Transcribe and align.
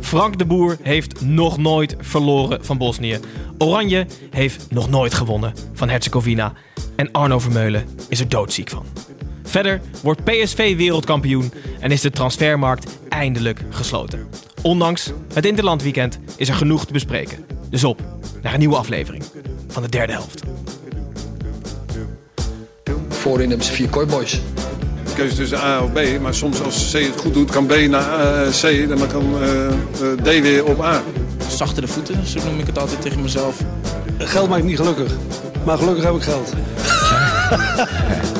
Frank 0.00 0.38
de 0.38 0.44
Boer 0.44 0.76
heeft 0.82 1.20
nog 1.20 1.58
nooit 1.58 1.96
verloren 2.00 2.64
van 2.64 2.78
Bosnië. 2.78 3.18
Oranje 3.58 4.06
heeft 4.30 4.66
nog 4.70 4.90
nooit 4.90 5.14
gewonnen 5.14 5.52
van 5.72 5.88
Herzegovina. 5.88 6.52
En 6.96 7.10
Arno 7.12 7.38
Vermeulen 7.38 7.84
is 8.08 8.20
er 8.20 8.28
doodziek 8.28 8.68
van. 8.68 8.84
Verder 9.42 9.80
wordt 10.02 10.24
PSV 10.24 10.76
wereldkampioen 10.76 11.52
en 11.80 11.90
is 11.90 12.00
de 12.00 12.10
transfermarkt 12.10 12.98
eindelijk 13.08 13.60
gesloten. 13.70 14.28
Ondanks 14.62 15.12
het 15.34 15.46
interlandweekend 15.46 16.18
is 16.36 16.48
er 16.48 16.54
genoeg 16.54 16.86
te 16.86 16.92
bespreken. 16.92 17.44
Dus 17.70 17.84
op 17.84 18.00
naar 18.42 18.52
een 18.52 18.58
nieuwe 18.58 18.76
aflevering 18.76 19.24
van 19.68 19.82
de 19.82 19.88
derde 19.88 20.12
helft. 20.12 20.42
Voorin 23.08 23.48
hebben 23.48 23.66
ze 23.66 23.72
vier 23.72 23.88
kooiboys. 23.88 24.40
Keuze 25.18 25.34
tussen 25.34 25.58
A 25.58 25.82
of 25.82 25.92
B. 25.92 26.20
Maar 26.20 26.34
soms 26.34 26.62
als 26.62 26.90
C 26.92 26.92
het 26.92 27.20
goed 27.20 27.34
doet, 27.34 27.50
kan 27.50 27.66
B 27.66 27.74
naar 27.88 28.44
eh, 28.44 28.52
C. 28.52 28.88
Dan 28.88 29.08
kan 29.08 29.42
eh, 29.42 29.66
eh, 29.66 29.72
D 30.22 30.40
weer 30.40 30.64
op 30.64 30.82
A. 30.82 31.02
Zachtere 31.48 31.86
voeten, 31.86 32.26
zo 32.26 32.40
noem 32.44 32.58
ik 32.58 32.66
het 32.66 32.78
altijd 32.78 33.02
tegen 33.02 33.22
mezelf. 33.22 33.60
Geld 34.18 34.48
maakt 34.48 34.64
niet 34.64 34.76
gelukkig. 34.76 35.12
Maar 35.64 35.78
gelukkig 35.78 36.04
heb 36.04 36.14
ik 36.14 36.22
geld. 36.22 36.52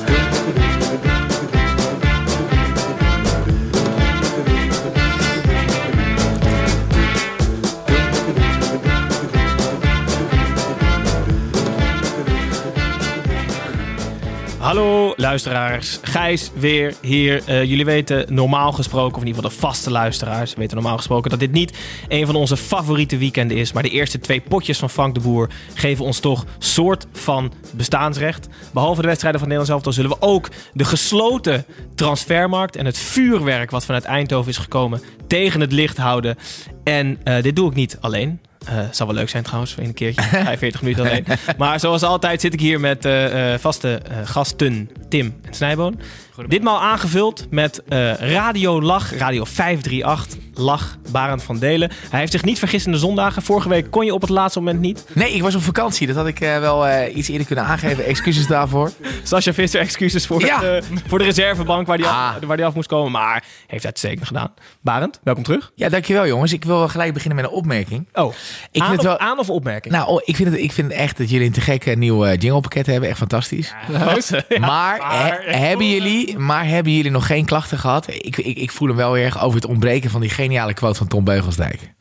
Hallo 14.68 15.12
luisteraars, 15.16 15.98
Gijs 16.02 16.50
weer 16.54 16.94
hier. 17.02 17.42
Eh, 17.46 17.64
jullie 17.64 17.84
weten 17.84 18.34
normaal 18.34 18.72
gesproken, 18.72 19.16
of 19.16 19.20
in 19.20 19.26
ieder 19.26 19.42
geval 19.42 19.58
de 19.58 19.66
vaste 19.66 19.90
luisteraars, 19.90 20.54
weten 20.54 20.76
normaal 20.76 20.96
gesproken 20.96 21.30
dat 21.30 21.40
dit 21.40 21.52
niet 21.52 21.78
een 22.08 22.26
van 22.26 22.34
onze 22.34 22.56
favoriete 22.56 23.18
weekenden 23.18 23.56
is. 23.56 23.72
Maar 23.72 23.82
de 23.82 23.90
eerste 23.90 24.18
twee 24.18 24.40
potjes 24.40 24.78
van 24.78 24.90
Frank 24.90 25.14
de 25.14 25.20
Boer 25.20 25.48
geven 25.74 26.04
ons 26.04 26.20
toch 26.20 26.44
soort 26.58 27.06
van 27.12 27.52
bestaansrecht. 27.74 28.48
Behalve 28.72 29.00
de 29.00 29.06
wedstrijden 29.06 29.40
van 29.40 29.48
Nederland 29.48 29.82
zelf, 29.82 29.94
zullen 29.94 30.10
we 30.10 30.20
ook 30.20 30.48
de 30.72 30.84
gesloten 30.84 31.64
transfermarkt 31.94 32.76
en 32.76 32.86
het 32.86 32.98
vuurwerk 32.98 33.70
wat 33.70 33.84
vanuit 33.84 34.04
Eindhoven 34.04 34.50
is 34.50 34.58
gekomen 34.58 35.00
tegen 35.26 35.60
het 35.60 35.72
licht 35.72 35.96
houden. 35.96 36.36
En 36.84 37.18
eh, 37.24 37.42
dit 37.42 37.56
doe 37.56 37.68
ik 37.68 37.74
niet 37.74 37.98
alleen. 38.00 38.40
Uh, 38.70 38.78
zou 38.90 39.08
wel 39.08 39.18
leuk 39.18 39.28
zijn 39.28 39.42
trouwens, 39.42 39.74
voor 39.74 39.84
een 39.84 39.94
keertje. 39.94 40.22
45 40.44 40.82
minuten 40.82 41.04
alleen. 41.04 41.24
Maar 41.58 41.80
zoals 41.80 42.02
altijd 42.02 42.40
zit 42.40 42.52
ik 42.52 42.60
hier 42.60 42.80
met 42.80 43.04
uh, 43.04 43.52
uh, 43.52 43.58
vaste 43.58 44.00
gasten 44.24 44.90
Tim 45.08 45.34
en 45.42 45.54
Snijboon. 45.54 46.00
Ditmaal 46.48 46.80
aangevuld 46.80 47.46
met 47.50 47.82
Radio 48.18 48.82
Lach, 48.82 49.16
Radio 49.16 49.44
538, 49.44 50.38
Lach, 50.54 50.96
Barend 51.12 51.42
van 51.42 51.58
Delen. 51.58 51.90
Hij 52.10 52.20
heeft 52.20 52.32
zich 52.32 52.44
niet 52.44 52.58
vergist 52.58 52.86
in 52.86 52.92
de 52.92 52.98
zondagen. 52.98 53.42
Vorige 53.42 53.68
week 53.68 53.90
kon 53.90 54.04
je 54.04 54.14
op 54.14 54.20
het 54.20 54.30
laatste 54.30 54.58
moment 54.58 54.80
niet. 54.80 55.04
Nee, 55.12 55.32
ik 55.32 55.42
was 55.42 55.54
op 55.54 55.62
vakantie. 55.62 56.06
Dat 56.06 56.16
had 56.16 56.26
ik 56.26 56.38
wel 56.38 57.08
iets 57.08 57.28
eerder 57.28 57.46
kunnen 57.46 57.64
aangeven. 57.64 58.04
Excuses 58.04 58.46
daarvoor. 58.46 58.92
Sascha 59.22 59.52
Visser, 59.52 59.80
excuses 59.80 60.26
voor, 60.26 60.40
ja. 60.40 60.62
het, 60.62 60.86
voor 61.06 61.18
de 61.18 61.24
reservebank 61.24 61.86
waar 61.86 61.96
die, 61.96 62.06
ah. 62.06 62.34
af, 62.34 62.44
waar 62.46 62.56
die 62.56 62.66
af 62.66 62.74
moest 62.74 62.88
komen. 62.88 63.12
Maar 63.12 63.44
heeft 63.66 63.84
uitstekend 63.84 64.26
gedaan. 64.26 64.52
Barend, 64.80 65.20
welkom 65.22 65.42
terug. 65.42 65.72
Ja, 65.74 65.88
dankjewel 65.88 66.26
jongens. 66.26 66.52
Ik 66.52 66.64
wil 66.64 66.88
gelijk 66.88 67.12
beginnen 67.12 67.36
met 67.36 67.50
een 67.50 67.56
opmerking. 67.56 68.08
Oh, 68.12 68.34
ik 68.70 68.80
aan, 68.80 68.88
vind 68.88 69.02
het 69.02 69.08
wel... 69.08 69.18
aan 69.18 69.38
of 69.38 69.50
opmerking? 69.50 69.94
Nou, 69.94 70.08
oh, 70.08 70.20
ik, 70.24 70.36
vind 70.36 70.50
het, 70.50 70.60
ik 70.60 70.72
vind 70.72 70.92
echt 70.92 71.16
dat 71.18 71.30
jullie 71.30 71.46
een 71.46 71.52
te 71.52 71.60
gekke 71.60 71.90
nieuwe 71.90 72.36
jinglepakket 72.36 72.86
hebben. 72.86 73.08
Echt 73.08 73.18
fantastisch. 73.18 73.74
Ja, 73.88 73.98
maar, 74.58 74.98
maar 74.98 75.40
he, 75.44 75.56
hebben 75.56 75.90
jullie, 75.90 76.38
maar 76.38 76.66
hebben 76.66 76.92
jullie 76.92 77.10
nog 77.10 77.26
geen 77.26 77.44
klachten 77.44 77.78
gehad? 77.78 78.08
Ik, 78.08 78.36
ik, 78.36 78.56
ik 78.58 78.70
voel 78.70 78.88
hem 78.88 78.96
wel 78.96 79.16
erg 79.16 79.42
over 79.42 79.60
het 79.60 79.68
ontbreken 79.68 80.10
van 80.10 80.20
die 80.20 80.30
geniale 80.30 80.74
quote 80.74 80.98
van 80.98 81.06
Tom 81.06 81.24
Beugelsdijk. 81.24 81.92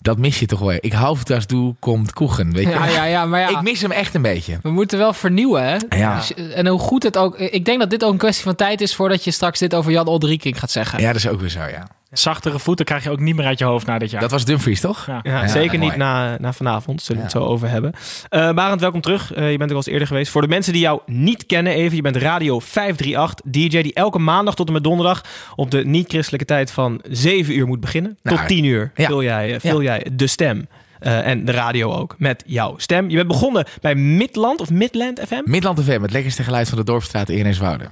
Dat 0.00 0.18
mis 0.18 0.38
je 0.38 0.46
toch 0.46 0.58
wel. 0.58 0.78
Ik 0.80 0.92
hou 0.92 1.18
het 1.18 1.30
als 1.30 1.46
doe, 1.46 1.74
komt 1.78 2.12
koegen. 2.12 2.52
Weet 2.52 2.64
je? 2.64 2.70
Ja, 2.70 2.86
ja, 2.86 3.04
ja, 3.04 3.24
maar 3.24 3.40
ja, 3.40 3.48
ik 3.48 3.62
mis 3.62 3.80
hem 3.80 3.90
echt 3.90 4.14
een 4.14 4.22
beetje. 4.22 4.58
We 4.62 4.70
moeten 4.70 4.98
wel 4.98 5.12
vernieuwen, 5.12 5.62
hè? 5.62 5.76
Ja. 5.98 6.22
En 6.54 6.66
hoe 6.66 6.78
goed 6.78 7.02
het 7.02 7.16
ook... 7.16 7.38
Ik 7.38 7.64
denk 7.64 7.80
dat 7.80 7.90
dit 7.90 8.04
ook 8.04 8.12
een 8.12 8.18
kwestie 8.18 8.44
van 8.44 8.54
tijd 8.54 8.80
is... 8.80 8.94
voordat 8.94 9.24
je 9.24 9.30
straks 9.30 9.58
dit 9.58 9.74
over 9.74 9.92
Jan 9.92 10.06
Oldrieking 10.06 10.58
gaat 10.58 10.70
zeggen. 10.70 11.00
Ja, 11.00 11.06
dat 11.06 11.16
is 11.16 11.28
ook 11.28 11.40
weer 11.40 11.48
zo, 11.48 11.60
ja. 11.60 11.86
Zachtere 12.10 12.58
voeten 12.58 12.84
krijg 12.84 13.04
je 13.04 13.10
ook 13.10 13.20
niet 13.20 13.36
meer 13.36 13.46
uit 13.46 13.58
je 13.58 13.64
hoofd 13.64 13.86
na 13.86 13.98
dit 13.98 14.10
jaar. 14.10 14.20
Dat 14.20 14.30
was 14.30 14.44
Dumfries, 14.44 14.80
toch? 14.80 15.06
Ja, 15.06 15.20
ja, 15.22 15.48
zeker 15.48 15.78
niet 15.78 15.96
na, 15.96 16.36
na 16.40 16.52
vanavond. 16.52 17.02
Zullen 17.02 17.22
we 17.22 17.28
het 17.28 17.36
zo 17.36 17.44
over 17.44 17.68
hebben. 17.68 17.92
Uh, 18.30 18.52
Barend, 18.52 18.80
welkom 18.80 19.00
terug. 19.00 19.36
Uh, 19.36 19.50
je 19.50 19.58
bent 19.58 19.70
er 19.70 19.76
al 19.76 19.82
eens 19.82 19.92
eerder 19.92 20.06
geweest. 20.06 20.30
Voor 20.30 20.42
de 20.42 20.48
mensen 20.48 20.72
die 20.72 20.82
jou 20.82 21.00
niet 21.06 21.46
kennen 21.46 21.72
even. 21.72 21.96
Je 21.96 22.02
bent 22.02 22.16
Radio 22.16 22.60
538. 22.60 23.52
DJ 23.52 23.82
die 23.82 23.94
elke 23.94 24.18
maandag 24.18 24.54
tot 24.54 24.66
en 24.66 24.72
met 24.72 24.84
donderdag... 24.84 25.24
op 25.56 25.70
de 25.70 25.84
niet-christelijke 25.84 26.46
tijd 26.46 26.72
van 26.72 27.00
7 27.08 27.56
uur 27.56 27.66
moet 27.66 27.80
beginnen. 27.80 28.18
Nou, 28.22 28.36
tot 28.36 28.46
10 28.46 28.64
uur 28.64 28.90
ja. 28.94 29.06
vul, 29.06 29.22
jij, 29.22 29.60
vul 29.60 29.82
jij 29.82 30.06
de 30.12 30.26
stem. 30.26 30.68
Uh, 31.00 31.26
en 31.26 31.44
de 31.44 31.52
radio 31.52 31.92
ook, 31.92 32.14
met 32.18 32.42
jouw 32.46 32.74
stem. 32.78 33.10
Je 33.10 33.16
bent 33.16 33.28
begonnen 33.28 33.66
bij 33.80 33.94
Midland 33.94 34.60
of 34.60 34.70
Midland 34.70 35.20
FM? 35.26 35.40
Midland 35.44 35.82
FM, 35.82 36.02
het 36.02 36.12
lekkerste 36.12 36.42
geluid 36.42 36.68
van 36.68 36.78
de 36.78 36.84
Dorpstraat 36.84 37.28
in 37.28 37.38
Eneswoude. 37.38 37.84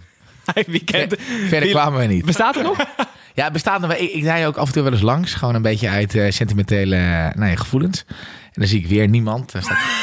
Wie 0.67 0.85
kent... 0.85 1.15
Verder 1.49 1.69
kwamen 1.69 2.00
we 2.00 2.06
niet. 2.06 2.25
Bestaat 2.25 2.56
er 2.56 2.62
nog? 2.62 2.79
Ja, 3.38 3.50
bestaat 3.50 3.81
nog. 3.81 3.94
Ik, 3.94 4.12
ik 4.12 4.22
rijd 4.22 4.47
ook 4.47 4.56
af 4.56 4.66
en 4.66 4.72
toe 4.72 4.82
wel 4.82 4.93
eens 4.93 5.00
langs. 5.00 5.34
Gewoon 5.34 5.54
een 5.54 5.62
beetje 5.62 5.88
uit 5.88 6.15
uh, 6.15 6.31
sentimentele 6.31 6.97
nou 7.34 7.50
ja, 7.50 7.56
gevoelens. 7.56 8.04
En 8.09 8.65
dan 8.65 8.66
zie 8.66 8.78
ik 8.78 8.87
weer 8.87 9.09
niemand. 9.09 9.53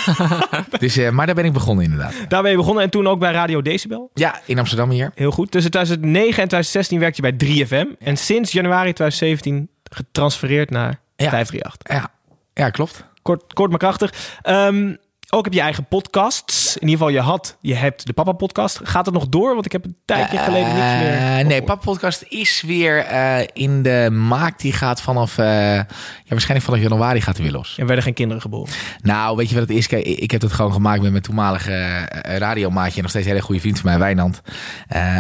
dus, 0.80 0.98
uh, 0.98 1.10
maar 1.10 1.26
daar 1.26 1.36
ben 1.36 1.46
ik 1.46 1.54
begonnen 1.54 1.84
inderdaad. 1.84 2.14
Daar 2.28 2.42
ben 2.42 2.52
je 2.52 2.58
begonnen 2.58 2.84
en 2.84 2.90
toen 2.90 3.08
ook 3.08 3.20
bij 3.20 3.32
Radio 3.32 3.62
Decibel? 3.62 4.12
Ja, 4.14 4.40
in 4.46 4.60
Amsterdam 4.60 4.90
hier. 4.90 5.12
Heel 5.16 5.32
goed. 5.32 5.52
Tussen 5.52 5.72
2009 5.72 6.28
en 6.42 6.48
2016 6.48 7.00
werkte 7.00 7.22
je 7.22 7.34
bij 7.36 7.66
3FM. 7.66 7.98
En 8.00 8.18
sinds 8.18 8.52
januari 8.52 8.94
2017 8.94 9.70
getransfereerd 9.84 10.70
naar 10.70 11.00
ja. 11.16 11.30
538. 11.30 11.98
Ja. 11.98 12.12
ja, 12.54 12.70
klopt. 12.70 13.04
Kort, 13.22 13.54
kort 13.54 13.70
maar 13.70 13.80
krachtig. 13.80 14.40
Um, 14.44 14.98
ook 15.36 15.44
heb 15.46 15.54
je 15.54 15.62
eigen 15.62 15.86
podcasts. 15.86 16.78
In 16.78 16.88
ieder 16.88 16.98
geval, 16.98 17.14
je 17.14 17.20
had, 17.20 17.58
je 17.62 17.74
hebt 17.74 18.06
de 18.06 18.14
Papa 18.14 18.32
Podcast. 18.32 18.80
Gaat 18.84 19.06
het 19.06 19.14
nog 19.14 19.28
door? 19.28 19.54
Want 19.54 19.66
ik 19.66 19.72
heb 19.72 19.86
een 19.86 19.98
tijdje 20.06 20.38
geleden 20.38 20.74
niks 20.74 21.00
meer. 21.00 21.40
Uh, 21.40 21.46
nee, 21.48 21.64
Papa 21.64 21.82
Podcast 21.84 22.26
is 22.28 22.64
weer 22.66 23.12
uh, 23.12 23.40
in 23.54 23.84
de 23.84 24.10
maak. 24.12 24.60
Die 24.60 24.74
gaat 24.74 25.02
vanaf, 25.02 25.38
uh, 25.38 25.46
ja, 25.46 25.86
waarschijnlijk 26.28 26.66
vanaf 26.66 26.82
januari 26.82 27.22
gaat 27.22 27.36
hij 27.36 27.44
weer 27.46 27.54
los. 27.54 27.76
En 27.78 27.86
werden 27.86 28.04
geen 28.04 28.14
kinderen 28.14 28.42
geboren? 28.42 28.74
Nou, 29.02 29.36
weet 29.38 29.50
je 29.50 29.56
wat 29.56 29.68
het 29.68 29.78
is? 29.78 29.88
Kijk, 29.88 30.06
ik 30.06 30.32
heb 30.32 30.42
het 30.42 30.54
gewoon 30.54 30.74
gemaakt 30.74 31.02
met 31.02 31.12
mijn 31.12 31.24
toenmalige 31.24 32.08
radiomaatje. 32.38 33.02
Nog 33.02 33.10
steeds 33.10 33.26
een 33.26 33.32
hele 33.32 33.44
goede 33.44 33.62
vriend 33.62 33.80
van 33.80 33.90
mij, 33.90 34.00
Wijnand. 34.00 34.42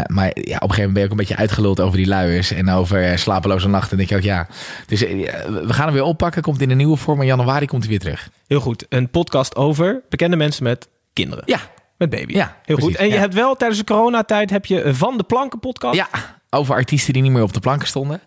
maar 0.07 0.31
ja, 0.33 0.55
op 0.55 0.69
een 0.69 0.75
gegeven 0.75 0.81
moment 0.81 0.93
ben 0.93 1.03
ik 1.03 1.05
ook 1.05 1.11
een 1.11 1.17
beetje 1.17 1.35
uitgeluld 1.35 1.79
over 1.79 1.97
die 1.97 2.07
luiers. 2.07 2.51
En 2.51 2.69
over 2.69 3.19
slapeloze 3.19 3.67
nachten. 3.67 3.91
En 3.91 3.97
denk 3.97 4.09
ik 4.09 4.17
ook, 4.17 4.23
ja. 4.23 4.47
Dus 4.87 4.99
we 4.99 5.73
gaan 5.73 5.85
hem 5.85 5.93
weer 5.93 6.03
oppakken. 6.03 6.41
Komt 6.41 6.61
in 6.61 6.69
een 6.69 6.77
nieuwe 6.77 6.97
vorm. 6.97 7.21
In 7.21 7.27
januari 7.27 7.65
komt 7.65 7.81
hij 7.81 7.89
weer 7.89 7.99
terug. 7.99 8.29
Heel 8.47 8.59
goed. 8.59 8.85
Een 8.89 9.09
podcast 9.09 9.55
over 9.55 10.03
bekende 10.09 10.35
mensen 10.35 10.63
met 10.63 10.87
kinderen. 11.13 11.43
Ja. 11.45 11.59
Met 11.97 12.09
baby. 12.09 12.33
Ja, 12.33 12.57
heel 12.65 12.77
goed. 12.77 12.95
En 12.95 13.07
je 13.07 13.17
hebt 13.17 13.33
wel 13.33 13.55
tijdens 13.55 13.79
de 13.79 13.85
coronatijd 13.85 14.49
heb 14.49 14.65
je 14.65 14.95
Van 14.95 15.17
de 15.17 15.23
Planken 15.23 15.59
podcast. 15.59 15.95
Ja, 15.95 16.07
over 16.49 16.75
artiesten 16.75 17.13
die 17.13 17.21
niet 17.21 17.31
meer 17.31 17.43
op 17.43 17.53
de 17.53 17.59
planken 17.59 17.87
stonden. 17.87 18.21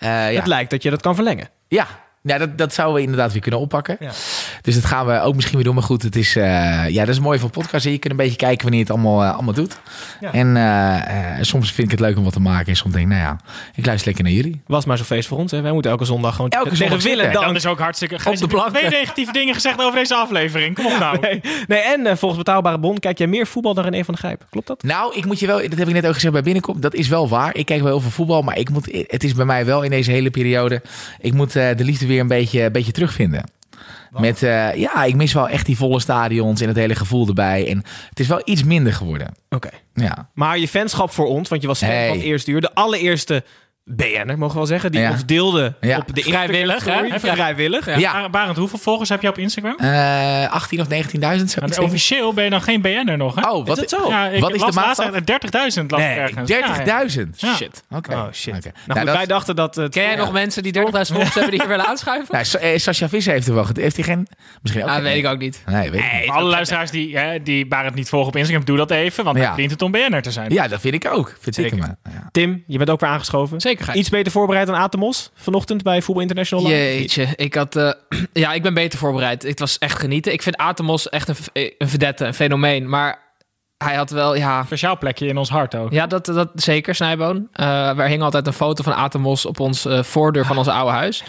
Uh, 0.00 0.26
het 0.26 0.46
lijkt 0.46 0.70
dat 0.70 0.82
je 0.82 0.90
dat 0.90 1.00
kan 1.02 1.14
verlengen. 1.14 1.48
Ja, 1.68 1.86
ja, 2.28 2.38
dat, 2.38 2.58
dat 2.58 2.74
zouden 2.74 2.96
we 2.96 3.02
inderdaad 3.02 3.32
weer 3.32 3.40
kunnen 3.40 3.60
oppakken. 3.60 3.96
Ja. 4.00 4.10
Dus 4.62 4.74
dat 4.74 4.84
gaan 4.84 5.06
we 5.06 5.20
ook 5.20 5.34
misschien 5.34 5.56
weer 5.56 5.64
doen. 5.64 5.74
Maar 5.74 5.82
goed, 5.82 6.02
het 6.02 6.16
is, 6.16 6.36
uh, 6.36 6.88
ja, 6.88 7.04
dat 7.04 7.14
is 7.14 7.20
mooi 7.20 7.38
van 7.38 7.50
podcast. 7.50 7.84
Je 7.84 7.98
kunt 7.98 8.12
een 8.12 8.16
beetje 8.16 8.36
kijken 8.36 8.62
wanneer 8.62 8.78
je 8.78 8.84
het 8.84 8.94
allemaal, 8.94 9.22
uh, 9.22 9.34
allemaal 9.34 9.54
doet. 9.54 9.80
Ja. 10.20 10.32
En 10.32 10.56
uh, 10.56 11.42
soms 11.44 11.72
vind 11.72 11.92
ik 11.92 11.98
het 11.98 12.06
leuk 12.06 12.16
om 12.16 12.24
wat 12.24 12.32
te 12.32 12.40
maken. 12.40 12.66
En 12.66 12.76
soms 12.76 12.94
denk 12.94 13.06
ik, 13.06 13.12
nou 13.12 13.22
ja, 13.24 13.36
ik 13.74 13.86
luister 13.86 14.06
lekker 14.06 14.24
naar 14.24 14.32
jullie. 14.32 14.60
Was 14.66 14.84
maar 14.84 14.96
zo'n 14.96 15.06
feest 15.06 15.28
voor 15.28 15.38
ons. 15.38 15.50
Hè? 15.50 15.60
Wij 15.60 15.72
moeten 15.72 15.90
elke 15.90 16.04
zondag 16.04 16.34
gewoon 16.34 16.50
elke 16.50 16.76
zondag 16.76 17.02
willen. 17.02 17.32
Dan 17.32 17.54
is 17.54 17.66
ook 17.66 17.78
hartstikke 17.78 18.30
op 18.30 18.36
de 18.36 18.46
plank. 18.46 18.68
Twee 18.68 18.90
negatieve 18.90 19.32
dingen 19.32 19.54
gezegd 19.54 19.80
over 19.80 19.98
deze 19.98 20.14
aflevering. 20.14 20.74
Kom 20.74 20.86
op 20.86 20.98
nou. 20.98 21.16
Nee, 21.28 21.40
nee 21.66 21.80
en 21.80 22.18
volgens 22.18 22.42
Betaalbare 22.42 22.78
Bon 22.78 22.98
kijk 22.98 23.18
jij 23.18 23.26
meer 23.26 23.46
voetbal 23.46 23.74
dan 23.74 23.84
René 23.84 24.04
van 24.04 24.14
de 24.14 24.20
Grijp. 24.20 24.46
Klopt 24.50 24.66
dat? 24.66 24.82
Nou, 24.82 25.16
ik 25.16 25.24
moet 25.24 25.40
je 25.40 25.46
wel, 25.46 25.56
dat 25.68 25.78
heb 25.78 25.88
ik 25.88 25.94
net 25.94 26.06
ook 26.06 26.14
gezegd 26.14 26.32
bij 26.32 26.42
Binnenkom. 26.42 26.80
Dat 26.80 26.94
is 26.94 27.08
wel 27.08 27.28
waar. 27.28 27.56
Ik 27.56 27.66
kijk 27.66 27.80
wel 27.80 27.90
heel 27.90 28.00
veel 28.00 28.10
voetbal. 28.10 28.42
Maar 28.42 28.58
ik 28.58 28.70
moet, 28.70 29.04
het 29.06 29.24
is 29.24 29.34
bij 29.34 29.44
mij 29.44 29.64
wel 29.64 29.82
in 29.82 29.90
deze 29.90 30.10
hele 30.10 30.30
periode. 30.30 30.82
Ik 31.20 31.32
moet 31.32 31.52
de 31.52 31.74
liefde 31.76 32.06
weer 32.06 32.17
een 32.20 32.28
beetje, 32.28 32.62
een 32.62 32.72
beetje 32.72 32.92
terugvinden. 32.92 33.44
Met, 34.10 34.42
uh, 34.42 34.74
ja, 34.74 35.04
ik 35.04 35.14
mis 35.14 35.32
wel 35.32 35.48
echt 35.48 35.66
die 35.66 35.76
volle 35.76 36.00
stadions 36.00 36.60
en 36.60 36.68
het 36.68 36.76
hele 36.76 36.94
gevoel 36.94 37.26
erbij. 37.26 37.68
En 37.68 37.82
het 38.08 38.20
is 38.20 38.26
wel 38.26 38.40
iets 38.44 38.64
minder 38.64 38.92
geworden. 38.92 39.34
Oké. 39.48 39.70
Ja. 39.94 40.30
Maar 40.34 40.58
je 40.58 40.68
fanschap 40.68 41.10
voor 41.10 41.26
ons, 41.26 41.48
want 41.48 41.62
je 41.62 41.68
was 41.68 41.78
fan 41.78 41.88
hey. 41.88 42.08
van 42.08 42.16
het 42.16 42.26
eerste 42.26 42.50
uur. 42.50 42.60
De 42.60 42.74
allereerste 42.74 43.44
BN'er, 43.90 44.26
mogen 44.38 44.48
we 44.52 44.54
wel 44.54 44.66
zeggen. 44.66 44.92
Die 44.92 45.00
Ja. 45.00 45.10
ons 45.10 45.26
deelde 45.26 45.74
Ja. 45.80 45.98
op 45.98 46.14
de 46.14 46.22
Vrijwillig, 46.22 46.84
hè? 46.84 47.18
Vrijwillig. 47.20 47.86
Ja. 47.86 47.96
Ja. 47.98 48.28
Barend, 48.30 48.56
hoeveel 48.56 48.78
volgers 48.78 49.08
heb 49.08 49.22
je 49.22 49.28
op 49.28 49.38
Instagram? 49.38 49.76
Eh 49.78 50.52
18 50.52 50.80
of 50.80 50.88
19.000. 50.88 51.50
zo- 51.50 51.60
Want 51.60 51.70
iets 51.72 51.78
denk 51.78 51.88
ik. 51.88 51.94
officieel 51.94 52.32
ben 52.32 52.44
je 52.44 52.50
dan 52.50 52.62
geen 52.62 52.80
BN'er 52.82 53.16
nog, 53.16 53.34
hè? 53.34 53.48
Oh, 53.50 53.66
wat 53.66 53.76
het 53.76 53.90
zo? 53.90 54.08
Ja, 54.08 54.26
ik 54.28 54.40
Wat 54.40 54.52
is 54.52 54.58
de 54.58 54.64
las 54.64 54.74
maatstaf? 54.74 55.12
uit 55.12 55.26
30.000 55.26 55.90
las 55.90 56.00
ik 56.00 56.06
Nee, 56.06 56.16
ergens. 56.18 56.48
Ja, 56.50 56.56
ja. 56.58 56.66
30.000. 56.66 57.40
Ja. 57.40 57.54
Shit. 57.54 57.82
Oké. 57.90 58.12
Oh 58.14 58.24
shit. 58.32 58.54
Oké. 58.56 58.62
Nou, 58.62 58.74
Nou, 58.86 58.98
goed, 58.98 59.06
dat- 59.08 59.16
wij 59.16 59.26
dachten 59.26 59.56
dat 59.56 59.74
het... 59.74 59.92
Ken 59.92 60.02
jij 60.02 60.14
nog 60.16 60.32
mensen 60.32 60.62
die 60.62 60.72
30.000 60.72 61.16
volgers 61.16 61.34
hebben 61.34 61.50
die 61.50 61.60
hier 61.60 61.68
willen 61.68 61.86
aanschuiven? 61.86 62.26
Nou, 62.34 62.44
Sa- 62.44 62.58
eh, 62.58 62.78
Sascha 62.78 63.08
Visser 63.08 63.32
heeft 63.32 63.46
er 63.48 63.54
wel... 63.54 63.66
Heeft 63.74 63.96
hij 63.96 64.04
geen... 64.04 64.26
Misschien 64.62 64.82
ook 64.82 64.88
Ah, 64.88 64.94
geen- 64.94 65.04
weet 65.04 65.16
ik 65.16 65.26
ook 65.26 65.38
niet. 65.38 65.62
Nee, 65.66 65.90
weet 65.90 66.00
ik 66.00 66.12
niet. 66.12 66.24
Voor 66.24 66.34
alle 66.34 66.50
luisteraars 66.50 66.90
die, 66.90 67.18
hè, 67.18 67.42
die 67.42 67.66
Barend 67.66 67.94
niet 67.94 68.08
volgen 68.08 68.28
op 68.28 68.36
Instagram, 68.36 68.64
doe 68.64 68.76
dat 68.76 68.90
even. 68.90 69.24
Want 69.24 69.36
hij 69.36 69.46
verdient 69.46 69.70
het 69.70 69.82
om 69.82 69.90
BN'er 69.90 70.22
te 70.22 70.30
zijn. 70.30 70.52
Ja, 70.52 70.68
dat 70.68 70.80
vind 70.80 70.94
ik 70.94 71.08
ook. 71.12 71.36
Vind 71.40 71.58
ik 71.58 71.76
maar. 71.76 71.96
Tim, 72.32 72.64
je 72.66 72.78
bent 72.78 72.90
ook 72.90 73.00
weer 73.00 73.10
aangeschoven. 73.10 73.60
Zeker, 73.60 73.77
Gijs. 73.80 73.98
Iets 73.98 74.08
beter 74.08 74.32
voorbereid 74.32 74.66
dan 74.66 74.76
Atemos 74.76 75.30
vanochtend 75.34 75.82
bij 75.82 76.02
Voetbal 76.02 76.22
International 76.22 76.64
Live? 76.64 76.76
Jeetje, 76.98 77.28
ik 77.36 77.54
had... 77.54 77.76
eh, 77.76 77.92
ja, 78.32 78.52
ik 78.52 78.62
ben 78.62 78.74
beter 78.74 78.98
voorbereid. 78.98 79.42
Het 79.42 79.60
was 79.60 79.78
echt 79.78 79.98
genieten. 79.98 80.32
Ik 80.32 80.42
vind 80.42 80.56
Atemos 80.56 81.08
echt 81.08 81.28
een, 81.28 81.36
een 81.78 81.88
vedette, 81.88 82.24
een 82.24 82.34
fenomeen. 82.34 82.88
Maar 82.88 83.27
hij 83.84 83.94
had 83.94 84.10
wel, 84.10 84.34
ja... 84.36 84.62
Speciaal 84.64 84.98
plekje 84.98 85.26
in 85.26 85.36
ons 85.36 85.48
hart 85.48 85.74
ook. 85.74 85.92
Ja, 85.92 86.06
dat, 86.06 86.24
dat 86.26 86.48
zeker, 86.54 86.94
Snijboon. 86.94 87.48
Eh 87.52 87.98
er 87.98 88.06
hing 88.08 88.22
altijd 88.22 88.46
een 88.46 88.52
foto 88.52 88.82
van 88.82 88.94
Atemos 88.94 89.46
op 89.46 89.60
ons 89.60 89.84
eh, 89.84 90.02
voordeur 90.02 90.46
van 90.46 90.58
ons 90.58 90.68
oude 90.68 90.92
huis. 90.92 91.22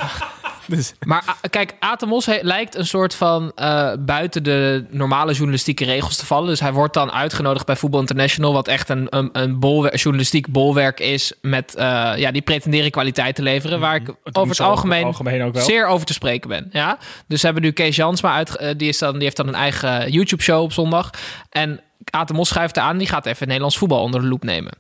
Dus- 0.68 0.94
Maar 1.06 1.24
a- 1.30 1.48
kijk, 1.50 1.76
Atemos 1.80 2.26
lijkt 2.42 2.76
een 2.76 2.86
soort 2.88 3.16
van 3.16 3.52
eh, 3.56 3.92
buiten 4.00 4.44
de 4.44 4.86
normale 4.90 5.34
journalistieke 5.34 5.86
regels 5.86 6.16
te 6.18 6.26
vallen. 6.26 6.48
Dus 6.50 6.60
hij 6.60 6.74
wordt 6.74 6.94
dan 6.94 7.12
uitgenodigd 7.12 7.66
bij 7.66 7.76
Voetbal 7.76 8.00
International, 8.00 8.54
wat 8.54 8.68
echt 8.68 8.90
een, 8.90 9.08
een, 9.10 9.30
een 9.32 9.60
journalistiek 9.94 10.48
bolwerk 10.48 11.00
is. 11.00 11.34
Met, 11.42 11.74
ja, 12.16 12.32
die 12.32 12.42
pretenderen 12.42 12.92
kwaliteit 12.92 13.36
te 13.36 13.42
leveren. 13.42 13.80
Waar 13.80 13.96
ik 13.96 14.06
doen 14.06 14.16
over 14.34 14.50
het 14.50 14.60
algemeen, 14.60 15.04
algemeen 15.04 15.44
ook 15.44 15.54
wel. 15.54 15.64
zeer 15.64 15.86
over 15.86 16.06
te 16.06 16.14
spreken 16.14 16.50
ben. 16.50 16.70
Ja? 16.72 16.98
Dus 17.28 17.40
ze 17.40 17.46
hebben 17.46 17.64
nu 17.64 17.72
Kees 17.72 17.96
Jansma 17.96 18.34
uit, 18.34 18.74
die, 18.78 18.88
is 18.90 18.98
dan, 18.98 19.14
die 19.14 19.24
heeft 19.24 19.38
dan 19.38 19.48
een 19.48 19.56
eigen 19.56 20.12
YouTube-show 20.12 20.62
op 20.64 20.74
zondag. 20.74 21.10
En 21.50 21.80
Atemos 22.10 22.50
schuift 22.50 22.78
aan, 22.78 22.98
die 22.98 23.08
gaat 23.08 23.26
even 23.26 23.46
Nederlands 23.48 23.78
voetbal 23.78 24.02
onder 24.02 24.22
de 24.22 24.28
loep 24.28 24.44
nemen. 24.44 24.74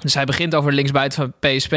Dus 0.00 0.14
hij 0.14 0.24
begint 0.24 0.54
over 0.54 0.70
de 0.70 0.76
linksbuiten 0.76 1.18
van 1.40 1.50
PSP. 1.56 1.74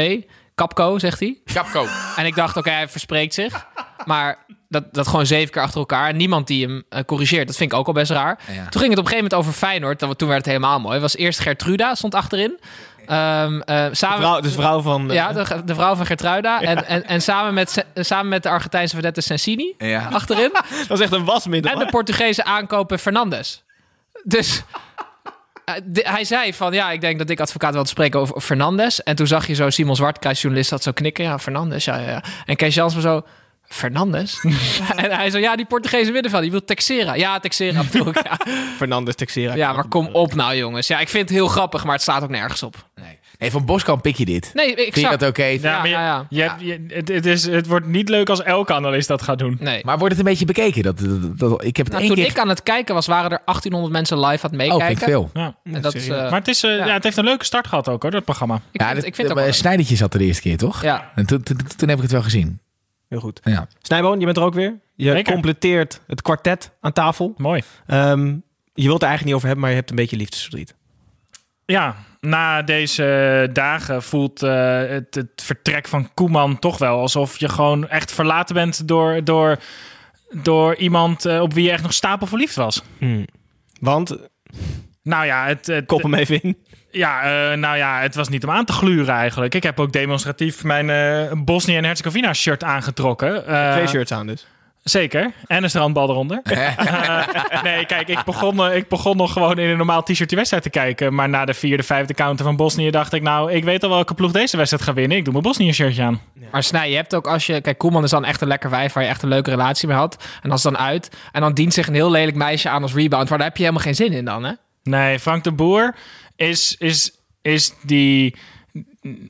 Capco, 0.54 0.98
zegt 0.98 1.20
hij. 1.20 1.38
Capco. 1.44 1.86
En 2.16 2.26
ik 2.26 2.34
dacht, 2.34 2.56
oké, 2.56 2.70
hij 2.70 2.88
verspreekt 2.88 3.34
zich. 3.34 3.66
Maar 4.04 4.38
dat, 4.68 4.94
dat 4.94 5.08
gewoon 5.08 5.26
zeven 5.26 5.52
keer 5.52 5.62
achter 5.62 5.78
elkaar. 5.78 6.08
En 6.08 6.16
niemand 6.16 6.46
die 6.46 6.66
hem 6.66 6.82
eh, 6.88 7.00
corrigeert. 7.06 7.46
Dat 7.46 7.56
vind 7.56 7.72
ik 7.72 7.78
ook 7.78 7.86
al 7.86 7.92
best 7.92 8.10
raar. 8.10 8.38
Ja. 8.52 8.68
Toen 8.68 8.80
ging 8.80 8.90
het 8.90 8.98
op 8.98 9.04
een 9.04 9.10
gegeven 9.10 9.14
moment 9.16 9.34
over 9.34 9.52
Feyenoord. 9.52 9.98
Dat- 10.00 10.18
Toen 10.18 10.28
werd 10.28 10.40
het 10.44 10.48
helemaal 10.54 10.80
mooi. 10.80 10.92
Het 10.92 11.02
was 11.02 11.16
eerst 11.16 11.38
Gertruda, 11.40 11.94
stond 11.94 12.14
achterin. 12.14 12.60
Ehm, 13.06 13.60
eh, 13.60 13.86
samen, 13.92 14.18
Vrouw, 14.18 14.40
dus 14.40 14.52
vrouw 14.54 14.80
van... 14.80 15.08
eh, 15.10 15.14
ja, 15.14 15.32
de, 15.32 15.62
de 15.64 15.74
vrouw 15.74 15.94
van 15.94 16.06
Gertruida. 16.06 16.60
En, 16.60 16.86
en, 16.86 17.06
en 17.06 17.22
samen, 17.22 17.54
met, 17.54 17.84
samen 17.94 18.28
met 18.28 18.42
de 18.42 18.48
Argentijnse 18.48 18.94
vedette 18.94 19.20
Sensini 19.20 19.74
Ja. 19.78 20.08
achterin. 20.12 20.50
dat 20.88 20.98
is 20.98 21.00
echt 21.04 21.12
een 21.12 21.24
wasmiddel. 21.24 21.72
En 21.72 21.78
de 21.78 21.86
Portugese 21.86 22.44
aankopen 22.44 22.98
Fernandes. 22.98 23.62
Dus 24.24 24.62
eh, 25.64 25.74
hij 25.92 26.24
zei 26.24 26.54
van, 26.54 26.72
ja, 26.72 26.90
ik 26.90 27.00
denk 27.00 27.18
dat 27.18 27.30
ik 27.30 27.40
advocaat 27.40 27.72
wilde 27.72 27.88
spreken 27.88 28.20
over 28.20 28.40
Fernandes. 28.40 29.02
En 29.02 29.16
toen 29.16 29.26
zag 29.26 29.46
je 29.46 29.54
zo 29.54 29.70
Simon 29.70 29.96
Zwartkruis, 29.96 30.40
journalist, 30.40 30.70
dat 30.70 30.82
zo 30.82 30.92
knikken. 30.92 31.24
Ja, 31.24 31.38
Fernandes, 31.38 31.84
ja, 31.84 31.98
ja, 31.98 32.08
ja. 32.08 32.22
En 32.44 32.56
Kees 32.56 32.74
Jansma 32.74 33.00
zo, 33.00 33.22
Fernandes? 33.62 34.40
en 34.96 35.10
hij 35.10 35.30
zo, 35.30 35.38
ja, 35.38 35.56
die 35.56 35.66
Portugese 35.66 36.12
middenveld, 36.12 36.42
die 36.42 36.50
wil 36.50 36.64
Texera. 36.64 37.14
Ja, 37.14 37.40
Texera 37.40 37.82
bedoel 37.82 38.08
ik, 38.08 38.22
ja. 38.24 38.38
Fernandes 38.78 39.14
Texera. 39.14 39.54
ja, 39.54 39.72
maar 39.72 39.88
kom 39.88 40.06
op 40.06 40.34
nou, 40.34 40.56
jongens. 40.56 40.86
Ja, 40.86 41.00
ik 41.00 41.08
vind 41.08 41.28
het 41.28 41.38
heel 41.38 41.48
grappig, 41.48 41.84
maar 41.84 41.92
het 41.92 42.02
staat 42.02 42.22
ook 42.22 42.30
nergens 42.30 42.62
op. 42.62 42.88
Nee. 42.94 43.18
Nee, 43.38 43.50
van 43.50 43.64
Boskamp 43.64 44.02
pik 44.02 44.16
je 44.16 44.24
dit. 44.24 44.50
Nee, 44.54 44.66
Vind 44.66 44.78
je 44.78 44.84
exact. 44.86 45.20
dat 45.20 45.28
oké? 45.28 45.44
Ja, 45.44 45.82
je, 45.84 45.88
ja, 45.90 46.04
ja. 46.04 46.26
je 46.28 46.42
hebt- 46.42 46.60
je- 46.60 46.84
het, 46.88 47.08
het, 47.08 47.26
is, 47.26 47.46
het 47.46 47.66
wordt 47.66 47.86
niet 47.86 48.08
leuk 48.08 48.28
als 48.28 48.42
elke 48.42 48.72
analist 48.74 49.08
dat 49.08 49.22
gaat 49.22 49.38
doen. 49.38 49.56
Nee. 49.60 49.84
Maar 49.84 49.98
wordt 49.98 50.14
het 50.16 50.24
een 50.24 50.30
beetje 50.30 50.44
bekeken? 50.44 50.82
Dat, 50.82 50.98
dat, 50.98 51.38
dat- 51.38 51.64
ik 51.64 51.76
heb 51.76 51.86
het 51.86 51.94
Nou, 51.94 52.06
toen 52.06 52.16
keer... 52.16 52.26
ik 52.26 52.38
aan 52.38 52.48
het 52.48 52.62
kijken 52.62 52.94
was, 52.94 53.06
waren 53.06 53.30
er 53.30 53.40
1800 53.44 53.92
mensen 53.92 54.18
live 54.20 54.46
aan 54.46 54.52
het 54.52 54.60
oh, 54.60 54.66
meekijken. 54.76 54.86
vind 54.86 55.00
ik 55.00 55.06
veel. 55.06 55.30
Ja. 55.34 55.56
En 55.64 55.82
dat 55.82 55.94
is, 55.94 56.08
eh, 56.08 56.16
Maar 56.30 56.38
het, 56.38 56.48
is, 56.48 56.62
eh, 56.62 56.76
ja. 56.76 56.92
het 56.92 57.02
heeft 57.04 57.16
een 57.16 57.24
leuke 57.24 57.44
start 57.44 57.66
gehad 57.66 57.88
ook, 57.88 58.02
hoor, 58.02 58.10
dat 58.10 58.24
programma. 58.24 58.54
ik 58.54 58.80
Ja, 58.80 58.84
vind, 58.84 58.96
dat- 58.96 59.06
ik 59.06 59.14
vind 59.14 59.28
het 59.28 59.38
ook 59.38 59.44
eh, 59.44 59.52
Snijdertje 59.52 59.96
zat 59.96 60.12
er 60.12 60.18
de 60.18 60.24
eerste 60.24 60.42
keer, 60.42 60.56
toch? 60.56 60.82
Ja. 60.82 61.10
En 61.14 61.26
toen, 61.26 61.42
toen, 61.42 61.56
toen 61.76 61.88
heb 61.88 61.96
ik 61.96 62.02
het 62.02 62.12
wel 62.12 62.22
gezien. 62.22 62.60
Heel 63.08 63.20
goed. 63.20 63.40
Ja. 63.44 63.66
Snijboon, 63.82 64.18
je 64.18 64.24
bent 64.24 64.36
er 64.36 64.42
ook 64.42 64.54
weer. 64.54 64.74
Je 64.96 65.22
completeert 65.24 66.00
het 66.06 66.22
kwartet 66.22 66.70
aan 66.80 66.92
tafel. 66.92 67.34
Mooi. 67.36 67.62
Ehm, 67.86 68.26
je 68.74 68.86
wilt 68.86 69.02
er 69.02 69.08
eigenlijk 69.08 69.24
niet 69.24 69.34
over 69.34 69.46
hebben, 69.46 69.60
maar 69.60 69.70
je 69.70 69.76
hebt 69.76 69.90
een 69.90 69.96
beetje 69.96 70.16
liefdesverdriet. 70.16 70.74
Ja, 71.66 71.96
na 72.24 72.62
deze 72.62 73.48
dagen 73.52 74.02
voelt 74.02 74.42
eh, 74.42 74.78
het, 74.78 75.14
het 75.14 75.42
vertrek 75.42 75.88
van 75.88 76.10
Koeman 76.14 76.58
toch 76.58 76.78
wel 76.78 76.98
alsof 76.98 77.38
je 77.38 77.48
gewoon 77.48 77.88
echt 77.88 78.12
verlaten 78.12 78.54
bent 78.54 78.88
door, 78.88 79.24
door, 79.24 79.56
door 80.30 80.76
iemand 80.76 81.24
eh, 81.24 81.40
op 81.40 81.54
wie 81.54 81.64
je 81.64 81.70
echt 81.70 81.82
nog 81.82 81.92
stapel 81.92 82.26
verliefd 82.26 82.54
was. 82.54 82.82
Want, 83.80 84.16
Nou 85.02 85.26
ja, 85.26 85.46
het, 85.46 85.66
het, 85.66 85.86
kop 85.86 86.02
hem 86.02 86.14
even 86.14 86.42
in. 86.42 86.56
ja, 86.90 87.22
eh, 87.22 87.58
nou 87.58 87.76
ja, 87.76 88.00
het 88.00 88.14
was 88.14 88.28
niet 88.28 88.44
om 88.44 88.50
aan 88.50 88.64
te 88.64 88.72
gluren 88.72 89.14
eigenlijk. 89.14 89.54
Ik 89.54 89.62
heb 89.62 89.80
ook 89.80 89.92
demonstratief 89.92 90.64
mijn 90.64 91.44
Bosnië 91.44 91.76
en 91.76 91.84
Herzegovina 91.84 92.32
shirt 92.32 92.64
aangetrokken. 92.64 93.42
Twee 93.72 93.86
shirts 93.86 94.12
aan 94.12 94.26
dus. 94.26 94.46
Zeker. 94.84 95.32
En 95.46 95.62
een 95.62 95.68
strandbal 95.68 96.10
eronder. 96.10 96.40
Eh, 96.84 97.62
nee, 97.62 97.86
kijk, 97.86 98.08
ik 98.08 98.24
begon, 98.24 98.66
eh, 98.66 98.76
ik 98.76 98.88
begon 98.88 99.16
nog 99.16 99.32
gewoon 99.32 99.58
in 99.58 99.68
een 99.68 99.76
normaal 99.76 100.02
t-shirt 100.02 100.28
die 100.28 100.36
wedstrijd 100.36 100.62
te 100.62 100.70
kijken. 100.70 101.14
Maar 101.14 101.28
na 101.28 101.44
de 101.44 101.54
vierde, 101.54 101.82
vijfde 101.82 102.14
counter 102.14 102.44
van 102.44 102.56
Bosnië 102.56 102.90
dacht 102.90 103.12
ik... 103.12 103.22
nou, 103.22 103.52
ik 103.52 103.64
weet 103.64 103.82
al 103.82 103.88
welke 103.88 104.14
ploeg 104.14 104.32
deze 104.32 104.56
wedstrijd 104.56 104.84
gaat 104.84 104.94
winnen. 104.94 105.16
Ik 105.16 105.24
doe 105.24 105.32
mijn 105.32 105.44
Bosnië-shirtje 105.44 106.02
aan. 106.02 106.20
Maar 106.50 106.62
Snij, 106.62 106.90
je 106.90 106.96
hebt 106.96 107.14
ook 107.14 107.26
als 107.26 107.46
je... 107.46 107.60
Kijk, 107.60 107.78
Koeman 107.78 108.04
is 108.04 108.10
dan 108.10 108.24
echt 108.24 108.40
een 108.40 108.48
lekker 108.48 108.70
wijf 108.70 108.92
waar 108.92 109.02
je 109.02 109.08
echt 109.08 109.22
een 109.22 109.28
leuke 109.28 109.50
relatie 109.50 109.88
mee 109.88 109.96
had. 109.96 110.24
En 110.42 110.50
als 110.50 110.62
dan 110.62 110.78
uit. 110.78 111.10
En 111.32 111.40
dan 111.40 111.54
dient 111.54 111.74
zich 111.74 111.86
een 111.86 111.94
heel 111.94 112.10
lelijk 112.10 112.36
meisje 112.36 112.68
aan 112.68 112.82
als 112.82 112.94
rebound. 112.94 113.28
Maar 113.28 113.38
daar 113.38 113.46
heb 113.46 113.56
je 113.56 113.62
helemaal 113.62 113.84
geen 113.84 113.94
zin 113.94 114.12
in 114.12 114.24
dan, 114.24 114.44
hè? 114.44 114.52
Nee, 114.82 115.18
Frank 115.18 115.44
de 115.44 115.52
Boer 115.52 115.94
is, 116.36 116.76
is, 116.78 117.12
is 117.42 117.72
die... 117.82 118.36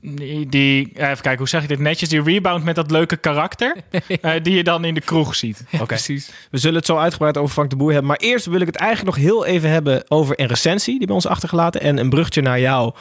Die, 0.03 0.47
die, 0.49 0.89
even 0.95 1.07
kijken, 1.21 1.39
hoe 1.39 1.49
zeg 1.49 1.63
ik 1.63 1.69
dit 1.69 1.79
netjes? 1.79 2.09
Die 2.09 2.23
rebound 2.23 2.65
met 2.65 2.75
dat 2.75 2.91
leuke 2.91 3.17
karakter. 3.17 3.77
eh, 4.21 4.33
die 4.43 4.55
je 4.57 4.65
dan 4.65 4.85
in 4.85 4.95
de 4.95 5.01
kroeg 5.01 5.35
ziet. 5.35 5.65
Oké. 5.73 5.85
Precies. 5.85 6.31
We 6.51 6.59
zullen 6.59 6.77
het 6.77 6.87
zo 6.87 6.97
uitgebreid 6.97 7.37
over 7.39 7.53
Frank 7.55 7.71
de 7.71 7.77
Boer 7.77 7.91
hebben. 7.91 8.09
Maar 8.09 8.17
eerst 8.17 8.47
wil 8.47 8.61
ik 8.61 8.67
het 8.67 8.77
eigenlijk 8.77 9.17
nog 9.17 9.25
heel 9.27 9.45
even 9.47 9.71
hebben 9.71 10.05
over 10.09 10.41
een 10.41 10.47
recensie 10.47 10.99
die 10.99 11.07
bij 11.07 11.15
ons 11.17 11.27
achtergelaten. 11.27 11.81
En 11.81 11.99
een 11.99 12.09
bruggetje 12.11 12.43
naar 12.43 12.61
jouw 12.61 12.95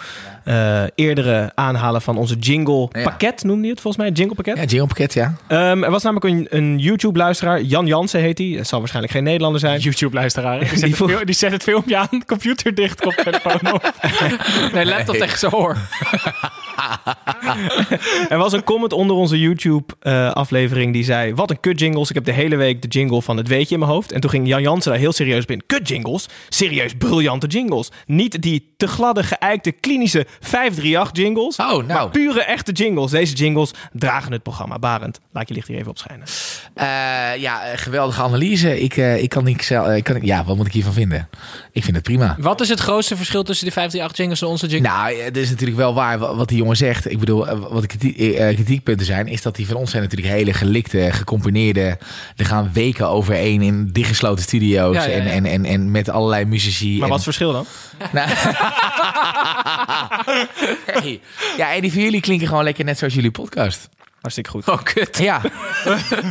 eh, 0.44 0.84
eerdere 0.96 1.52
aanhalen 1.56 2.02
van 2.02 2.18
onze 2.18 2.36
jingle 2.36 2.90
Ja. 2.92 3.04
pakket, 3.04 3.44
noemde 3.44 3.64
je 3.64 3.72
het 3.72 3.82
volgens 3.82 4.04
mij? 4.04 4.12
Jingle 4.14 4.36
pakket? 4.36 4.56
Ja, 4.58 4.64
Jingle 4.64 4.88
Pakket, 4.88 5.14
ja. 5.14 5.34
Ehm, 5.48 5.84
er 5.84 5.92
was 5.92 6.04
namelijk 6.04 6.26
een, 6.26 6.48
een 6.50 6.80
YouTube-luisteraar, 6.80 7.62
Jan 7.62 7.86
Jansen 7.86 8.20
heet 8.20 8.38
hij. 8.38 8.54
Dat 8.58 8.68
zal 8.68 8.80
waarschijnlijk 8.80 9.14
geen 9.14 9.24
Nederlander 9.24 9.60
zijn. 9.60 9.80
YouTube-luisteraar. 9.80 10.60
Die, 10.60 10.68
zet 10.78 10.98
Die 10.98 11.08
het 11.16 11.26
die 11.26 11.36
zet 11.36 11.52
het 11.52 11.64
filmpje 11.64 11.98
aan, 11.98 12.26
computer 12.26 12.76
dicht, 12.76 13.02
koptelefoon 13.02 13.74
op. 13.74 13.92
Nee, 14.74 14.86
laptop 14.86 15.16
tegen 15.16 15.40
zijn 15.40 15.54
oor. 15.54 15.78
Er 18.30 18.38
was 18.38 18.54
een 18.54 18.64
comment 18.64 18.94
onder 18.94 19.16
onze 19.16 19.40
YouTube-aflevering 19.40 20.94
die 20.94 21.04
zei... 21.04 21.34
Wat 21.34 21.50
een 21.50 21.60
kut 21.60 21.80
jingles. 21.80 22.10
Ik 22.10 22.16
heb 22.16 22.26
de 22.26 22.32
hele 22.32 22.56
week 22.56 22.82
de 22.82 22.88
jingle 22.88 23.22
van 23.22 23.38
het 23.38 23.48
weetje 23.48 23.74
in 23.74 23.80
mijn 23.80 23.92
hoofd. 23.92 24.12
En 24.12 24.22
toen 24.22 24.30
ging 24.30 24.48
Jan 24.48 24.62
Jansen 24.62 24.92
daar 24.92 25.00
heel 25.00 25.12
serieus 25.12 25.46
binnen. 25.46 25.66
Kut 25.66 25.88
jingles? 25.88 26.26
Serieus 26.50 26.94
briljante 26.98 27.48
jingles. 27.48 27.92
Niet 28.06 28.42
die 28.42 28.74
te 28.78 28.88
gladde, 28.88 29.24
geëikte, 29.24 29.72
klinische 29.72 30.26
538 30.40 31.24
jingles. 31.24 31.56
Oh, 31.58 31.68
nou. 31.68 31.86
Maar 31.88 32.10
pure, 32.10 32.44
echte 32.44 32.72
jingles. 32.72 33.12
Deze 33.12 33.34
jingles 33.34 33.72
dragen 33.94 34.32
het 34.32 34.44
programma. 34.44 34.80
Barend, 34.80 35.20
laat 35.34 35.48
je 35.48 35.54
licht 35.54 35.68
hier 35.68 35.78
even 35.78 35.90
op 35.90 35.98
schijnen. 35.98 36.28
Eh, 36.74 37.42
ja, 37.42 37.64
eh, 37.64 37.78
geweldige 37.78 38.22
analyse. 38.22 38.82
Ik, 38.82 38.98
eh, 38.98 39.22
ik 39.24 39.30
kan 39.30 39.44
niet 39.44 39.64
zelf... 39.64 39.88
eh, 39.88 39.96
ik 39.96 40.04
kan, 40.04 40.20
ja, 40.22 40.44
wat 40.44 40.56
moet 40.56 40.66
ik 40.68 40.74
hiervan 40.74 40.94
vinden? 40.94 41.30
Ik 41.72 41.84
vind 41.84 41.96
het 41.96 42.06
prima. 42.06 42.36
Wat 42.40 42.62
is 42.62 42.70
het 42.70 42.80
grootste 42.80 43.16
verschil 43.16 43.44
tussen 43.44 43.64
die 43.66 43.74
538 43.74 44.18
jingles 44.18 44.42
en 44.42 44.48
onze 44.48 44.68
jingles? 44.68 44.92
Nou, 45.14 45.20
eh, 45.20 45.26
het 45.26 45.38
is 45.38 45.50
natuurlijk 45.50 45.78
wel 45.78 45.94
waar 45.94 46.20
wa- 46.20 46.36
wat 46.36 46.48
die 46.50 46.63
jongen 46.64 46.78
zegt. 46.78 47.12
Ik 47.12 47.20
bedoel, 47.20 47.48
eh, 47.48 47.60
wat 47.70 47.86
kritiek, 47.86 48.18
eh, 48.18 48.54
kritiekpunten 48.54 49.06
zijn, 49.06 49.28
is 49.28 49.42
dat 49.42 49.56
die 49.56 49.68
van 49.68 49.76
ons 49.76 49.92
zijn 49.92 50.04
natuurlijk 50.04 50.34
hele 50.34 50.54
gelikte, 50.54 51.10
gecomponeerde. 51.12 51.98
Er 52.36 52.46
gaan 52.46 52.70
weken 52.74 53.08
overheen 53.08 53.62
in 53.62 53.90
dichtgesloten 53.92 54.44
studio's 54.44 54.96
Ja, 54.96 55.04
ja, 55.04 55.10
ja. 55.10 55.16
En, 55.16 55.28
en, 55.28 55.46
en, 55.46 55.66
en 55.66 55.92
met 55.92 56.10
allerlei 56.10 56.46
muzici. 56.46 56.94
Maar 56.94 57.04
en, 57.04 57.10
wat 57.10 57.20
is 57.20 57.26
het 57.26 57.36
verschil 57.36 57.52
dan? 57.52 57.66
Nou, 58.12 58.30
hey. 61.02 61.20
Ja, 61.58 61.74
en 61.74 61.82
die 61.82 61.92
van 61.92 62.02
jullie 62.02 62.22
klinken 62.22 62.48
gewoon 62.48 62.64
lekker 62.64 62.86
net 62.86 62.98
zoals 62.98 63.14
jullie 63.14 63.32
podcast. 63.32 63.90
Hartstikke 64.22 64.50
goed. 64.50 64.68
Oh, 64.68 64.84
kut. 64.84 65.18
Ja, 65.18 65.42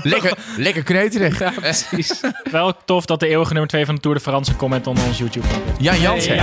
lekker, 0.03 0.39
lekker 0.57 0.83
kneuterig. 0.83 1.39
Ja, 1.39 1.53
precies. 1.61 2.21
Wel 2.51 2.73
tof 2.85 3.05
dat 3.05 3.21
de 3.21 3.29
eeuwige 3.29 3.53
nummer 3.53 3.71
2 3.71 3.85
van 3.85 3.95
de 3.95 4.01
Tour 4.01 4.17
de 4.17 4.23
France 4.23 4.57
comment 4.57 4.87
onder 4.87 5.05
ons 5.05 5.19
YouTube. 5.19 5.47
Jan 5.79 6.01
Jansen. 6.01 6.37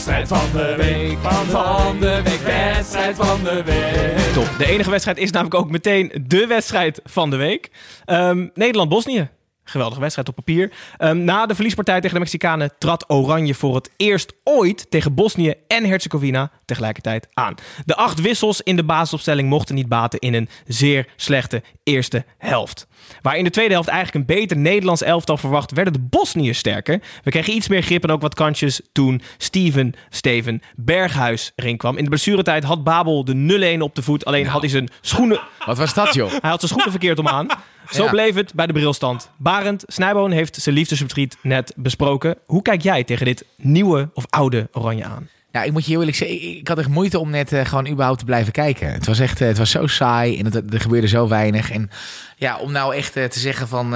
Wedstrijd 0.00 0.28
van 0.28 0.60
de 0.60 0.74
week, 0.76 1.18
van 1.18 2.00
de 2.00 2.20
week, 2.22 2.40
wedstrijd 2.40 3.16
van 3.16 3.44
de 3.44 3.62
week. 3.64 4.34
Top. 4.34 4.58
De 4.58 4.66
enige 4.66 4.90
wedstrijd 4.90 5.18
is 5.18 5.30
namelijk 5.30 5.54
ook 5.54 5.70
meteen 5.70 6.24
de 6.26 6.46
wedstrijd 6.46 7.00
van 7.04 7.30
de 7.30 7.36
week. 7.36 7.70
Ehm, 8.04 8.48
Nederland-Bosnië. 8.54 9.30
Geweldige 9.70 10.00
wedstrijd 10.00 10.28
op 10.28 10.34
papier. 10.34 10.72
Ehm, 10.96 11.24
na 11.24 11.46
de 11.46 11.54
verliespartij 11.54 12.00
tegen 12.00 12.14
de 12.14 12.20
Mexicanen 12.20 12.72
trad 12.78 13.10
Oranje 13.10 13.54
voor 13.54 13.74
het 13.74 13.90
eerst 13.96 14.32
ooit 14.44 14.90
tegen 14.90 15.14
Bosnië 15.14 15.54
en 15.68 15.84
Herzegovina 15.84 16.50
tegelijkertijd 16.64 17.28
aan. 17.32 17.54
De 17.84 17.96
acht 17.96 18.20
wissels 18.20 18.60
in 18.60 18.76
de 18.76 18.84
basisopstelling 18.84 19.48
mochten 19.48 19.74
niet 19.74 19.88
baten 19.88 20.18
in 20.18 20.34
een 20.34 20.48
zeer 20.66 21.06
slechte 21.16 21.62
eerste 21.82 22.24
helft. 22.38 22.86
Waar 23.22 23.36
in 23.36 23.44
de 23.44 23.50
tweede 23.50 23.72
helft 23.72 23.88
eigenlijk 23.88 24.18
een 24.18 24.36
beter 24.36 24.56
Nederlands 24.56 25.02
elftal 25.02 25.36
verwacht, 25.36 25.72
werden 25.72 25.92
de 25.92 26.06
Bosniërs 26.10 26.58
sterker. 26.58 27.00
We 27.22 27.30
kregen 27.30 27.54
iets 27.54 27.68
meer 27.68 27.82
grip 27.82 28.02
en 28.02 28.10
ook 28.10 28.20
wat 28.20 28.34
kansjes 28.34 28.80
toen 28.92 29.22
Steven 29.36 29.94
Steven 30.08 30.62
Berghuis 30.76 31.52
erin 31.54 31.76
kwam. 31.76 31.96
In 31.96 32.02
de 32.02 32.10
blessuretijd 32.10 32.64
had 32.64 32.84
Babel 32.84 33.24
de 33.24 33.76
0-1 33.78 33.82
op 33.82 33.94
de 33.94 34.02
voet, 34.02 34.24
alleen 34.24 34.46
had 34.46 34.60
hij 34.60 34.70
zijn 34.70 34.88
schoenen... 35.00 35.40
Wat 35.66 35.78
was 35.78 35.94
dat, 35.94 36.14
joh? 36.14 36.30
Hij 36.30 36.50
had 36.50 36.60
zijn 36.60 36.72
schoenen 36.72 36.90
verkeerd 36.90 37.18
om 37.18 37.28
aan. 37.28 37.46
Zo 37.90 38.04
Ja. 38.04 38.10
bleef 38.10 38.34
het 38.34 38.54
bij 38.54 38.66
de 38.66 38.72
brilstand. 38.72 39.30
Barend 39.36 39.84
Snijboon 39.86 40.30
heeft 40.30 40.56
zijn 40.56 40.74
liefdesverdriet 40.74 41.36
net 41.42 41.72
besproken. 41.76 42.36
Hoe 42.46 42.62
kijk 42.62 42.82
jij 42.82 43.04
tegen 43.04 43.26
dit 43.26 43.44
nieuwe 43.56 44.10
of 44.14 44.24
oude 44.30 44.68
Oranje 44.72 45.04
aan? 45.04 45.28
Ja, 45.52 45.62
ik 45.62 45.72
moet 45.72 45.84
je 45.84 45.90
heel 45.90 45.98
eerlijk 45.98 46.16
zeggen, 46.16 46.56
ik, 46.56 46.68
had 46.68 46.78
echt 46.78 46.88
moeite 46.88 47.18
om 47.18 47.30
net 47.30 47.52
eh, 47.52 47.64
gewoon 47.64 47.88
überhaupt 47.88 48.18
te 48.18 48.24
blijven 48.24 48.52
kijken. 48.52 48.92
Het 48.92 49.06
was 49.06 49.18
echt, 49.18 49.40
eh, 49.40 49.48
het 49.48 49.58
was 49.58 49.70
zo 49.70 49.86
saai 49.86 50.38
en 50.38 50.44
het, 50.44 50.72
er 50.72 50.80
gebeurde 50.80 51.08
zo 51.08 51.28
weinig. 51.28 51.70
En 51.70 51.90
ja, 52.36 52.58
om 52.58 52.72
nou 52.72 52.94
echt 52.94 53.16
eh, 53.16 53.24
te 53.24 53.38
zeggen 53.38 53.68
van, 53.68 53.88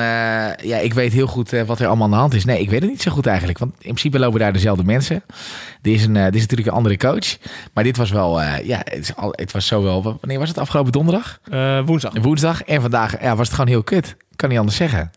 ja, 0.62 0.76
ik 0.76 0.94
weet 0.94 1.12
heel 1.12 1.26
goed 1.26 1.50
wat 1.50 1.80
er 1.80 1.86
allemaal 1.86 2.04
aan 2.04 2.10
de 2.10 2.16
hand 2.16 2.34
is. 2.34 2.44
Nee, 2.44 2.60
ik 2.60 2.70
weet 2.70 2.80
het 2.80 2.90
niet 2.90 3.02
zo 3.02 3.10
goed 3.10 3.26
eigenlijk. 3.26 3.58
Want 3.58 3.72
in 3.72 3.78
principe 3.80 4.18
lopen 4.18 4.40
daar 4.40 4.52
dezelfde 4.52 4.84
mensen. 4.84 5.22
Dit 5.82 5.94
is, 5.94 6.04
een, 6.04 6.12
dit 6.12 6.34
is 6.34 6.40
natuurlijk 6.40 6.68
een 6.68 6.74
andere 6.74 6.96
coach. 6.96 7.36
Maar 7.72 7.84
dit 7.84 7.96
was 7.96 8.10
wel, 8.10 8.42
ja, 8.42 8.80
het, 8.84 8.98
is 8.98 9.16
al, 9.16 9.32
het 9.32 9.52
was 9.52 9.66
zo 9.66 9.82
wel, 9.82 10.02
wanneer 10.02 10.38
was 10.38 10.48
het? 10.48 10.58
Afgelopen 10.58 10.92
donderdag? 10.92 11.40
Woensdag. 11.84 12.12
Woensdag. 12.20 12.62
En 12.62 12.80
vandaag 12.80 13.22
ja, 13.22 13.36
was 13.36 13.46
het 13.46 13.56
gewoon 13.56 13.70
heel 13.70 13.82
kut. 13.82 14.16
Kan 14.36 14.48
niet 14.48 14.58
anders 14.58 14.76
zeggen. 14.76 15.10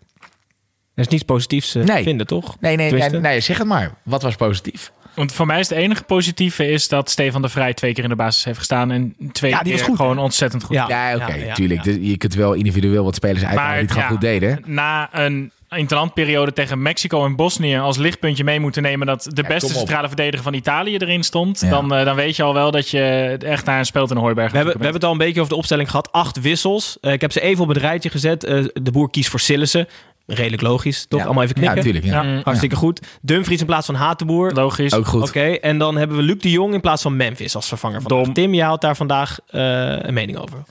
Er 0.98 1.04
is 1.04 1.08
niets 1.08 1.24
positiefs 1.24 1.74
Nee. 1.74 1.86
te 1.86 2.04
vinden, 2.04 2.28
toch? 2.28 2.58
Nee, 2.60 2.76
nee, 2.76 2.92
nee, 2.92 3.10
nee, 3.10 3.40
zeg 3.40 3.58
het 3.58 3.68
maar. 3.68 3.92
Wat 4.04 4.22
was 4.22 4.36
positief? 4.36 4.92
Want 5.18 5.34
voor 5.34 5.46
mij 5.46 5.60
is 5.60 5.70
het 5.70 5.78
enige 5.78 6.04
positieve 6.04 6.68
is 6.72 6.88
dat 6.88 7.10
Stefan 7.10 7.42
de 7.42 7.50
Vrij 7.50 7.74
twee 7.74 7.94
keer 7.94 8.04
in 8.04 8.10
de 8.10 8.16
basis 8.16 8.44
heeft 8.44 8.58
gestaan. 8.58 8.92
En 8.92 9.16
twee 9.32 9.52
Ja, 9.52 9.58
die 9.58 9.66
keer 9.68 9.78
was 9.78 9.88
goed, 9.88 9.98
gewoon 9.98 10.18
ontzettend 10.18 10.64
goed. 10.64 10.76
Ja. 10.76 10.86
Ja, 10.90 11.16
oké, 11.16 11.34
ja, 11.34 11.46
ja, 11.46 11.54
tuurlijk. 11.54 11.84
ja. 11.86 11.92
Dus 11.92 11.98
je 12.10 12.18
kunt 12.18 12.34
wel 12.34 12.54
individueel 12.54 13.04
wat 13.04 13.16
spelers 13.16 13.44
uithalen 13.44 13.72
die 13.74 13.82
het 13.82 13.92
gewoon 13.92 14.08
goed 14.08 14.22
deden. 14.22 14.62
Na 14.66 15.10
een 15.12 15.52
interlandperiode 15.70 16.54
tegen 16.54 16.82
Mexico 16.82 17.26
en 17.26 17.36
Bosnië 17.36 17.78
als 17.78 17.98
lichtpuntje 17.98 18.44
mee 18.44 18.60
moeten 18.60 18.82
nemen 18.82 19.08
dat 19.08 19.24
de 19.24 19.42
Ja, 19.42 19.48
beste 19.48 19.74
centrale 19.74 20.08
verdediger 20.08 20.44
van 20.44 20.54
Italië 20.54 20.98
erin 20.98 21.24
stond, 21.24 21.60
Ja. 21.60 21.70
dan, 21.70 21.94
eh, 21.96 22.06
dan 22.06 22.16
weet 22.16 22.36
je 22.36 22.44
al 22.44 22.54
wel 22.54 22.72
dat 22.72 22.90
je 22.90 23.36
echt 23.40 23.66
naar 23.66 23.80
een 23.80 23.86
speelt 23.86 24.10
in 24.12 24.16
een 24.16 24.22
hooiberg. 24.22 24.52
We 24.52 24.58
hebben, 24.58 24.78
we 24.78 24.84
hebben 24.84 25.02
het 25.02 25.10
al 25.10 25.12
een 25.12 25.26
beetje 25.26 25.40
over 25.40 25.52
de 25.54 25.58
opstelling 25.60 25.90
gehad. 25.90 26.12
Acht 26.12 26.42
wissels. 26.42 26.98
Eh, 27.02 27.12
ik 27.12 27.22
heb 27.22 27.32
ze 27.32 27.42
even 27.42 27.64
op 27.64 27.70
het 27.70 27.78
rijtje 27.78 28.10
gezet. 28.10 28.44
Eh, 28.44 28.64
de 28.74 28.92
boer 28.92 29.10
kiest 29.10 29.30
voor 29.30 29.40
Sillissen. 29.40 29.88
Redelijk 30.28 30.62
logisch, 30.62 31.06
toch? 31.08 31.20
Ja. 31.20 31.26
Allemaal 31.26 31.44
even 31.44 31.62
Ja, 31.62 31.72
knikken. 31.72 31.94
natuurlijk. 31.94 32.26
Ja. 32.26 32.34
Ja. 32.36 32.42
Hartstikke 32.44 32.76
goed. 32.76 33.00
Dumfries 33.22 33.60
in 33.60 33.66
plaats 33.66 33.86
van 33.86 33.96
Hatenboer. 33.96 34.52
Logisch. 34.54 34.94
Ook 34.94 35.06
goed. 35.08 35.22
Oké, 35.28 35.40
en 35.52 35.78
dan 35.78 35.98
hebben 35.98 36.18
we 36.18 36.24
Luc 36.24 36.38
de 36.40 36.52
Jong 36.52 36.74
in 36.74 36.82
plaats 36.82 37.02
van 37.02 37.16
Memphis 37.16 37.56
als 37.56 37.68
vervanger 37.68 38.02
van 38.02 38.10
Dom. 38.10 38.34
Tim, 38.34 38.54
jij 38.54 38.66
had 38.66 38.82
daar 38.82 38.96
vandaag 38.96 39.40
eh, 39.48 39.62
een 40.00 40.14
mening 40.14 40.38
over. 40.38 40.64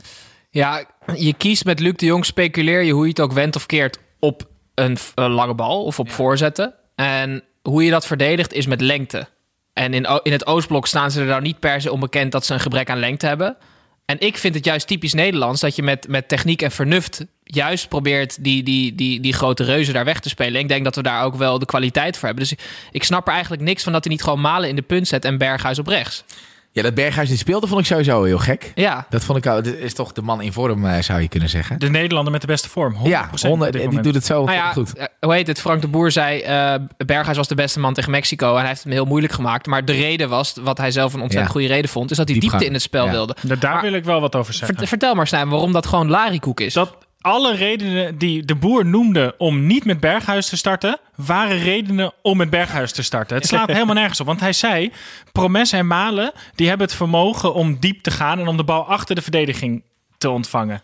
Ja, 0.50 0.84
je 1.16 1.34
kiest 1.34 1.64
met 1.64 1.80
Luc 1.80 1.92
de 1.96 2.06
Jong, 2.06 2.24
speculeer 2.24 2.82
je 2.82 2.92
hoe 2.92 3.02
je 3.02 3.08
het 3.08 3.20
ook 3.20 3.32
wendt 3.32 3.56
of 3.56 3.66
keert 3.66 3.98
op 4.20 4.48
een 4.74 4.98
lange 5.14 5.54
bal 5.54 5.84
of 5.84 5.98
op 5.98 6.10
voorzetten. 6.10 6.74
En 6.94 7.42
hoe 7.62 7.84
je 7.84 7.90
dat 7.90 8.06
verdedigt 8.06 8.52
is 8.52 8.66
met 8.66 8.80
lengte. 8.80 9.28
En 9.72 9.94
in, 9.94 10.06
in 10.22 10.32
het 10.32 10.46
Oostblok 10.46 10.86
staan 10.86 11.10
ze 11.10 11.20
er 11.20 11.26
nou 11.26 11.42
niet 11.42 11.60
per 11.60 11.80
se 11.80 11.92
onbekend 11.92 12.32
dat 12.32 12.46
ze 12.46 12.54
een 12.54 12.60
gebrek 12.60 12.90
aan 12.90 12.98
lengte 12.98 13.26
hebben. 13.26 13.56
En 14.04 14.16
ik 14.20 14.36
vind 14.36 14.54
het 14.54 14.64
juist 14.64 14.86
typisch 14.86 15.14
Nederlands 15.14 15.60
dat 15.60 15.76
je 15.76 15.82
met, 15.82 16.08
met 16.08 16.28
techniek 16.28 16.62
en 16.62 16.70
vernuft 16.70 17.26
juist 17.48 17.88
probeert 17.88 18.44
die, 18.44 18.62
die, 18.62 18.94
die, 18.94 19.20
die 19.20 19.32
grote 19.32 19.64
reuzen 19.64 19.94
daar 19.94 20.04
weg 20.04 20.20
te 20.20 20.28
spelen. 20.28 20.60
Ik 20.60 20.68
denk 20.68 20.84
dat 20.84 20.96
we 20.96 21.02
daar 21.02 21.24
ook 21.24 21.36
wel 21.36 21.58
de 21.58 21.66
kwaliteit 21.66 22.16
voor 22.16 22.26
hebben. 22.28 22.46
Dus 22.48 22.58
ik, 22.90 23.04
snap 23.04 23.26
er 23.26 23.32
eigenlijk 23.32 23.62
niks 23.62 23.82
van 23.82 23.92
dat 23.92 24.04
hij 24.04 24.12
niet 24.12 24.22
gewoon 24.22 24.40
Malen 24.40 24.68
in 24.68 24.76
de 24.76 24.82
punt 24.82 25.08
zet 25.08 25.24
en 25.24 25.38
Berghuis 25.38 25.78
op 25.78 25.86
rechts. 25.86 26.24
Ja, 26.72 26.82
dat 26.82 26.94
Berghuis 26.94 27.28
die 27.28 27.38
speelde 27.38 27.66
vond 27.66 27.80
ik 27.80 27.86
sowieso 27.86 28.24
heel 28.24 28.38
gek. 28.38 28.72
Ja, 28.74 29.06
Dat 29.10 29.24
vond 29.24 29.38
ik 29.38 29.52
ook, 29.52 29.64
dit 29.64 29.78
is 29.78 29.94
toch 29.94 30.12
de 30.12 30.22
man 30.22 30.40
in 30.42 30.52
vorm, 30.52 30.86
eh, 30.86 31.02
zou 31.02 31.20
je 31.20 31.28
kunnen 31.28 31.48
zeggen. 31.48 31.78
De 31.78 31.90
Nederlander 31.90 32.32
met 32.32 32.40
de 32.40 32.46
beste 32.46 32.68
vorm. 32.68 32.94
100% 32.94 33.02
Ja, 33.02 33.28
op 33.32 33.38
honderd, 33.40 33.72
dit 33.72 33.80
die 33.80 33.86
moment. 33.86 34.04
doet 34.04 34.14
het 34.14 34.24
zo 34.26 34.44
Nou 34.44 34.56
ja, 34.56 34.72
goed. 34.72 34.94
eh, 34.96 35.04
hoe 35.20 35.34
heet 35.34 35.46
het? 35.46 35.60
Frank 35.60 35.80
de 35.80 35.88
Boer 35.88 36.10
zei, 36.10 36.40
eh 36.40 36.74
Berghuis 37.06 37.36
was 37.36 37.48
de 37.48 37.54
beste 37.54 37.80
man 37.80 37.94
tegen 37.94 38.10
Mexico. 38.10 38.52
En 38.52 38.58
hij 38.58 38.66
heeft 38.66 38.78
het 38.78 38.88
me 38.88 38.94
heel 38.94 39.04
moeilijk 39.04 39.32
gemaakt. 39.32 39.66
Maar 39.66 39.84
de 39.84 39.92
reden 39.92 40.28
was, 40.28 40.54
wat 40.62 40.78
hij 40.78 40.90
zelf 40.90 41.12
een 41.14 41.20
ontzettend 41.20 41.52
Ja. 41.54 41.58
goede 41.60 41.74
reden 41.74 41.90
vond... 41.90 42.10
is 42.10 42.16
dat 42.16 42.28
hij 42.28 42.38
Diepgang. 42.38 42.60
diepte 42.62 42.74
in 42.76 42.80
het 42.80 42.88
spel 42.90 43.04
Ja. 43.04 43.10
wilde. 43.10 43.36
Da- 43.42 43.54
Daar 43.54 43.72
Maar- 43.72 43.82
wil 43.82 43.92
ik 43.92 44.04
wel 44.04 44.20
wat 44.20 44.34
over 44.36 44.54
zeggen. 44.54 44.76
Vert- 44.76 44.88
vertel 44.88 45.14
maar, 45.14 45.26
Snijm, 45.26 45.50
waarom 45.50 45.72
dat 45.72 45.86
gewoon 45.86 46.10
larikoek 46.10 46.60
is. 46.60 46.72
dat 46.72 46.96
alle 47.26 47.54
redenen 47.54 48.18
die 48.18 48.44
de 48.44 48.54
boer 48.54 48.86
noemde 48.86 49.34
om 49.38 49.66
niet 49.66 49.84
met 49.84 50.00
Berghuis 50.00 50.48
te 50.48 50.56
starten, 50.56 50.98
waren 51.14 51.58
redenen 51.58 52.12
om 52.22 52.36
met 52.36 52.50
Berghuis 52.50 52.92
te 52.92 53.02
starten. 53.02 53.36
Het 53.36 53.46
slaat 53.46 53.68
helemaal 53.72 53.94
nergens 53.94 54.20
op. 54.20 54.26
Want 54.26 54.40
hij 54.40 54.52
zei: 54.52 54.92
Promes 55.32 55.72
en 55.72 55.86
Malen 55.86 56.32
die 56.54 56.68
hebben 56.68 56.86
het 56.86 56.96
vermogen 56.96 57.54
om 57.54 57.76
diep 57.80 58.02
te 58.02 58.10
gaan 58.10 58.38
en 58.38 58.48
om 58.48 58.56
de 58.56 58.64
bal 58.64 58.86
achter 58.86 59.14
de 59.14 59.22
verdediging 59.22 59.82
te 60.18 60.30
ontvangen. 60.30 60.82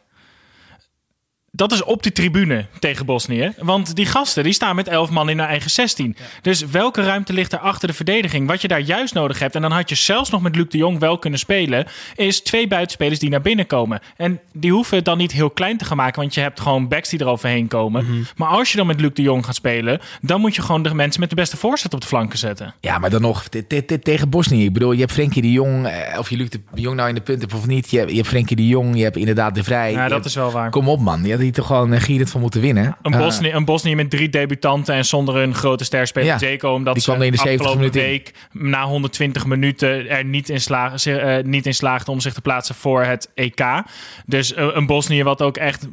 Dat 1.55 1.73
is 1.73 1.83
op 1.85 2.03
die 2.03 2.13
tribune 2.13 2.67
tegen 2.79 3.07
Bosnië. 3.07 3.53
Want 3.59 3.95
die 3.97 4.07
gasten 4.07 4.43
die 4.45 4.53
staan 4.53 4.77
met 4.77 4.89
11 4.89 5.11
man 5.11 5.29
in 5.29 5.39
hun 5.39 5.49
eigen 5.49 5.71
16. 5.71 6.17
Dus 6.43 6.65
welke 6.65 7.03
ruimte 7.03 7.33
ligt 7.33 7.53
er 7.53 7.59
achter 7.59 7.89
de 7.89 7.95
verdediging? 7.95 8.47
Wat 8.49 8.61
je 8.63 8.69
daar 8.69 8.81
juist 8.81 9.15
nodig 9.15 9.39
hebt, 9.39 9.55
en 9.55 9.63
dan 9.63 9.73
had 9.73 9.89
je 9.89 9.95
zelfs 9.95 10.31
nog 10.31 10.43
met 10.43 10.57
Luc 10.57 10.67
de 10.69 10.79
Jong 10.79 10.99
wel 10.99 11.19
kunnen 11.19 11.39
spelen, 11.39 11.87
is 12.15 12.41
twee 12.43 12.69
buitenspelers 12.69 13.19
die 13.19 13.31
naar 13.31 13.41
binnen 13.41 13.67
komen. 13.67 14.01
En 14.17 14.41
die 14.53 14.73
hoeven 14.73 14.97
het 14.97 15.05
dan 15.05 15.19
niet 15.19 15.33
heel 15.33 15.51
klein 15.51 15.77
te 15.77 15.85
gaan 15.85 15.97
maken, 15.97 16.21
want 16.21 16.35
je 16.35 16.41
hebt 16.41 16.61
gewoon 16.61 16.89
backs 16.89 17.09
die 17.09 17.21
eroverheen 17.21 17.69
komen. 17.69 18.27
Maar 18.37 18.49
als 18.49 18.71
je 18.71 18.77
dan 18.77 18.87
met 18.87 19.01
Luc 19.01 19.11
de 19.15 19.23
Jong 19.23 19.45
gaat 19.45 19.55
spelen, 19.55 20.01
dan 20.21 20.41
moet 20.41 20.55
je 20.55 20.63
gewoon 20.63 20.83
de 20.83 20.95
mensen 20.95 21.21
met 21.21 21.31
de 21.31 21.37
beste 21.37 21.57
voorzet 21.57 21.95
op 21.95 22.01
de 22.01 22.07
flanken 22.07 22.39
zetten. 22.39 22.75
Ja, 22.81 22.99
maar 22.99 23.11
dan 23.11 23.21
nog 23.21 23.49
te- 23.49 23.67
te- 23.67 23.85
te- 23.85 23.99
tegen 23.99 24.29
Bosnië. 24.29 24.65
Ik 24.65 24.73
bedoel, 24.73 24.93
je 24.93 25.01
hebt 25.01 25.13
Frenkie 25.13 25.43
de 25.43 25.53
Jong, 25.53 25.87
eh, 25.87 26.19
of 26.19 26.31
je 26.31 26.37
Luc 26.37 26.49
de 26.49 26.61
Jong 26.75 26.97
nou 26.97 27.09
in 27.09 27.15
de 27.15 27.21
punten 27.21 27.49
hebt 27.49 27.61
of 27.61 27.67
niet. 27.67 27.91
Je 27.91 27.99
hebt, 27.99 28.11
je 28.11 28.17
hebt 28.17 28.29
Frenkie 28.29 28.57
de 28.57 28.67
Jong, 28.69 28.97
je 28.97 29.03
hebt 29.03 29.17
inderdaad 29.17 29.55
de 29.55 29.65
Vrij. 29.65 29.93
Ja, 29.93 30.03
dat 30.03 30.11
hebt- 30.11 30.25
is 30.25 30.35
wel 30.35 30.51
waar. 30.51 30.71
Kom 30.71 30.89
op 30.89 31.01
man, 31.01 31.25
je 31.25 31.42
hier 31.43 31.53
toch 31.53 31.67
gewoon 31.67 31.93
uh, 31.93 32.01
gierend 32.01 32.31
van 32.31 32.41
moeten 32.41 32.61
winnen. 32.61 32.97
Een 33.03 33.13
Eh, 33.13 33.19
Bosnië, 33.19 33.53
een 33.53 33.65
Bosnië 33.65 33.95
met 33.95 34.11
drie 34.11 34.29
debutanten 34.29 34.95
en 34.95 35.05
zonder 35.05 35.37
een 35.37 35.55
grote 35.55 35.85
sterspeler. 35.85 36.29
Ja, 36.29 36.39
Zeker 36.39 36.69
omdat 36.69 36.95
die 36.95 37.03
ze 37.03 37.11
kwam 37.11 37.23
in 37.23 37.31
de 37.31 37.37
70 37.37 37.67
afgelopen 37.67 37.79
minuten 37.79 38.05
in. 38.05 38.09
week 38.11 38.35
na 38.53 38.85
120 38.85 39.47
minuten 39.47 40.09
er 40.09 40.25
niet 40.25 40.49
in, 40.49 40.59
eh, 40.59 41.45
niet 41.45 41.67
in 41.67 41.75
slaagden 41.75 42.13
om 42.13 42.21
zich 42.21 42.33
te 42.33 42.41
plaatsen 42.41 42.75
voor 42.75 43.03
het 43.05 43.31
EK. 43.35 43.83
Dus 44.27 44.55
eh, 44.55 44.69
een 44.73 44.87
Bosnië 44.87 45.23
wat 45.23 45.43
ook 45.43 45.57
echt 45.57 45.87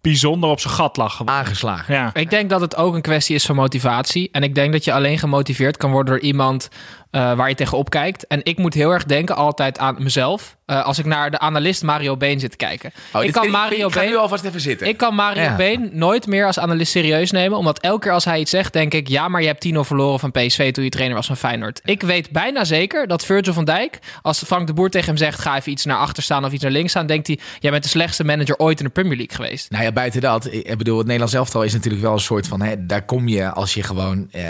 bijzonder 0.00 0.50
op 0.50 0.60
zijn 0.60 0.74
gat 0.74 0.96
lag. 0.96 1.22
aangeslagen. 1.24 1.94
Ja. 1.94 2.10
Ik 2.14 2.30
denk 2.30 2.50
dat 2.50 2.60
het 2.60 2.76
ook 2.76 2.94
een 2.94 3.02
kwestie 3.02 3.34
is 3.34 3.46
van 3.46 3.56
motivatie. 3.56 4.28
En 4.32 4.42
ik 4.42 4.54
denk 4.54 4.72
dat 4.72 4.84
je 4.84 4.92
alleen 4.92 5.18
gemotiveerd 5.18 5.76
kan 5.76 5.90
worden 5.90 6.14
door 6.14 6.22
iemand 6.22 6.68
eh, 7.10 7.36
waar 7.36 7.48
je 7.48 7.54
tegenop 7.54 7.90
kijkt. 7.90 8.26
En 8.26 8.40
ik 8.42 8.58
moet 8.58 8.74
heel 8.74 8.90
erg 8.90 9.04
denken 9.04 9.36
altijd 9.36 9.78
aan 9.78 9.96
mezelf. 9.98 10.56
eh, 10.66 10.84
als 10.84 10.98
ik 10.98 11.04
naar 11.04 11.30
de 11.30 11.38
analist 11.38 11.82
Mario 11.82 12.16
Been 12.16 12.40
zit 12.40 12.50
te 12.50 12.56
kijken. 12.56 12.92
Oh, 13.12 13.24
ik 13.24 13.32
kan 13.32 13.50
Mario 13.50 13.86
ik 13.86 13.92
ga 13.92 14.00
nu 14.00 14.06
Been... 14.06 14.18
alvast 14.18 14.44
even 14.44 14.60
zitten. 14.60 14.86
Ik 14.86 14.96
kan 14.96 15.14
Mario 15.14 15.42
Ja. 15.42 15.56
Been 15.56 15.90
nooit 15.92 16.26
meer 16.26 16.46
als 16.46 16.58
analist 16.58 16.90
serieus 16.90 17.30
nemen. 17.30 17.58
Omdat 17.58 17.78
elke 17.80 18.00
keer 18.00 18.12
als 18.12 18.24
hij 18.24 18.40
iets 18.40 18.50
zegt, 18.50 18.72
denk 18.72 18.94
ik... 18.94 19.08
ja, 19.08 19.28
maar 19.28 19.40
je 19.40 19.46
hebt 19.46 19.60
Tino 19.60 19.82
verloren 19.82 20.20
van 20.20 20.30
PSV 20.30 20.72
toen 20.72 20.84
je 20.84 20.90
trainer 20.90 21.16
was 21.16 21.26
van 21.26 21.36
Feyenoord. 21.36 21.80
Ik 21.84 22.02
weet 22.02 22.30
bijna 22.30 22.64
zeker 22.64 23.06
dat 23.06 23.24
Virgil 23.24 23.52
van 23.52 23.64
Dijk... 23.64 23.98
als 24.22 24.42
Frank 24.46 24.66
de 24.66 24.72
Boer 24.72 24.90
tegen 24.90 25.06
hem 25.06 25.16
zegt... 25.16 25.38
ga 25.38 25.56
even 25.56 25.72
iets 25.72 25.84
naar 25.84 25.98
achter 25.98 26.22
staan 26.22 26.44
of 26.44 26.52
iets 26.52 26.62
naar 26.62 26.72
links 26.72 26.90
staan... 26.90 27.06
denkt 27.06 27.26
hij, 27.26 27.38
jij 27.58 27.70
bent 27.70 27.82
de 27.82 27.88
slechtste 27.88 28.24
manager 28.24 28.56
ooit 28.58 28.78
in 28.78 28.84
de 28.84 28.90
Premier 28.90 29.16
League 29.16 29.36
geweest. 29.36 29.70
Nou 29.70 29.84
ja, 29.84 29.92
buiten 29.92 30.20
dat. 30.20 30.46
Ik 30.52 30.78
bedoel, 30.78 30.96
het 30.96 31.06
Nederlands 31.06 31.34
elftal 31.34 31.62
is 31.62 31.72
natuurlijk 31.72 32.02
wel 32.02 32.12
een 32.12 32.18
soort 32.18 32.48
van... 32.48 32.62
Hè, 32.62 32.86
daar 32.86 33.04
kom 33.04 33.28
je 33.28 33.50
als 33.50 33.74
je 33.74 33.82
gewoon... 33.82 34.28
eh 34.30 34.42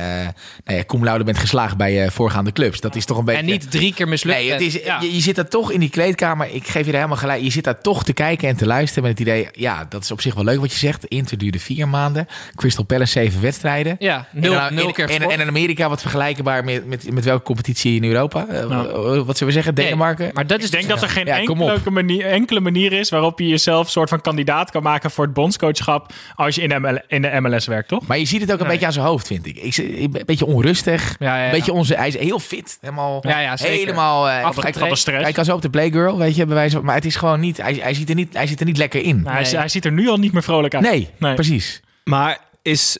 nou 0.64 0.78
ja, 0.78 0.84
cum 0.84 1.04
laude 1.04 1.24
bent 1.24 1.38
geslagen 1.38 1.76
bij 1.76 1.92
je 1.92 2.10
voorgaande 2.10 2.45
clubs. 2.52 2.80
Dat 2.80 2.96
is 2.96 3.04
toch 3.04 3.18
een 3.18 3.24
beetje... 3.24 3.40
En 3.40 3.46
niet 3.46 3.70
drie 3.70 3.94
keer 3.94 4.08
mislukt. 4.08 4.38
Nee, 4.38 4.50
het 4.52 4.60
is, 4.60 4.74
Ja. 4.84 5.00
je, 5.00 5.14
je 5.14 5.20
zit 5.20 5.36
daar 5.36 5.48
toch 5.48 5.72
in 5.72 5.80
die 5.80 5.90
kleedkamer. 5.90 6.48
Ik 6.54 6.66
geef 6.66 6.82
je 6.84 6.90
er 6.90 6.96
helemaal 6.96 7.16
gelijk. 7.16 7.42
Je 7.42 7.50
zit 7.50 7.64
daar 7.64 7.80
toch 7.80 8.04
te 8.04 8.12
kijken 8.12 8.48
en 8.48 8.56
te 8.56 8.66
luisteren 8.66 9.02
met 9.08 9.18
het 9.18 9.28
idee... 9.28 9.48
Ja, 9.52 9.86
dat 9.88 10.02
is 10.02 10.10
op 10.10 10.20
zich 10.20 10.34
wel 10.34 10.44
leuk 10.44 10.60
wat 10.60 10.72
je 10.72 10.78
zegt. 10.78 11.04
Inter 11.04 11.38
duurde 11.38 11.58
vier 11.58 11.88
maanden. 11.88 12.26
Crystal 12.54 12.84
Palace 12.84 13.12
zeven 13.12 13.40
wedstrijden. 13.40 13.96
Ja, 13.98 14.26
nul, 14.32 14.52
en, 14.52 14.58
dan- 14.60 14.74
nul 14.74 14.92
keer 14.92 15.10
en, 15.10 15.22
en 15.30 15.40
in 15.40 15.48
Amerika 15.48 15.88
wat 15.88 16.00
vergelijkbaar 16.00 16.64
met, 16.64 16.86
met, 16.86 17.12
met 17.12 17.24
welke 17.24 17.42
competitie 17.44 17.96
in 17.96 18.04
Europa? 18.04 18.46
Eh, 18.48 18.66
Wat 18.68 19.36
zullen 19.36 19.46
we 19.46 19.50
zeggen? 19.52 19.74
Nee, 19.74 19.84
Denemarken? 19.84 20.30
maar 20.32 20.46
dat 20.46 20.58
is 20.58 20.64
Ik 20.64 20.70
denk 20.70 20.82
dus- 20.84 20.92
dat 20.94 21.02
er 21.02 21.08
geen 21.08 21.26
Ja, 21.26 21.36
enkele 21.38 21.90
manier, 21.90 22.26
enkele 22.26 22.60
manier 22.60 22.92
is 22.92 23.10
waarop 23.10 23.38
je 23.38 23.48
jezelf 23.48 23.90
soort 23.90 24.08
van 24.08 24.20
kandidaat 24.20 24.70
kan 24.70 24.82
maken 24.82 25.10
voor 25.10 25.24
het 25.24 25.32
bondscoachschap 25.34 26.12
als 26.34 26.54
je 26.54 26.62
in 26.62 26.68
de, 26.68 26.78
ML 26.80 26.98
in 27.08 27.22
de 27.22 27.40
MLS 27.40 27.66
werkt, 27.66 27.88
toch? 27.88 28.06
Maar 28.06 28.18
je 28.18 28.24
ziet 28.24 28.40
het 28.40 28.52
ook 28.52 28.56
een 28.58 28.62
Nee. 28.62 28.70
beetje 28.72 28.86
aan 28.86 28.92
zijn 28.92 29.06
hoofd, 29.06 29.26
vind 29.26 29.46
ik. 29.46 29.56
ik 29.56 29.74
zie- 29.74 30.02
een 30.02 30.22
beetje 30.26 30.46
onrustig. 30.46 31.16
Ja, 31.18 31.26
ja, 31.26 31.38
ja. 31.38 31.44
Een 31.44 31.50
beetje 31.50 31.72
onze, 31.72 31.94
hij 31.94 32.08
is 32.08 32.18
heel 32.18 32.35
fit. 32.40 32.78
Helemaal, 32.80 33.20
Ja, 33.28 33.54
helemaal... 33.58 34.28
Afgetraind. 34.28 34.78
van 34.78 34.88
de 34.88 34.96
stress. 34.96 35.22
Hij 35.22 35.32
kan 35.32 35.44
zo 35.44 35.54
op 35.54 35.62
de 35.62 35.70
playgirl, 35.70 36.18
weet 36.18 36.36
je, 36.36 36.46
bij 36.46 36.54
wijze 36.54 36.76
van- 36.76 36.84
Maar 36.84 36.94
het 36.94 37.04
is 37.04 37.16
gewoon 37.16 37.40
niet... 37.40 37.56
Hij, 37.56 37.74
hij, 37.74 37.94
ziet 37.94 38.08
er 38.08 38.14
niet 38.14 38.32
hij 38.34 38.46
zit 38.46 38.60
er 38.60 38.66
niet 38.66 38.76
lekker 38.78 39.02
in. 39.02 39.22
Nou, 39.22 39.36
hij, 39.36 39.44
hij 39.58 39.68
ziet 39.68 39.84
er 39.84 39.92
nu 39.92 40.08
al 40.08 40.16
niet 40.16 40.32
meer 40.32 40.42
vrolijk 40.42 40.74
uit. 40.74 40.82
nee, 40.84 41.08
Nee. 41.18 41.34
precies. 41.34 41.80
Maar 42.04 42.38
is, 42.62 42.98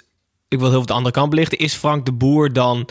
ik 0.48 0.58
wil 0.58 0.68
heel 0.68 0.76
veel 0.76 0.86
de 0.86 0.92
andere 0.92 1.14
kant 1.14 1.30
belichten, 1.30 1.58
is 1.58 1.74
Frank 1.74 2.04
de 2.04 2.12
Boer 2.12 2.52
dan 2.52 2.88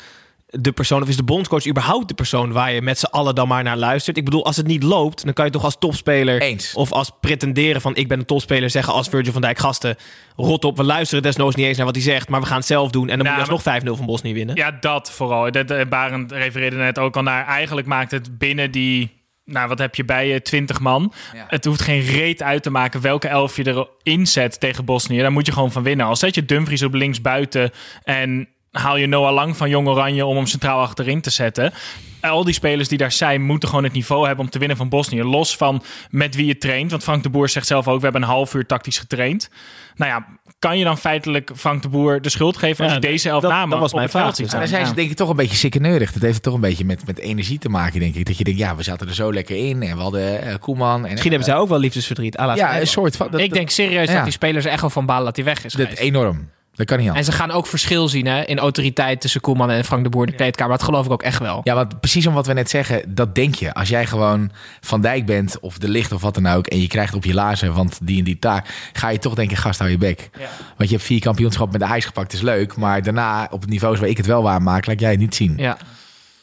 de 0.59 0.71
persoon, 0.71 1.01
of 1.01 1.07
is 1.07 1.17
de 1.17 1.23
bondscoach 1.23 1.67
überhaupt 1.67 2.07
de 2.07 2.13
persoon 2.13 2.51
waar 2.51 2.71
je 2.71 2.81
met 2.81 2.99
z'n 2.99 3.05
allen 3.05 3.35
dan 3.35 3.47
maar 3.47 3.63
naar 3.63 3.77
luistert? 3.77 4.17
Ik 4.17 4.25
bedoel, 4.25 4.45
als 4.45 4.57
het 4.57 4.67
niet 4.67 4.83
loopt, 4.83 5.23
dan 5.23 5.33
kan 5.33 5.45
je 5.45 5.51
toch 5.51 5.63
als 5.63 5.75
topspeler 5.79 6.41
Eens. 6.41 6.73
of 6.73 6.91
als 6.91 7.11
pretenderen 7.19 7.81
van 7.81 7.95
ik 7.95 8.07
ben 8.07 8.19
een 8.19 8.25
topspeler 8.25 8.69
zeggen 8.69 8.93
als 8.93 9.07
Virgil 9.07 9.31
van 9.31 9.41
Dijk 9.41 9.57
gasten, 9.57 9.95
rot 10.35 10.65
op, 10.65 10.77
we 10.77 10.83
luisteren 10.83 11.23
desnoods 11.23 11.55
niet 11.55 11.65
eens 11.65 11.77
naar 11.77 11.85
wat 11.85 11.95
hij 11.95 12.03
zegt, 12.03 12.29
maar 12.29 12.41
we 12.41 12.47
gaan 12.47 12.57
het 12.57 12.65
zelf 12.65 12.89
doen 12.89 13.09
en 13.09 13.17
dan 13.17 13.17
Nou, 13.17 13.37
moet 13.37 13.47
je 13.47 13.53
alsnog 13.53 13.83
5-0 13.83 13.97
van 13.97 14.05
Bosnië 14.05 14.33
winnen. 14.33 14.55
Ja, 14.55 14.77
dat 14.79 15.11
vooral. 15.11 15.51
Dat, 15.51 15.71
eh, 15.71 15.85
Barend 15.89 16.31
refereerde 16.31 16.75
net 16.75 16.99
ook 16.99 17.15
al 17.15 17.23
naar. 17.23 17.45
Eigenlijk 17.47 17.87
maakt 17.87 18.11
het 18.11 18.37
binnen 18.37 18.71
die. 18.71 19.23
Nou, 19.45 19.67
wat 19.67 19.79
heb 19.79 19.95
je 19.95 20.05
bij 20.05 20.27
je? 20.27 20.41
20 20.41 20.79
man. 20.79 21.13
Ja. 21.33 21.45
Het 21.47 21.65
hoeft 21.65 21.81
geen 21.81 22.01
reet 22.01 22.41
uit 22.41 22.63
te 22.63 22.69
maken 22.69 23.01
welke 23.01 23.27
elf 23.27 23.55
je 23.55 23.87
erin 24.03 24.27
zet 24.27 24.59
tegen 24.59 24.85
Bosnië. 24.85 25.19
Daar 25.19 25.31
moet 25.31 25.45
je 25.45 25.51
gewoon 25.51 25.71
van 25.71 25.83
winnen. 25.83 26.05
Al 26.05 26.15
zet 26.15 26.35
je 26.35 26.45
Dumfries 26.45 26.83
op 26.83 26.93
links 26.93 27.21
buiten 27.21 27.71
en 28.03 28.47
haal 28.81 28.97
je 28.97 29.07
Noah 29.07 29.33
Lang 29.33 29.57
van 29.57 29.69
Jong 29.69 29.87
Oranje 29.87 30.25
om 30.25 30.35
hem 30.35 30.45
centraal 30.45 30.81
achterin 30.81 31.21
te 31.21 31.29
zetten. 31.29 31.73
Al 32.21 32.43
die 32.43 32.53
spelers 32.53 32.87
die 32.87 32.97
daar 32.97 33.11
zijn, 33.11 33.41
moeten 33.41 33.69
gewoon 33.69 33.83
het 33.83 33.93
niveau 33.93 34.27
hebben 34.27 34.45
om 34.45 34.51
te 34.51 34.59
winnen 34.59 34.77
van 34.77 34.89
Bosnië. 34.89 35.23
Los 35.23 35.55
van 35.57 35.83
met 36.09 36.35
wie 36.35 36.45
je 36.45 36.57
traint. 36.57 36.91
Want 36.91 37.03
Frank 37.03 37.23
de 37.23 37.29
Boer 37.29 37.49
zegt 37.49 37.67
zelf 37.67 37.87
ook: 37.87 37.97
we 37.97 38.03
hebben 38.03 38.21
een 38.21 38.27
half 38.27 38.53
uur 38.53 38.65
tactisch 38.65 38.97
getraind. 38.97 39.49
Nou 39.95 40.11
ja, 40.11 40.25
kan 40.59 40.77
je 40.77 40.83
dan 40.83 40.97
feitelijk 40.97 41.51
Frank 41.55 41.81
de 41.81 41.89
Boer 41.89 42.21
de 42.21 42.29
schuld 42.29 42.57
geven 42.57 42.83
als 42.83 42.93
Ja, 42.93 42.99
je 42.99 43.07
deze 43.07 43.29
elf 43.29 43.41
dat- 43.41 43.51
namen 43.51 43.69
dat 43.69 43.79
was 43.79 43.89
op 43.89 43.95
mijn 43.95 44.09
het 44.09 44.17
veld 44.17 44.35
vraag 44.35 44.45
dus. 44.45 44.59
Dan 44.59 44.67
zijn 44.67 44.85
ze 44.85 44.93
denk 44.93 45.09
ik 45.09 45.15
toch 45.15 45.29
een 45.29 45.35
beetje 45.35 45.55
sikkeneurig. 45.55 46.11
Dat 46.11 46.21
heeft 46.21 46.43
toch 46.43 46.53
een 46.53 46.59
beetje 46.61 46.85
met, 46.85 47.05
met 47.05 47.19
energie 47.19 47.59
te 47.59 47.69
maken, 47.69 47.99
denk 47.99 48.15
ik. 48.15 48.25
Dat 48.25 48.37
je 48.37 48.43
denkt, 48.43 48.59
ja, 48.59 48.75
we 48.75 48.83
zaten 48.83 49.07
er 49.07 49.13
zo 49.13 49.33
lekker 49.33 49.55
in. 49.67 49.81
En 49.83 49.95
we 49.95 50.01
hadden 50.01 50.41
eh, 50.41 50.55
Koeman. 50.59 51.03
En, 51.05 51.09
Misschien 51.09 51.31
hebben 51.31 51.49
zij 51.49 51.57
ook 51.57 51.69
wel 51.69 51.79
liefdesverdriet. 51.79 52.37
la 52.37 52.55
Ja, 52.55 52.79
een 52.79 52.87
soort 52.87 53.15
van... 53.17 53.27
Dat, 53.31 53.39
ik 53.39 53.53
denk 53.53 53.69
serieus 53.69 54.07
ja. 54.07 54.13
dat 54.15 54.23
die 54.23 54.33
spelers 54.33 54.65
er 54.65 54.71
echt 54.71 54.81
wel 54.81 54.89
van 54.89 55.05
balen 55.05 55.25
dat 55.25 55.35
hij 55.35 55.45
weg 55.45 55.65
is 55.65 55.73
dat, 55.73 55.81
geweest. 55.81 55.99
enorm. 56.01 56.49
Dat 56.75 56.85
kan 56.85 56.97
niet 56.97 57.07
En 57.07 57.13
anders. 57.13 57.29
ze 57.29 57.41
gaan 57.41 57.51
ook 57.51 57.67
verschil 57.67 58.07
zien 58.07 58.25
hè, 58.25 58.43
in 58.43 58.59
autoriteit 58.59 59.21
tussen 59.21 59.41
Koeman 59.41 59.69
en 59.69 59.85
Frank 59.85 60.03
de 60.03 60.09
Boer 60.09 60.25
in 60.25 60.31
de 60.31 60.35
kleedkamer. 60.37 60.77
Dat 60.77 60.85
geloof 60.85 61.05
ik 61.05 61.11
ook 61.11 61.23
echt 61.23 61.39
wel. 61.39 61.61
Ja, 61.63 61.75
want 61.75 61.99
precies 61.99 62.27
om 62.27 62.33
wat 62.33 62.47
we 62.47 62.53
net 62.53 62.69
zeggen, 62.69 63.15
dat 63.15 63.35
denk 63.35 63.55
je. 63.55 63.73
Als 63.73 63.89
jij 63.89 64.05
gewoon 64.05 64.51
Van 64.81 65.01
Dijk 65.01 65.25
bent, 65.25 65.59
of 65.59 65.77
de 65.77 65.89
licht 65.89 66.11
of 66.11 66.21
wat 66.21 66.33
dan 66.33 66.47
ook... 66.47 66.67
en 66.67 66.81
je 66.81 66.87
krijgt 66.87 67.13
op 67.13 67.23
je 67.23 67.33
lazen, 67.33 67.73
want 67.73 67.99
die 68.01 68.17
en 68.17 68.23
die 68.23 68.39
taak... 68.39 68.89
ga 68.93 69.09
je 69.09 69.19
toch 69.19 69.33
denken, 69.33 69.57
gast, 69.57 69.79
hou 69.79 69.91
je 69.91 69.97
bek. 69.97 70.29
Want 70.77 70.89
je 70.89 70.95
hebt 70.95 71.07
vier 71.07 71.19
kampioenschap 71.19 71.71
met 71.71 71.81
de 71.81 71.87
ijs 71.87 72.05
gepakt, 72.05 72.33
is 72.33 72.41
leuk. 72.41 72.75
Maar 72.75 73.03
daarna, 73.03 73.47
op 73.51 73.61
het 73.61 73.69
niveau 73.69 73.97
waar 73.97 74.09
ik 74.09 74.17
het 74.17 74.25
wel 74.25 74.43
waar 74.43 74.61
maak... 74.61 74.85
laat 74.85 74.99
jij 74.99 75.11
het 75.11 75.19
niet 75.19 75.35
zien. 75.35 75.53
Ja. 75.57 75.77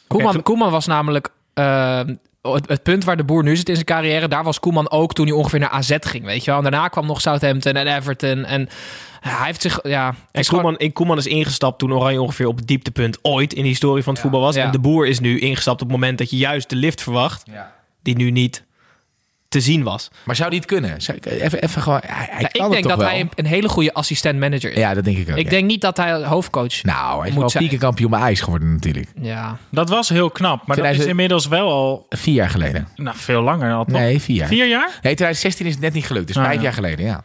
Koeman, 0.07 0.43
Koeman 0.43 0.71
was 0.71 0.87
namelijk 0.87 1.29
eh, 1.55 2.01
het, 2.43 2.69
het 2.69 2.83
punt 2.83 3.05
waar 3.05 3.17
de 3.17 3.25
boer 3.25 3.43
nu 3.43 3.57
zit 3.57 3.69
in 3.69 3.75
zijn 3.75 3.87
carrière. 3.87 4.29
Daar 4.29 4.45
was 4.45 4.61
Koeman 4.61 4.91
ook 4.91 5.15
toen 5.15 5.27
hij 5.27 5.35
ongeveer 5.37 5.59
naar 5.59 5.71
AZ 5.71 5.97
ging. 6.01 6.25
Weet 6.25 6.45
je 6.45 6.51
wel. 6.51 6.57
En 6.65 6.71
daarna 6.71 6.89
kwam 6.89 7.07
nog 7.07 7.21
Southampton 7.21 7.73
en 7.73 7.97
Everton. 7.97 8.45
En 8.45 8.69
hij 9.21 9.47
heeft 9.47 9.63
zich. 9.63 9.79
Ja, 9.83 10.09
En 10.33 10.41
is 10.41 10.49
gewoon- 10.49 10.63
Koeman, 10.77 10.93
Koeman 10.93 11.19
is 11.19 11.27
ingestapt 11.27 11.79
toen 11.79 11.93
Oranje 11.93 12.23
ongeveer 12.23 12.47
op 12.47 12.57
het 12.57 12.67
dieptepunt 12.67 13.19
ooit 13.23 13.53
in 13.53 13.63
de 13.63 13.69
historie 13.69 14.03
van 14.03 14.13
het 14.13 14.23
voetbal 14.23 14.41
was. 14.41 14.55
Ja. 14.55 14.65
En 14.65 14.71
de 14.71 14.79
boer 14.81 15.07
is 15.07 15.21
nu 15.21 15.39
ingestapt 15.39 15.83
op 15.83 15.89
het 15.89 15.97
moment 15.97 16.19
dat 16.19 16.31
je 16.31 16.37
juist 16.37 16.69
de 16.69 16.77
lift 16.77 17.03
verwacht, 17.03 17.43
die 18.03 18.17
nu 18.17 18.31
niet 18.31 18.65
te 19.53 19.61
zien 19.61 19.83
was. 19.83 20.11
Maar 20.25 20.37
zou 20.37 20.51
die 20.51 20.59
het 20.59 20.69
kunnen? 20.69 21.01
Zou 21.03 21.17
ik- 21.17 21.27
even, 21.27 21.63
even 21.63 21.83
gewoon... 21.83 22.01
Hij, 22.07 22.29
hij 22.31 22.43
kan 22.43 22.47
ik 22.53 22.61
het 22.61 22.71
denk 22.71 22.83
toch 22.83 22.93
dat 22.93 22.99
wel? 23.01 23.09
hij 23.09 23.21
een, 23.21 23.31
een 23.35 23.47
hele 23.47 23.69
goede 23.69 23.95
assistent-manager 23.95 24.71
is. 24.71 24.77
Ja, 24.79 24.95
dat 24.95 25.05
denk 25.05 25.17
ik 25.17 25.31
ook. 25.31 25.37
ik 25.37 25.45
ja. 25.45 25.51
denk 25.51 25.67
niet 25.67 25.81
dat 25.81 25.97
hij 25.97 26.25
hoofdcoach 26.25 26.83
Nou, 26.83 27.19
hij 27.21 27.29
is 27.29 27.35
moet 27.35 27.53
wel 27.53 27.79
kampioen 27.79 28.11
bij 28.11 28.21
ijs 28.21 28.41
geworden 28.41 28.73
natuurlijk. 28.73 29.09
Ja. 29.21 29.57
Dat 29.71 29.89
was 29.89 30.09
heel 30.09 30.31
knap. 30.31 30.67
Maar 30.67 30.77
dat 30.77 30.85
is 30.85 30.91
2000 30.91 31.09
inmiddels 31.09 31.47
wel 31.47 31.71
al 31.71 32.07
Vier 32.09 32.35
jaar 32.35 32.51
geleden. 32.51 32.89
nou, 32.97 33.17
veel 33.17 33.43
langer. 33.43 33.73
Al? 33.73 33.85
Nee, 33.89 34.21
vier 34.21 34.37
jaar. 34.37 34.49
Vier 34.49 34.69
jaar? 34.69 34.89
Nee, 34.89 35.15
2016 35.15 35.67
is 35.67 35.73
het 35.73 35.83
net 35.83 35.93
niet 35.93 36.07
gelukt. 36.07 36.27
Dus 36.27 36.37
Ah, 36.37 36.43
vijf 36.45 36.57
ja. 36.57 36.63
jaar 36.63 36.73
geleden, 36.73 37.05
ja. 37.05 37.23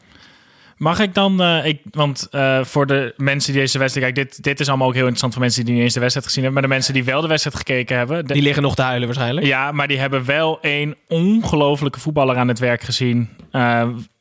Mag 0.78 1.00
ik 1.00 1.14
dan, 1.14 1.42
eh, 1.42 1.66
ik, 1.66 1.82
want 1.92 2.28
eh, 2.32 2.64
voor 2.64 2.86
de 2.88 3.14
mensen 3.18 3.52
die 3.54 3.62
deze 3.62 3.80
wedstrijd 3.80 4.14
kijken, 4.14 4.32
dit, 4.34 4.44
dit 4.44 4.60
is 4.60 4.68
allemaal 4.68 4.88
ook 4.88 4.94
heel 4.94 5.02
interessant 5.02 5.34
voor 5.34 5.42
mensen 5.42 5.66
die 5.66 5.74
niet 5.74 5.84
eens 5.84 5.94
de 5.94 6.00
wedstrijd 6.00 6.28
gezien 6.28 6.44
hebben, 6.44 6.62
maar 6.62 6.70
de 6.70 6.76
mensen 6.76 6.94
die 6.94 7.04
wel 7.04 7.22
de 7.22 7.28
wedstrijd 7.28 7.56
gekeken 7.58 7.98
hebben, 7.98 8.26
de- 8.28 8.34
Die 8.34 8.42
liggen 8.42 8.64
nog 8.64 8.76
te 8.76 8.82
huilen 8.82 9.08
waarschijnlijk. 9.08 9.46
ja, 9.46 9.72
maar 9.72 9.88
die 9.88 10.00
hebben 10.00 10.26
wel 10.26 10.58
een 10.62 10.96
ongelofelijke 11.08 12.00
voetballer 12.00 12.38
aan 12.38 12.48
het 12.48 12.60
werk 12.60 12.82
gezien. 12.82 13.30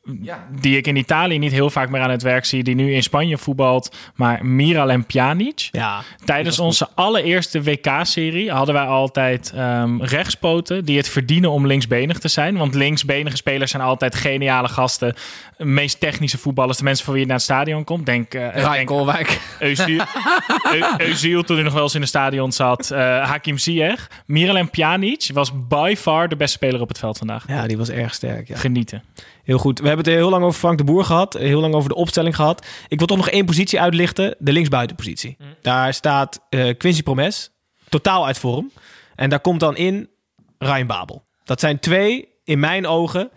Eh, 0.07 0.33
Die 0.59 0.77
ik 0.77 0.87
in 0.87 0.95
Italië 0.95 1.37
niet 1.37 1.51
heel 1.51 1.69
vaak 1.69 1.89
meer 1.89 2.01
aan 2.01 2.09
het 2.09 2.21
werk 2.21 2.45
zie. 2.45 2.63
Die 2.63 2.75
nu 2.75 2.93
in 2.93 3.03
Spanje 3.03 3.37
voetbalt. 3.37 3.95
Maar 4.15 4.45
Miralem 4.45 5.05
Pjanic. 5.05 5.69
Ja, 5.71 6.01
Tijdens 6.25 6.59
onze 6.59 6.87
allereerste 6.95 7.61
WK-serie 7.63 8.51
hadden 8.51 8.73
wij 8.75 8.85
altijd 8.85 9.51
ehm, 9.55 10.01
rechtspoten 10.01 10.85
die 10.85 10.97
het 10.97 11.09
verdienen 11.09 11.51
om 11.51 11.67
linksbenig 11.67 12.19
te 12.19 12.27
zijn. 12.27 12.57
Want 12.57 12.73
linksbenige 12.75 13.35
spelers 13.35 13.71
zijn 13.71 13.83
altijd 13.83 14.15
geniale 14.15 14.67
gasten. 14.67 15.15
Meest 15.57 15.99
technische 15.99 16.37
voetballers, 16.37 16.77
de 16.77 16.83
mensen 16.83 17.03
voor 17.05 17.13
wie 17.13 17.21
je 17.21 17.27
naar 17.27 17.37
het 17.37 17.45
stadion 17.45 17.83
komt. 17.83 18.05
Denk, 18.05 18.33
eh 18.33 18.55
Ryan 18.55 18.85
Özil 21.09 21.43
toen 21.45 21.55
hij 21.55 21.63
nog 21.65 21.73
wel 21.73 21.83
eens 21.83 21.95
in 21.95 21.99
het 22.01 22.09
stadion 22.09 22.51
zat. 22.51 22.91
eh, 22.91 22.99
Hakim 23.29 23.57
Ziyech. 23.57 24.07
Miralem 24.25 24.69
Pjanic 24.69 25.29
was 25.33 25.51
by 25.67 25.95
far 25.97 26.29
de 26.29 26.35
beste 26.35 26.57
speler 26.57 26.81
op 26.81 26.87
het 26.87 26.99
veld 26.99 27.17
vandaag. 27.17 27.43
ja, 27.47 27.67
die 27.67 27.77
was 27.77 27.89
erg 27.89 28.13
sterk. 28.13 28.47
Ja. 28.47 28.57
Genieten. 28.57 29.03
Heel 29.47 29.57
goed. 29.57 29.79
We 29.79 29.87
hebben 29.87 30.05
het 30.05 30.15
heel 30.15 30.29
lang 30.29 30.43
over 30.43 30.59
Frank 30.59 30.77
de 30.77 30.83
Boer 30.83 31.05
gehad. 31.05 31.33
Heel 31.33 31.59
lang 31.61 31.73
over 31.73 31.89
de 31.89 31.95
opstelling 31.95 32.35
gehad. 32.35 32.65
Ik 32.87 32.97
wil 32.97 33.07
toch 33.07 33.17
nog 33.17 33.29
één 33.29 33.45
positie 33.45 33.81
uitlichten. 33.81 34.35
De 34.39 34.51
linksbuitenpositie. 34.51 35.37
Daar 35.61 35.93
staat 35.93 36.39
eh, 36.49 36.77
Quincy 36.77 37.03
Promes. 37.03 37.51
Totaal 37.89 38.25
uit 38.25 38.37
vorm. 38.37 38.71
En 39.15 39.29
daar 39.29 39.39
komt 39.39 39.59
dan 39.59 39.75
in 39.75 40.09
Ryan 40.57 40.87
Babel. 40.87 41.25
Dat 41.43 41.59
zijn 41.59 41.79
twee, 41.79 42.27
in 42.43 42.59
mijn 42.59 42.87
ogen, 42.87 43.29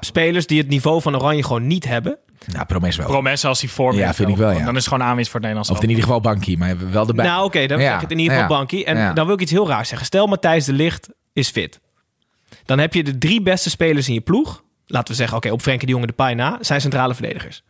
spelers 0.00 0.46
die 0.46 0.58
het 0.58 0.68
niveau 0.68 1.02
van 1.02 1.16
Oranje 1.16 1.42
gewoon 1.42 1.66
niet 1.66 1.84
hebben. 1.84 2.18
Nou, 2.46 2.66
Promes 2.66 2.96
wel. 2.96 3.06
Promes 3.06 3.44
als 3.44 3.60
hij 3.60 3.68
vorm 3.68 3.96
Ja, 3.96 4.14
vind 4.14 4.28
ik 4.28 4.36
wel, 4.36 4.50
ja. 4.50 4.64
Dan 4.64 4.76
is 4.76 4.84
het 4.84 4.92
gewoon 4.92 5.08
aanwinst 5.08 5.30
voor 5.30 5.40
het 5.40 5.48
Nederlands 5.48 5.70
Of 5.70 5.82
in 5.82 5.88
ieder 5.88 6.04
geval 6.04 6.20
Bankie, 6.20 6.58
maar 6.58 6.90
wel 6.90 7.08
erbij. 7.08 7.26
Nou 7.26 7.44
oké, 7.44 7.66
dan 7.66 7.78
Ja, 7.78 7.84
zeg 7.84 7.94
ik 7.94 8.00
het 8.00 8.10
in 8.10 8.18
ieder 8.18 8.32
geval 8.36 8.50
ja, 8.50 8.56
Bankie. 8.58 8.84
En 8.84 8.96
ja. 8.96 9.12
dan 9.12 9.26
wil 9.26 9.34
ik 9.34 9.40
iets 9.40 9.50
heel 9.50 9.68
raars 9.68 9.88
zeggen. 9.88 10.06
Stel 10.06 10.26
Matthijs 10.26 10.64
de 10.64 10.72
Ligt 10.72 11.08
is 11.32 11.50
fit. 11.50 11.80
Dan 12.64 12.78
heb 12.78 12.94
je 12.94 13.04
de 13.04 13.18
drie 13.18 13.42
beste 13.42 13.70
spelers 13.70 14.08
in 14.08 14.14
je 14.14 14.20
ploeg. 14.20 14.64
Laten 14.86 15.08
we 15.10 15.14
zeggen, 15.14 15.36
oké, 15.36 15.50
op 15.50 15.62
Frenkie 15.62 15.86
de 15.86 15.92
Jonge 15.92 16.06
de 16.06 16.12
Pai 16.12 16.34
na. 16.34 16.58
Zijn 16.60 16.80
centrale 16.80 17.14
verdedigers. 17.14 17.62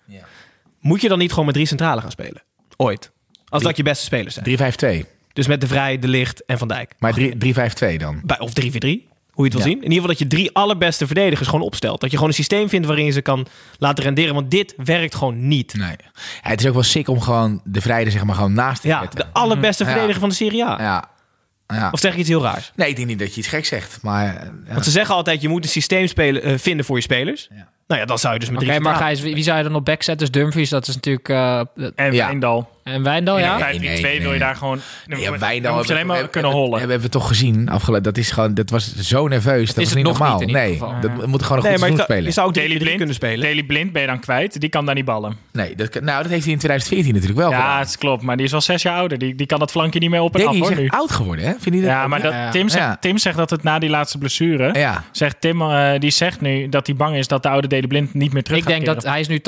Moet 0.81 1.01
je 1.01 1.09
dan 1.09 1.19
niet 1.19 1.31
gewoon 1.31 1.45
met 1.45 1.55
drie 1.55 1.67
centrale 1.67 2.01
gaan 2.01 2.11
spelen? 2.11 2.43
Ooit. 2.77 3.11
Als 3.49 3.63
dat 3.63 3.77
je 3.77 3.83
beste 3.83 4.05
spelers 4.05 4.35
zijn. 4.35 5.05
3-5-2. 5.05 5.07
Dus 5.33 5.47
met 5.47 5.61
de 5.61 5.67
Vrij, 5.67 5.99
de 5.99 6.09
Licht 6.09 6.45
en 6.45 6.59
Van 6.59 6.69
Dijk. 6.69 6.95
Maar 6.99 7.13
3-5-2 7.15 7.97
dan. 7.99 8.21
Bij- 8.25 8.39
Of 8.41 8.53
3-4-3. 8.53 9.09
Hoe 9.31 9.45
je 9.47 9.51
het 9.53 9.63
wil 9.63 9.71
Ja. 9.71 9.77
zien. 9.77 9.85
In 9.85 9.91
ieder 9.93 9.93
geval 9.93 10.09
dat 10.09 10.19
je 10.19 10.27
drie 10.27 10.51
allerbeste 10.55 11.07
verdedigers 11.07 11.49
gewoon 11.49 11.65
opstelt. 11.65 12.01
Dat 12.01 12.11
je 12.11 12.17
gewoon 12.17 12.31
een 12.31 12.37
systeem 12.37 12.69
vindt 12.69 12.87
waarin 12.87 13.05
je 13.05 13.11
ze 13.11 13.21
kan 13.21 13.47
laten 13.79 14.05
renderen. 14.05 14.35
Want 14.35 14.51
dit 14.51 14.75
werkt 14.77 15.15
gewoon 15.15 15.49
niet. 15.49 15.75
Nee. 15.75 15.97
Ja, 16.43 16.51
het 16.51 16.61
is 16.61 16.67
ook 16.67 16.75
wel 16.75 16.83
sick 16.83 17.09
om 17.09 17.21
gewoon 17.21 17.61
de 17.65 17.81
vrijde 17.81 18.11
zeg 18.11 18.25
maar 18.25 18.35
gewoon 18.35 18.53
naast 18.53 18.81
te 18.83 18.89
Ja, 18.89 19.01
zetten. 19.01 19.19
de 19.19 19.27
allerbeste 19.33 19.85
Ja. 19.85 19.91
verdediger 19.91 20.21
van 20.21 20.29
de 20.29 20.35
Serie 20.35 20.65
A. 20.65 20.83
Ja. 20.83 21.05
Ja. 21.67 21.89
Of 21.93 22.01
zeg 22.01 22.13
ik 22.13 22.19
iets 22.19 22.29
heel 22.29 22.43
raars? 22.43 22.73
Nee, 22.75 22.89
ik 22.89 22.97
denk 22.97 23.09
niet 23.09 23.19
dat 23.19 23.35
je 23.35 23.41
iets 23.41 23.49
gek 23.49 23.65
zegt. 23.65 23.99
Maar 24.03 24.37
eh, 24.37 24.49
ja. 24.67 24.73
Want 24.73 24.85
ze 24.85 24.91
zeggen 24.91 25.15
altijd, 25.15 25.43
je 25.43 25.49
moet 25.49 25.65
een 25.65 25.71
systeem 25.71 26.07
spelen, 26.07 26.43
eh, 26.43 26.59
vinden 26.59 26.85
voor 26.87 26.97
je 26.97 27.03
spelers. 27.03 27.49
Ja. 27.55 27.69
Nou 27.87 28.01
ja, 28.01 28.07
dan 28.07 28.19
zou 28.19 28.33
je 28.35 28.39
dus 28.41 28.49
met 28.51 28.59
Oké, 28.59 28.67
drie 28.69 28.81
maar 28.81 28.91
centrale- 28.93 29.15
Gijs, 29.15 29.25
wie, 29.27 29.35
wie 29.35 29.45
zou 29.45 29.57
je 29.59 29.63
dan 29.65 29.75
op 29.75 29.85
back 29.85 30.03
zetten? 30.03 30.33
Dus 30.33 30.43
Dumfries, 30.43 30.71
dat 30.71 30.89
is 30.89 30.95
natuurlijk... 30.95 31.29
eh, 31.29 31.59
En 31.95 32.13
Ja. 32.13 32.27
Wijndal. 32.27 32.71
en 32.85 33.03
Wijndal, 33.03 33.39
ja? 33.39 33.53
Nee, 33.55 33.63
5 33.63 33.81
nee, 33.81 33.99
2 33.99 34.13
wil 34.13 34.23
je 34.23 34.29
nee. 34.29 34.39
daar 34.39 34.57
gewoon... 34.57 34.81
Ja, 35.07 35.31
moet- 35.31 35.39
Wijndal 35.41 35.63
dan 35.63 35.75
moet 35.77 35.87
je 35.87 35.93
alleen 35.93 36.07
maar 36.07 36.15
hebben- 36.15 36.33
kunnen 36.33 36.51
hollen. 36.53 36.79
Hebben 36.79 37.01
we 37.01 37.09
toch 37.09 37.29
gezien 37.29 37.69
afgelopen. 37.69 38.03
Dat 38.03 38.17
is 38.17 38.31
gewoon, 38.31 38.55
dat 38.55 38.71
was 38.71 38.97
zo 38.97 39.29
nerveus. 39.29 39.67
Dat 39.69 39.77
is 39.77 39.85
was 39.85 39.95
niet 39.95 40.05
normaal. 40.05 40.39
niet 40.39 40.51
nee, 40.53 40.73
geval. 40.73 40.95
dat 41.01 41.27
moet 41.27 41.43
gewoon 41.43 41.59
een 41.59 41.65
Nee, 41.65 41.73
goed 41.73 41.81
maar 41.81 41.91
je 41.91 41.97
seizoen 41.97 41.97
zou, 41.97 42.03
spelen. 42.09 42.25
je 42.25 42.31
zou 42.31 42.47
ook 42.49 42.55
Daily 42.55 42.69
3 42.71 42.81
Blind, 42.83 42.97
kunnen 42.97 43.15
spelen. 43.15 43.41
Daily 43.41 43.63
Blind 43.63 43.93
ben 43.93 44.01
je 44.03 44.09
dan 44.09 44.21
kwijt. 44.21 44.61
Die 44.61 44.69
kan 44.69 44.87
daar 44.87 44.95
niet 44.95 45.05
ballen. 45.05 45.37
Nee, 45.53 45.75
dat, 45.75 45.89
kan- 45.89 46.05
nou, 46.05 46.23
dat 46.23 46.31
heeft 46.31 46.45
hij 46.45 46.53
in 46.53 46.59
2014 46.59 47.13
natuurlijk 47.15 47.41
wel 47.41 47.51
Ja, 47.51 47.79
het 47.79 47.99
klopt. 47.99 48.23
Maar 48.23 48.37
die 48.37 48.47
is 48.47 48.55
al 48.55 48.61
zes 48.61 48.83
jaar 48.83 48.97
ouder. 48.97 49.19
Die, 49.19 49.35
die 49.35 49.47
kan 49.47 49.59
dat 49.59 49.71
flankje 49.71 50.01
niet 50.01 50.11
meer 50.11 50.21
op 50.21 50.33
en 50.35 50.39
Denk 50.41 50.49
af 50.49 50.55
je, 50.57 50.61
die 50.63 50.73
hoor 50.75 50.83
nu. 50.83 50.89
oud 50.89 51.11
geworden, 51.13 51.45
hè? 51.45 51.51
Vind 51.59 51.75
je 51.75 51.81
dat 51.81 51.91
Ja, 51.91 52.07
maar 52.07 52.23
dat. 52.23 52.35
Tim, 52.53 52.69
zegt, 52.69 52.85
Ja. 52.85 52.97
Tim 53.01 53.19
zegt 53.19 53.37
dat 53.37 53.51
het 53.51 53.63
na 53.63 53.79
die 53.79 53.91
laatste 53.91 54.19
blessure... 54.19 54.95
Zegt 55.13 55.41
Tim, 55.41 55.63
eh, 55.63 55.91
die 55.99 56.11
zegt 56.11 56.41
nu 56.41 56.69
dat 56.69 56.87
hij 56.87 56.97
bang 56.97 57.17
is 57.17 57.29
dat 57.29 57.43
de 57.43 57.49
oude 57.49 57.69
Daily 57.81 57.87
Blind 57.87 58.15
niet 58.15 58.33
meer 58.33 58.43
terug 58.43 58.59
Ik 58.59 58.65
gaat 58.65 58.73
denk 58.73 58.87
dat 58.87 59.05
hij 59.05 59.21
is 59.21 59.29
nu 59.29 59.39
80% 59.39 59.43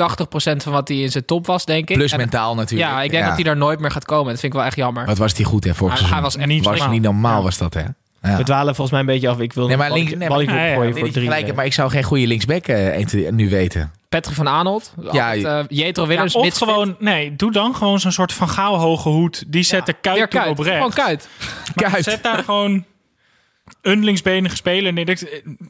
van 0.63 0.71
wat 0.71 0.87
hij 0.87 0.97
in 0.97 1.11
zijn 1.11 1.25
top 1.25 1.45
was, 1.45 1.65
denk 1.65 1.89
ik. 1.89 1.95
Plus 1.97 2.11
En- 2.11 2.17
mentaal 2.17 2.55
natuurlijk. 2.55 2.89
Ja, 2.91 3.01
ik 3.01 3.11
denk 3.11 3.23
dat 3.25 3.33
hij 3.33 3.43
daar 3.43 3.57
nooit 3.57 3.79
meer 3.79 3.91
gaat 3.91 4.05
komen. 4.05 4.31
Dat 4.31 4.39
vind 4.39 4.53
ik 4.53 4.59
wel 4.59 4.67
echt 4.67 4.75
jammer. 4.77 5.05
Wat 5.05 5.17
was 5.17 5.33
die 5.33 5.45
goed, 5.45 5.63
hè, 5.63 5.75
vorig 5.75 5.99
Hij, 5.99 6.09
hij 6.09 6.21
was 6.21 6.37
echt 6.37 6.47
Niet 6.47 6.63
was 6.65 6.73
normaal. 6.73 6.93
niet 6.93 7.01
normaal, 7.01 7.43
was 7.43 7.57
dat, 7.57 7.73
hè? 7.73 7.83
Ja. 8.21 8.37
We 8.37 8.43
dwalen 8.43 8.75
volgens 8.75 8.91
mij 8.91 8.99
een 8.99 9.05
beetje 9.05 9.29
af. 9.29 9.39
Ik 9.39 9.53
wil 9.53 9.67
Nee, 9.67 9.77
maar 9.77 9.91
links, 9.91 10.13
nee, 10.15 10.29
maar, 10.29 10.41
ja, 10.43 10.65
ja, 10.65 10.75
voor 10.75 10.91
drie. 10.93 11.11
gelijk, 11.11 11.55
maar 11.55 11.65
ik 11.65 11.73
zou 11.73 11.89
geen 11.89 12.03
goede 12.03 12.27
linksback 12.27 12.67
eh, 12.67 13.05
te- 13.05 13.27
nu 13.31 13.49
weten. 13.49 13.91
Patrick 14.09 14.35
van 14.35 14.47
Arnold. 14.47 14.93
Ja, 15.11 15.31
Ja, 15.31 15.65
Jetro 15.69 16.03
Ja, 16.03 16.07
Willems. 16.09 16.35
of 16.35 16.43
mits- 16.43 16.57
gewoon... 16.57 16.95
Nee, 16.99 17.35
doe 17.35 17.51
dan 17.51 17.75
gewoon 17.75 17.99
zo'n 17.99 18.11
soort 18.11 18.33
van 18.33 18.49
gaal 18.49 18.77
hoge 18.79 19.09
hoed. 19.09 19.43
Die 19.47 19.63
zet 19.63 19.85
de 19.85 19.93
kuit 20.01 20.23
op 20.23 20.59
rechts. 20.59 20.73
Gewoon 20.75 20.91
Kuit. 20.93 21.29
Maar 21.75 21.89
Kuit. 21.91 22.03
Zet 22.03 22.23
daar 22.23 22.43
gewoon 22.43 22.85
een 23.81 24.03
linksbenige 24.03 24.55
speler 24.55 24.93
neer. 24.93 25.05
Dat- 25.05 25.25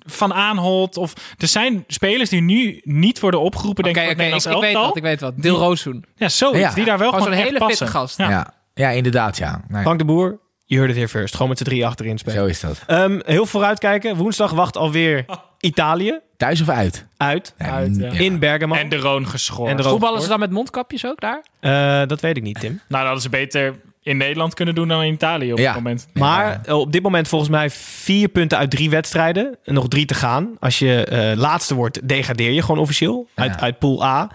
Van 0.05 0.33
Aanholt. 0.33 0.97
Of, 0.97 1.13
er 1.37 1.47
zijn 1.47 1.83
spelers 1.87 2.29
die 2.29 2.41
nu 2.41 2.81
niet 2.83 3.19
worden 3.19 3.41
opgeroepen, 3.41 3.83
denk 3.83 3.95
Oké, 3.95 4.05
ik, 4.05 4.11
oké, 4.11 4.19
voor 4.19 4.27
ik, 4.37 4.43
het 4.43 4.53
ik 4.55 4.61
weet 4.61 4.73
wat, 4.73 4.95
ik 4.97 5.03
weet 5.03 5.19
wat. 5.21 5.33
Dil 5.37 5.57
Roossoen. 5.57 6.05
Ja, 6.15 6.29
zoiets. 6.29 6.59
Ja. 6.59 6.73
Die 6.73 6.85
daar 6.85 6.97
wel 6.97 7.11
Gewoon 7.11 7.31
echt 7.33 7.43
hele 7.43 7.57
passen. 7.57 7.77
fitte 7.87 7.91
gast. 7.99 8.17
Ja. 8.17 8.29
Ja. 8.29 8.53
ja, 8.73 8.89
inderdaad, 8.89 9.37
ja. 9.37 9.61
Nee, 9.67 9.81
Frank 9.81 9.99
de 9.99 10.05
Boer, 10.05 10.39
je 10.65 10.75
heard 10.75 10.89
it 10.89 10.95
here 10.95 11.07
first. 11.07 11.33
Gewoon 11.33 11.49
met 11.49 11.57
z'n 11.57 11.63
drie 11.63 11.85
achterin 11.85 12.17
spelen. 12.17 12.39
zo 12.39 12.45
is 12.45 12.59
dat. 12.59 12.83
Ehm, 12.87 13.19
heel 13.25 13.45
vooruitkijken. 13.45 14.15
Woensdag 14.15 14.51
wacht 14.51 14.77
alweer 14.77 15.25
Italië 15.59 16.19
Thuis 16.37 16.61
of 16.61 16.69
uit? 16.69 17.07
uit. 17.17 17.53
Ja, 17.57 17.65
Uit, 17.65 17.91
mm, 17.97 18.01
ja. 18.03 18.11
In 18.11 18.39
Bergamo. 18.39 18.75
En 18.75 18.89
de 18.89 18.97
Roon 18.97 19.27
geschorst. 19.27 19.71
En 19.71 19.77
de 19.77 19.81
Roon- 19.83 19.91
Voetballen 19.91 20.21
ze 20.21 20.27
dan 20.27 20.39
met 20.39 20.51
mondkapjes 20.51 21.05
ook 21.05 21.19
daar? 21.21 21.43
Eh, 21.59 22.07
dat 22.07 22.21
weet 22.21 22.37
ik 22.37 22.43
niet, 22.43 22.59
Tim. 22.59 22.81
Nou, 22.87 23.07
dat 23.07 23.17
is 23.17 23.29
beter 23.29 23.75
in 24.01 24.17
Nederland 24.17 24.53
kunnen 24.53 24.75
doen 24.75 24.87
dan 24.87 25.03
in 25.03 25.13
Italië 25.13 25.51
op 25.51 25.57
Ja. 25.59 25.65
het 25.65 25.75
moment. 25.75 26.07
Maar 26.13 26.61
eh, 26.65 26.75
op 26.75 26.91
dit 26.91 27.01
moment 27.03 27.27
volgens 27.27 27.49
mij 27.49 27.69
vier 27.69 28.27
punten 28.27 28.57
uit 28.57 28.69
drie 28.71 28.89
wedstrijden. 28.89 29.57
En 29.63 29.73
nog 29.73 29.87
drie 29.87 30.05
te 30.05 30.13
gaan. 30.13 30.49
Als 30.59 30.79
je 30.79 31.05
eh, 31.05 31.37
laatste 31.37 31.75
wordt, 31.75 32.07
degradeer 32.07 32.51
je 32.51 32.61
gewoon 32.61 32.79
officieel 32.79 33.27
uit, 33.35 33.53
Ja. 33.53 33.59
uit 33.59 33.79
pool 33.79 34.03
A. 34.03 34.31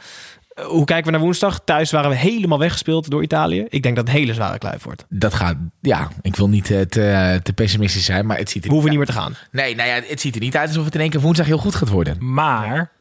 Eh, 0.48 0.64
hoe 0.64 0.84
kijken 0.84 1.04
we 1.04 1.10
naar 1.10 1.20
woensdag? 1.20 1.60
Thuis 1.64 1.90
waren 1.90 2.10
we 2.10 2.16
helemaal 2.16 2.58
weggespeeld 2.58 3.10
door 3.10 3.22
Italië. 3.22 3.64
Ik 3.68 3.82
denk 3.82 3.96
dat 3.96 4.06
het 4.06 4.14
een 4.14 4.20
hele 4.20 4.34
zware 4.34 4.58
kluif 4.58 4.82
wordt. 4.82 5.04
Dat 5.08 5.34
gaat, 5.34 5.56
ja, 5.80 6.08
ik 6.22 6.36
wil 6.36 6.48
niet 6.48 6.70
eh, 6.70 6.80
te, 6.80 7.40
te 7.42 7.52
pessimistisch 7.52 8.04
zijn, 8.04 8.26
maar 8.26 8.36
het 8.38 8.50
ziet 8.50 8.62
er 8.62 8.68
We 8.68 8.72
hoeven 8.72 8.90
niet 8.90 8.98
meer 8.98 9.08
te 9.08 9.20
gaan. 9.20 9.34
Nee, 9.50 9.74
nou 9.76 9.88
ja, 9.88 10.00
het 10.06 10.20
ziet 10.20 10.34
er 10.34 10.40
niet 10.40 10.56
uit 10.56 10.68
alsof 10.68 10.84
het 10.84 10.94
in 10.94 11.00
één 11.00 11.10
keer 11.10 11.20
woensdag 11.20 11.46
heel 11.46 11.58
goed 11.58 11.74
gaat 11.74 11.88
worden. 11.88 12.16
Maar 12.32 12.92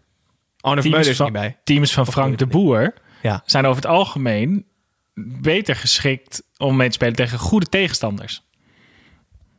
Arne 0.60 0.82
Vermeulen 0.82 0.92
teams 0.92 1.08
is 1.08 1.16
van, 1.16 1.26
niet 1.26 1.34
bij. 1.36 1.58
teams 1.64 1.94
van 1.94 2.06
Frank 2.08 2.38
de 2.38 2.48
Boer 2.48 2.94
Ja. 3.22 3.42
zijn 3.46 3.66
over 3.66 3.82
het 3.82 3.92
algemeen 3.92 4.66
beter 5.42 5.76
geschikt 5.76 6.44
om 6.58 6.76
mee 6.76 6.88
te 6.88 6.94
spelen 6.94 7.16
tegen 7.16 7.40
goede 7.40 7.66
tegenstanders. 7.70 8.42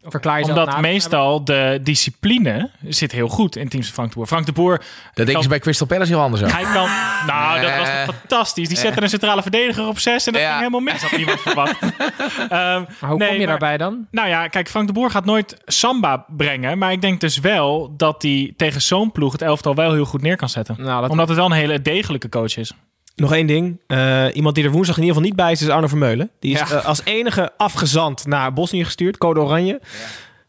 Verklaar 0.06 0.38
jezelf 0.38 0.58
Omdat 0.58 0.80
meestal 0.80 1.44
de 1.44 1.80
discipline 1.82 2.70
zit 2.88 3.12
heel 3.12 3.28
goed 3.28 3.56
in 3.56 3.68
teams 3.68 3.86
van 3.86 3.94
Frank 3.94 4.08
de 4.10 4.16
Boer. 4.16 4.26
Frank 4.26 4.46
de 4.46 4.52
Boer, 4.52 4.78
Dat 5.14 5.26
denken 5.26 5.42
ze 5.42 5.48
bij 5.48 5.58
Crystal 5.58 5.86
Palace 5.86 6.10
heel 6.12 6.20
anders 6.20 6.52
hij 6.52 6.62
kan... 6.62 6.88
Nou, 7.26 7.60
dat 7.60 7.76
was 7.76 7.88
fantastisch. 8.16 8.68
Die 8.68 8.76
zette 8.76 9.02
een 9.02 9.08
centrale 9.08 9.42
verdediger 9.42 9.86
op 9.86 9.98
zes 9.98 10.26
en 10.26 10.32
dat 10.32 10.42
Ja. 10.42 10.48
ging 10.48 10.58
helemaal 10.58 10.80
mis. 10.94 11.02
Had 11.02 11.16
niemand 11.16 11.40
verwacht. 11.40 11.78
Ehm, 11.82 12.48
Maar 12.50 12.86
hoe 13.00 13.16
nee, 13.18 13.28
kom 13.28 13.36
je 13.36 13.46
maar- 13.46 13.46
daarbij 13.46 13.76
dan? 13.76 14.06
Nou 14.10 14.28
ja, 14.28 14.48
kijk, 14.48 14.68
Frank 14.68 14.86
de 14.86 14.92
Boer 14.92 15.10
gaat 15.10 15.24
nooit 15.24 15.56
samba 15.64 16.24
brengen. 16.28 16.78
Maar 16.78 16.92
ik 16.92 17.00
denk 17.00 17.20
dus 17.20 17.38
wel 17.38 17.94
dat 17.96 18.22
hij 18.22 18.52
tegen 18.56 18.82
zo'n 18.82 19.12
ploeg 19.12 19.32
het 19.32 19.42
elftal 19.42 19.74
wel 19.74 19.92
heel 19.92 20.04
goed 20.04 20.22
neer 20.22 20.36
kan 20.36 20.48
zetten. 20.48 20.76
Nou, 20.78 21.00
dat, 21.00 21.10
Omdat 21.10 21.28
het 21.28 21.36
wel 21.36 21.46
een 21.46 21.52
hele 21.52 21.82
degelijke 21.82 22.28
coach 22.28 22.56
is. 22.56 22.72
Nog 23.16 23.32
één 23.32 23.46
ding. 23.46 23.80
Eh, 23.86 24.26
iemand 24.32 24.54
die 24.54 24.64
er 24.64 24.70
woensdag 24.70 24.96
in 24.96 25.02
ieder 25.02 25.16
geval 25.16 25.30
niet 25.30 25.40
bij 25.42 25.52
is, 25.52 25.62
is 25.62 25.68
Arno 25.68 25.86
Vermeulen. 25.86 26.30
Die 26.40 26.52
is 26.54 26.58
Ja. 26.68 26.76
eh, 26.78 26.84
als 26.84 27.00
enige 27.04 27.52
afgezand 27.56 28.26
naar 28.26 28.52
Bosnië 28.52 28.84
gestuurd. 28.84 29.18
Code 29.18 29.40
Oranje. 29.40 29.80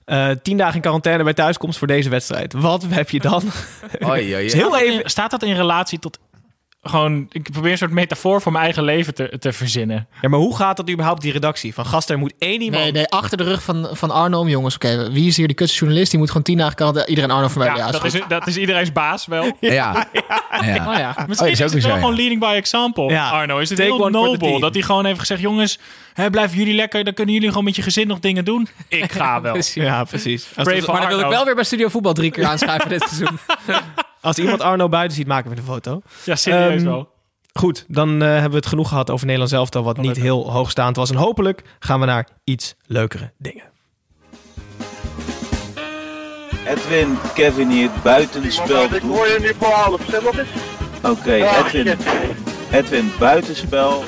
Eh, 0.06 0.30
tien 0.42 0.58
dagen 0.58 0.76
in 0.76 0.82
quarantaine 0.82 1.24
bij 1.24 1.34
thuiskomst 1.34 1.78
voor 1.78 1.88
deze 1.88 2.10
wedstrijd. 2.10 2.54
Wat 2.54 2.86
heb 2.90 3.10
je 3.10 3.20
dan? 3.20 3.44
Oei, 4.06 4.36
oei, 4.36 4.46
is 4.46 4.54
oei. 4.54 4.62
heel 4.64 4.70
Staat 4.70 4.72
dat 4.72 4.82
even... 4.82 5.04
in- 5.04 5.10
staat 5.10 5.32
dat 5.32 5.44
in 5.44 5.56
relatie 5.56 6.00
tot... 6.00 6.20
Gewoon, 6.88 7.28
ik 7.32 7.52
probeer 7.52 7.72
een 7.72 7.78
soort 7.78 7.92
metafoor 7.92 8.42
voor 8.42 8.52
mijn 8.52 8.64
eigen 8.64 8.84
leven 8.84 9.14
te, 9.14 9.38
te 9.40 9.54
verzinnen. 9.54 10.08
Ja, 10.22 10.30
maar 10.30 10.40
hoe 10.40 10.56
gaat 10.56 10.78
dat 10.78 10.90
überhaupt, 10.90 11.22
die 11.22 11.32
redactie? 11.32 11.74
Van 11.74 11.86
gast, 11.86 12.10
er 12.10 12.18
moet 12.18 12.34
één 12.40 12.62
iemand... 12.62 12.84
Nee, 12.84 12.92
nee, 12.92 13.08
achter 13.08 13.38
de 13.38 13.44
rug 13.44 13.64
van, 13.64 13.90
van 13.92 14.12
Arno 14.12 14.40
om, 14.40 14.48
jongens. 14.48 14.76
Oké, 14.76 15.12
wie 15.12 15.28
is 15.28 15.38
hier 15.38 15.48
die 15.48 15.56
kutse 15.56 15.78
journalist? 15.78 16.10
Die 16.10 16.20
moet 16.20 16.28
gewoon 16.28 16.44
tien 16.44 16.58
dagen 16.58 16.76
kan 16.76 17.04
iedereen 17.06 17.32
Arno 17.32 17.48
voor 17.48 17.64
mij. 17.64 17.76
Ja, 17.76 17.86
Ja, 17.86 17.92
dat, 17.92 18.04
is 18.04 18.22
dat 18.28 18.48
is 18.48 18.58
iedereen's 18.58 18.92
baas 18.92 19.26
wel. 19.26 19.44
Ja. 19.60 19.72
ja. 19.72 20.88
oh 20.88 20.98
ja. 20.98 21.26
Misschien 21.28 21.52
Oh, 21.52 21.58
dat 21.58 21.68
is 21.68 21.74
het 21.74 21.84
wel 21.84 21.94
ja. 21.94 22.00
gewoon 22.00 22.16
leading 22.16 22.40
by 22.40 22.54
example. 22.56 23.10
Ja. 23.10 23.30
Arno 23.30 23.58
is 23.58 23.70
het 23.70 23.78
Take 23.78 23.94
heel 23.94 24.10
nobel 24.10 24.60
dat 24.60 24.74
hij 24.74 24.84
gewoon 24.84 25.06
heeft 25.06 25.20
gezegd: 25.20 25.42
jongens, 25.42 25.80
hè, 26.14 26.30
blijven 26.30 26.58
jullie 26.58 26.76
lekker, 26.76 27.04
dan 27.04 27.14
kunnen 27.14 27.34
jullie 27.34 27.50
gewoon 27.50 27.64
met 27.64 27.76
je 27.76 27.82
gezin 27.82 28.08
nog 28.08 28.20
dingen 28.20 28.46
doen. 28.46 28.68
Ik 28.88 29.12
ga 29.12 29.42
wel. 29.42 29.58
Ja, 29.74 30.04
precies. 30.04 30.48
Als, 30.56 30.68
Brave 30.68 30.92
Maar 30.92 31.02
dan 31.02 31.10
wil 31.10 31.20
ik 31.20 31.28
wel 31.28 31.46
weer 31.46 31.56
bij 31.56 31.64
Studio 31.64 31.88
Voetbal 31.88 32.14
drie 32.14 32.32
keer 32.32 32.46
aanschuiven 32.46 32.90
dit 32.90 33.06
seizoen. 33.10 33.40
als 34.26 34.38
iemand 34.38 34.62
Arno 34.70 34.90
buiten 34.90 35.18
ziet, 35.18 35.28
maken 35.28 35.52
we 35.52 35.58
een 35.58 35.64
foto. 35.64 36.02
Ja, 36.26 36.36
serieus 36.36 36.82
Ehm, 36.82 36.84
wel. 36.86 37.14
Goed, 37.54 37.86
dan 37.88 38.22
eh, 38.22 38.28
hebben 38.30 38.50
we 38.50 38.56
het 38.56 38.66
genoeg 38.66 38.88
gehad 38.90 39.10
over 39.10 39.26
Nederland 39.26 39.52
zelf, 39.52 39.84
wat 39.84 39.98
niet 39.98 40.18
heel 40.18 40.52
hoogstaand 40.52 40.96
was. 40.96 41.10
En 41.10 41.16
hopelijk 41.16 41.62
gaan 41.80 42.00
we 42.00 42.06
naar 42.06 42.28
iets 42.44 42.76
leukere 42.86 43.32
dingen. 43.38 43.64
Edwin, 46.66 47.18
Kevin 47.34 47.70
hier, 47.70 47.90
buitenspel. 48.04 48.84
Ik 48.84 49.02
hoor 49.02 49.28
je 49.28 49.38
nu 49.42 49.54
voor 49.60 49.68
half, 49.68 50.02
Oké, 51.04 51.34
Edwin. 51.34 51.98
Edwin, 52.72 53.12
buitenspel. 53.20 54.04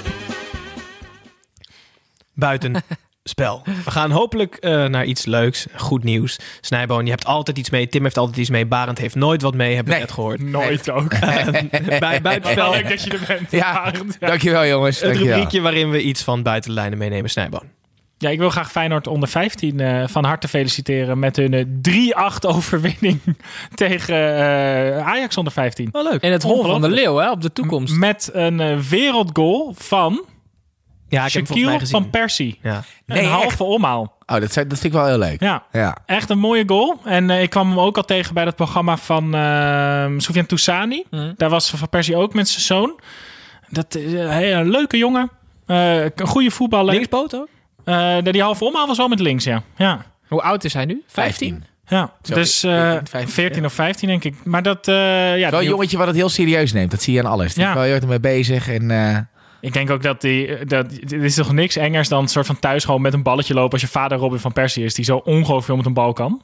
Buiten 2.34 2.74
spel. 3.28 3.62
We 3.86 3.92
gaan 3.92 4.12
hopelijk 4.12 4.56
eh, 4.56 4.86
naar 4.86 5.06
iets 5.06 5.26
leuks, 5.26 5.66
goed 5.76 6.04
nieuws. 6.04 6.40
Snijboon, 6.62 7.04
je 7.06 7.12
hebt 7.12 7.26
altijd 7.26 7.58
iets 7.58 7.70
mee. 7.70 7.88
Tim 7.88 8.04
heeft 8.04 8.18
altijd 8.18 8.38
iets 8.38 8.50
mee. 8.50 8.66
Barend 8.66 8.98
heeft 8.98 9.16
nooit 9.16 9.42
wat 9.42 9.54
mee, 9.56 9.76
hebben 9.76 9.86
we 9.94 10.00
Nee. 10.00 10.00
net 10.08 10.12
gehoord. 10.12 10.42
Nooit 10.42 10.90
ook. 10.90 11.20
Bij 12.00 12.22
buitenspel, 12.22 12.63
Wel 12.72 12.72
leuk 12.82 12.90
dat 12.90 13.04
je 13.04 13.10
er 13.10 13.24
bent. 13.28 13.52
Ja, 13.52 13.92
dankjewel 14.20 14.66
jongens. 14.66 14.96
het 14.96 15.04
Dankjewel. 15.06 15.34
rubriekje 15.34 15.62
waarin 15.62 15.90
we 15.90 16.02
iets 16.02 16.24
van 16.24 16.44
buiten 16.44 16.70
de 16.70 16.76
lijnen 16.76 16.98
meenemen. 16.98 17.30
Snijboon. 17.30 17.63
Ja, 18.20 18.30
ik 18.30 18.40
wil 18.40 18.50
graag 18.50 18.72
Feyenoord 18.72 19.08
onder 19.08 19.30
15 19.30 19.80
eh, 19.80 20.04
van 20.08 20.24
harte 20.26 20.48
feliciteren 20.48 21.20
met 21.20 21.36
hun 21.36 21.54
eh, 21.54 21.66
3-8 22.34 22.46
overwinning 22.48 23.20
tegen 23.76 24.16
eh, 24.16 25.08
Ajax 25.08 25.38
onder 25.38 25.54
15. 25.54 25.90
Oh, 25.92 26.04
leuk. 26.12 26.22
In 26.22 26.32
het 26.32 26.44
hol 26.44 26.63
van 26.66 26.82
de 26.82 26.90
leeuw, 26.90 27.16
hè, 27.18 27.32
op 27.32 27.42
de 27.42 27.54
toekomst. 27.54 27.96
Met 27.96 28.30
een 28.34 28.60
eh, 28.60 28.78
wereldgoal 28.78 29.74
van 29.78 30.26
Ja, 31.10 31.26
ik 31.26 31.34
heb 31.34 31.48
gezien. 31.48 31.88
van 31.88 32.10
Persie. 32.10 32.60
Ja. 32.62 32.84
Een 33.06 33.26
halve 33.26 33.46
echt? 33.48 33.62
omhaal. 33.62 34.02
Oh, 34.26 34.39
dat, 34.39 34.41
dat 34.41 34.54
vind 34.54 34.84
ik 34.84 34.91
wel 34.91 35.06
heel 35.06 35.17
leuk. 35.17 35.39
Ja, 35.41 35.63
Ja. 35.72 35.98
echt 36.06 36.30
een 36.30 36.39
mooie 36.39 36.63
goal. 36.67 37.00
En 37.06 37.30
eh, 37.30 37.41
ik 37.41 37.50
kwam 37.50 37.70
hem 37.70 37.80
ook 37.80 37.98
al 37.98 38.04
tegen 38.06 38.34
bij 38.34 38.46
dat 38.46 38.56
programma 38.56 38.98
van 38.98 39.36
eh 39.36 40.06
Soufiane 40.17 40.48
Toussani. 40.48 41.04
Mhm. 41.12 41.32
Daar 41.38 41.50
was 41.50 41.70
Van 41.70 41.89
Persie 41.89 42.15
ook 42.15 42.34
met 42.34 42.50
zijn 42.50 42.62
zoon. 42.62 43.00
Dat 43.70 43.96
is 43.96 44.13
een 44.13 44.70
leuke 44.70 44.98
jongen. 44.98 45.30
Eh, 45.65 46.04
een 46.04 46.12
goede 46.28 46.52
voetballer. 46.52 46.93
Linkspoot 46.93 47.36
ook? 47.36 47.48
Eh, 47.84 48.17
die 48.24 48.41
halve 48.41 48.65
omhaal 48.65 48.88
was 48.88 48.98
wel 48.98 49.08
met 49.08 49.20
links, 49.20 49.43
ja. 49.43 49.63
Ja. 49.78 50.06
Hoe 50.28 50.41
oud 50.41 50.63
is 50.63 50.74
hij 50.74 50.86
nu? 50.86 51.04
15? 51.08 51.63
Ja, 51.88 52.12
Zo, 52.22 52.34
dus 52.34 52.63
eh 52.63 52.72
14, 52.72 53.08
15, 53.08 53.30
14 53.34 53.65
of 53.65 53.74
15 53.74 54.08
denk 54.08 54.24
ik. 54.24 54.36
Maar 54.43 54.63
dat, 54.63 54.88
eh, 54.88 55.38
ja, 55.38 55.50
Wel 55.50 55.60
een 55.60 55.65
jongetje 55.65 55.98
wat 55.98 56.08
het 56.08 56.15
heel 56.15 56.30
serieus 56.30 56.74
neemt. 56.74 56.91
Dat 56.91 57.02
zie 57.02 57.13
je 57.13 57.20
aan 57.20 57.32
alles. 57.32 57.54
Die 57.54 57.63
Ja. 57.63 57.70
is 57.70 57.76
wel 57.76 57.84
heel 57.84 57.93
erg 57.93 58.02
ermee 58.02 58.20
bezig. 58.20 58.67
En, 58.70 58.91
eh, 58.91 59.17
ik 59.62 59.74
denk 59.74 59.89
ook 59.89 60.04
dat 60.04 60.22
die, 60.22 60.65
dat, 60.65 60.89
dit 60.89 61.12
is 61.24 61.36
toch 61.36 61.52
niks 61.54 61.76
engers 61.76 62.08
dan 62.10 62.22
een 62.22 62.28
soort 62.28 62.46
van 62.46 62.60
thuis 62.60 62.86
gewoon 62.86 63.02
met 63.02 63.13
een 63.13 63.24
balletje 63.24 63.54
lopen 63.54 63.72
als 63.72 63.82
je 63.82 63.88
vader 63.88 64.17
Robin 64.17 64.39
van 64.39 64.54
Persie 64.54 64.84
is, 64.84 64.93
die 64.93 65.06
zo 65.06 65.17
ongelooflijk 65.17 65.65
veel 65.65 65.76
met 65.76 65.86
een 65.86 65.93
bal 65.93 66.13
kan. 66.13 66.41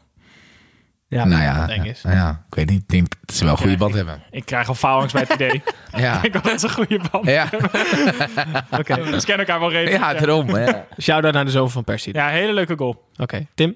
Ja, 1.08 1.26
nou 1.26 1.42
ja, 1.42 1.60
dat 1.60 1.70
eng 1.70 1.84
is. 1.86 2.02
nou 2.04 2.16
ja, 2.16 2.44
ik 2.50 2.56
weet 2.56 2.70
niet. 2.70 2.82
Ik 2.82 2.88
denk 2.88 3.08
dat 3.26 3.36
ze 3.36 3.44
wel 3.44 3.54
een 3.54 3.60
goede 3.60 3.78
band 3.78 3.92
ik- 3.92 3.98
hebben. 3.98 4.24
Ik 4.32 4.46
krijg 4.46 4.68
al 4.68 4.76
faalangst 4.76 5.14
bij 5.14 5.22
het 5.28 5.34
idee. 5.42 5.64
Ja. 5.96 6.24
ik 6.24 6.32
wil 6.34 6.42
dat 6.42 6.60
ze 6.60 6.68
een 6.68 6.74
goede 6.74 7.00
band 7.12 7.26
Ja, 7.26 7.50
Oké. 8.80 8.94
hebben. 8.94 9.20
Ze 9.20 9.26
kennen 9.26 9.46
elkaar 9.46 9.60
wel 9.60 9.72
redelijk. 9.72 10.04
ja 10.04 10.14
daarom. 10.14 10.56
Ja. 10.58 10.86
Shout-out 11.02 11.34
naar 11.34 11.46
de 11.46 11.52
zoon 11.52 11.72
van 11.72 11.84
Persie. 11.84 12.14
Ja, 12.14 12.28
hele 12.28 12.54
leuke 12.54 12.78
goal. 12.78 13.08
Oké. 13.18 13.46
Tim? 13.56 13.76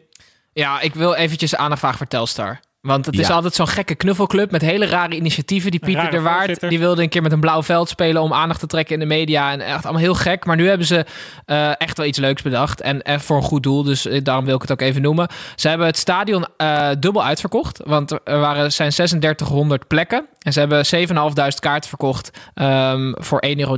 Ja, 0.54 0.82
ik 0.82 0.93
wil 0.95 1.15
eventjes 1.15 1.56
aandacht 1.56 1.80
vragen 1.80 1.97
voor 1.97 2.08
Telstar. 2.08 2.60
Want 2.88 3.06
het 3.06 3.19
is 3.19 3.28
Ja. 3.28 3.34
altijd 3.34 3.54
zo'n 3.56 3.67
gekke 3.67 3.95
knuffelclub 3.95 4.52
met 4.52 4.62
hele 4.62 4.86
rare 4.86 5.15
initiatieven. 5.15 5.71
Die 5.71 5.80
Pieter 5.80 6.12
de 6.12 6.21
Waard, 6.21 6.38
voorzitter. 6.38 6.69
die 6.69 6.80
wilde 6.80 7.02
een 7.02 7.10
keer 7.10 7.21
met 7.21 7.32
een 7.32 7.39
blauw 7.39 7.63
veld 7.63 7.89
spelen 7.89 8.21
om 8.21 8.34
aandacht 8.34 8.60
te 8.60 8.67
trekken 8.67 8.93
in 8.93 9.00
de 9.00 9.06
media. 9.06 9.52
En 9.52 9.62
echt 9.62 9.84
allemaal 9.84 10.02
heel 10.02 10.15
gek. 10.15 10.45
Maar 10.45 10.56
nu 10.56 10.67
hebben 10.67 10.88
ze 10.88 11.06
eh, 11.45 11.71
echt 11.78 11.97
wel 11.97 12.06
iets 12.06 12.17
leuks 12.17 12.41
bedacht. 12.41 12.82
En 12.82 13.02
voor 13.19 13.38
een 13.38 13.43
goed 13.43 13.63
doel, 13.63 13.84
dus 13.84 14.06
eh, 14.06 14.23
daarom 14.23 14.45
wil 14.45 14.56
ik 14.56 14.62
het 14.62 14.71
ook 14.71 14.82
even 14.82 15.02
noemen. 15.02 15.28
Ze 15.56 15.67
hebben 15.67 15.88
het 15.88 15.97
stadion 15.97 16.45
eh, 16.58 16.89
dubbel 17.00 17.23
uitverkocht. 17.23 17.82
Want 17.86 18.12
er 18.12 18.39
waren, 18.39 18.71
zijn 18.71 18.89
3600 18.91 19.88
plekken. 19.88 20.26
En 20.39 20.54
ze 20.54 20.60
hebben 20.60 20.86
7.500 20.86 21.60
kaarten 21.60 21.89
verkocht 21.89 22.32
ehm, 22.54 23.13
voor 23.15 23.43
1,63 23.45 23.58
euro 23.58 23.78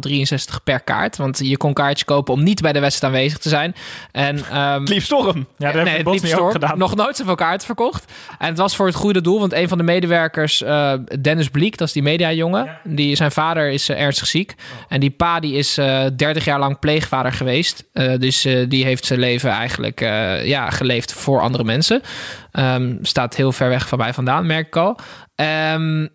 per 0.63 0.79
kaart. 0.79 1.17
Want 1.17 1.39
je 1.43 1.57
kon 1.57 1.73
kaartjes 1.73 2.05
kopen 2.05 2.33
om 2.33 2.43
niet 2.43 2.61
bij 2.61 2.73
de 2.73 2.79
wedstrijd 2.79 3.13
aanwezig 3.13 3.37
te 3.37 3.49
zijn. 3.49 3.75
En, 4.11 4.45
ehm, 4.51 4.83
Lief 4.93 5.05
Storm. 5.05 5.47
Ja, 5.57 5.71
dat 5.71 5.87
het 5.87 6.31
hoor. 6.31 6.51
gedaan. 6.51 6.77
Nog 6.77 6.95
nooit 6.95 7.15
zoveel 7.15 7.35
kaarten 7.35 7.65
verkocht. 7.65 8.11
En 8.39 8.47
het 8.47 8.57
was 8.57 8.75
voor 8.75 8.85
het 8.85 8.95
goede 8.99 9.21
doel, 9.21 9.39
want 9.39 9.53
een 9.53 9.67
van 9.67 9.77
de 9.77 9.83
medewerkers, 9.83 10.61
eh, 10.61 10.93
Dennis 11.21 11.49
Bliek, 11.49 11.77
dat 11.77 11.87
is 11.87 11.93
die 11.93 12.03
mediajongen, 12.03 12.79
die, 12.83 13.15
zijn 13.15 13.31
vader 13.31 13.69
is 13.69 13.89
eh, 13.89 14.01
ernstig 14.01 14.27
ziek. 14.27 14.55
En 14.87 14.99
die 14.99 15.09
pa 15.09 15.39
die 15.39 15.53
is 15.55 15.77
eh 15.77 16.05
30 16.15 16.45
jaar 16.45 16.59
lang 16.59 16.79
pleegvader 16.79 17.31
geweest. 17.31 17.87
Eh, 17.93 18.13
dus 18.19 18.45
eh, 18.45 18.69
die 18.69 18.85
heeft 18.85 19.05
zijn 19.05 19.19
leven 19.19 19.49
eigenlijk 19.49 20.01
eh, 20.01 20.45
ja, 20.45 20.69
geleefd 20.69 21.13
voor 21.13 21.41
andere 21.41 21.63
mensen. 21.63 22.01
Ehm, 22.51 22.95
staat 23.01 23.35
heel 23.35 23.51
ver 23.51 23.69
weg 23.69 23.87
van 23.87 23.97
mij 23.97 24.13
vandaan, 24.13 24.45
merk 24.45 24.67
ik 24.67 24.75
al. 24.75 24.97
Ehm, 25.35 26.07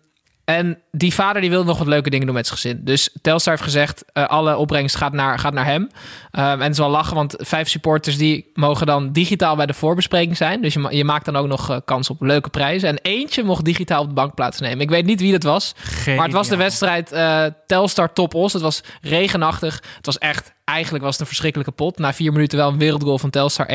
en 0.45 0.77
die 0.91 1.13
vader 1.13 1.41
die 1.41 1.49
wilde 1.49 1.67
nog 1.67 1.77
wat 1.77 1.87
leuke 1.87 2.09
dingen 2.09 2.25
doen 2.25 2.35
met 2.35 2.47
zijn 2.47 2.59
gezin. 2.59 2.79
Dus 2.83 3.09
Telstar 3.21 3.53
heeft 3.53 3.65
gezegd, 3.65 4.05
eh, 4.13 4.25
alle 4.25 4.57
opbrengst 4.57 4.95
gaat 4.95 5.13
naar, 5.13 5.39
gaat 5.39 5.53
naar 5.53 5.65
hem. 5.65 5.89
Ehm, 6.31 6.51
en 6.51 6.61
het 6.61 6.71
is 6.71 6.77
wel 6.77 6.89
lachen, 6.89 7.15
want 7.15 7.35
vijf 7.37 7.69
supporters 7.69 8.17
die 8.17 8.51
mogen 8.53 8.85
dan 8.85 9.11
digitaal 9.11 9.55
bij 9.55 9.65
de 9.65 9.73
voorbespreking 9.73 10.37
zijn. 10.37 10.61
Dus 10.61 10.73
je, 10.73 10.87
je 10.89 11.03
maakt 11.03 11.25
dan 11.25 11.35
ook 11.35 11.47
nog 11.47 11.69
eh, 11.69 11.77
kans 11.85 12.09
op 12.09 12.21
leuke 12.21 12.49
prijzen. 12.49 12.89
En 12.89 12.99
eentje 13.01 13.43
mocht 13.43 13.65
digitaal 13.65 14.01
op 14.01 14.07
de 14.07 14.13
bank 14.13 14.33
plaatsnemen. 14.33 14.79
Ik 14.79 14.89
weet 14.89 15.05
niet 15.05 15.21
wie 15.21 15.31
dat 15.31 15.43
was, 15.43 15.73
maar 16.05 16.25
het 16.25 16.33
was 16.33 16.47
de 16.47 16.55
wedstrijd 16.55 17.11
eh, 17.11 17.45
Telstar 17.67 18.13
Top 18.13 18.33
Os. 18.33 18.53
Het 18.53 18.61
was 18.61 18.83
regenachtig. 19.01 19.81
Het 19.95 20.05
was 20.05 20.17
echt, 20.17 20.53
eigenlijk 20.63 21.03
was 21.03 21.11
het 21.11 21.21
een 21.21 21.27
verschrikkelijke 21.27 21.73
pot. 21.73 21.97
Na 21.97 22.13
vier 22.13 22.31
minuten 22.31 22.57
wel 22.57 22.69
een 22.69 22.77
wereldgoal 22.77 23.19
van 23.19 23.29
Telstar 23.29 23.67
1-1. 23.67 23.71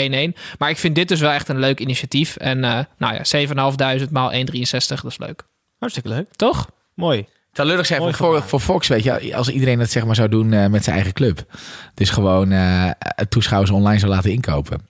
Maar 0.58 0.70
ik 0.70 0.78
vind 0.78 0.94
dit 0.94 1.08
dus 1.08 1.20
wel 1.20 1.30
echt 1.30 1.48
een 1.48 1.58
leuk 1.58 1.80
initiatief. 1.80 2.36
En 2.36 2.60
nou 2.98 3.14
ja, 3.22 3.98
7.500 4.04 4.10
maal 4.10 4.32
1,63, 4.32 4.40
dat 4.70 5.04
is 5.04 5.18
leuk. 5.18 5.48
Hartstikke 5.80 6.08
leuk. 6.08 6.34
Toch? 6.36 6.68
Mooi. 6.94 7.28
Het 7.50 7.58
zou 7.58 7.68
lullig 7.68 7.86
zijn 7.86 8.14
voor, 8.14 8.42
voor, 8.42 8.60
Fox, 8.60 8.88
weet 8.88 9.02
je, 9.02 9.36
als 9.36 9.48
iedereen 9.48 9.78
dat 9.78 9.90
zeg 9.90 10.04
maar 10.04 10.14
zou 10.14 10.28
doen 10.28 10.52
eh, 10.52 10.66
met 10.66 10.84
zijn 10.84 10.96
eigen 10.96 11.14
club. 11.14 11.44
Dus 11.94 12.10
gewoon 12.10 12.52
eh, 12.52 12.90
toeschouwers 13.28 13.70
online 13.70 13.98
zou 13.98 14.12
laten 14.12 14.30
inkopen. 14.30 14.88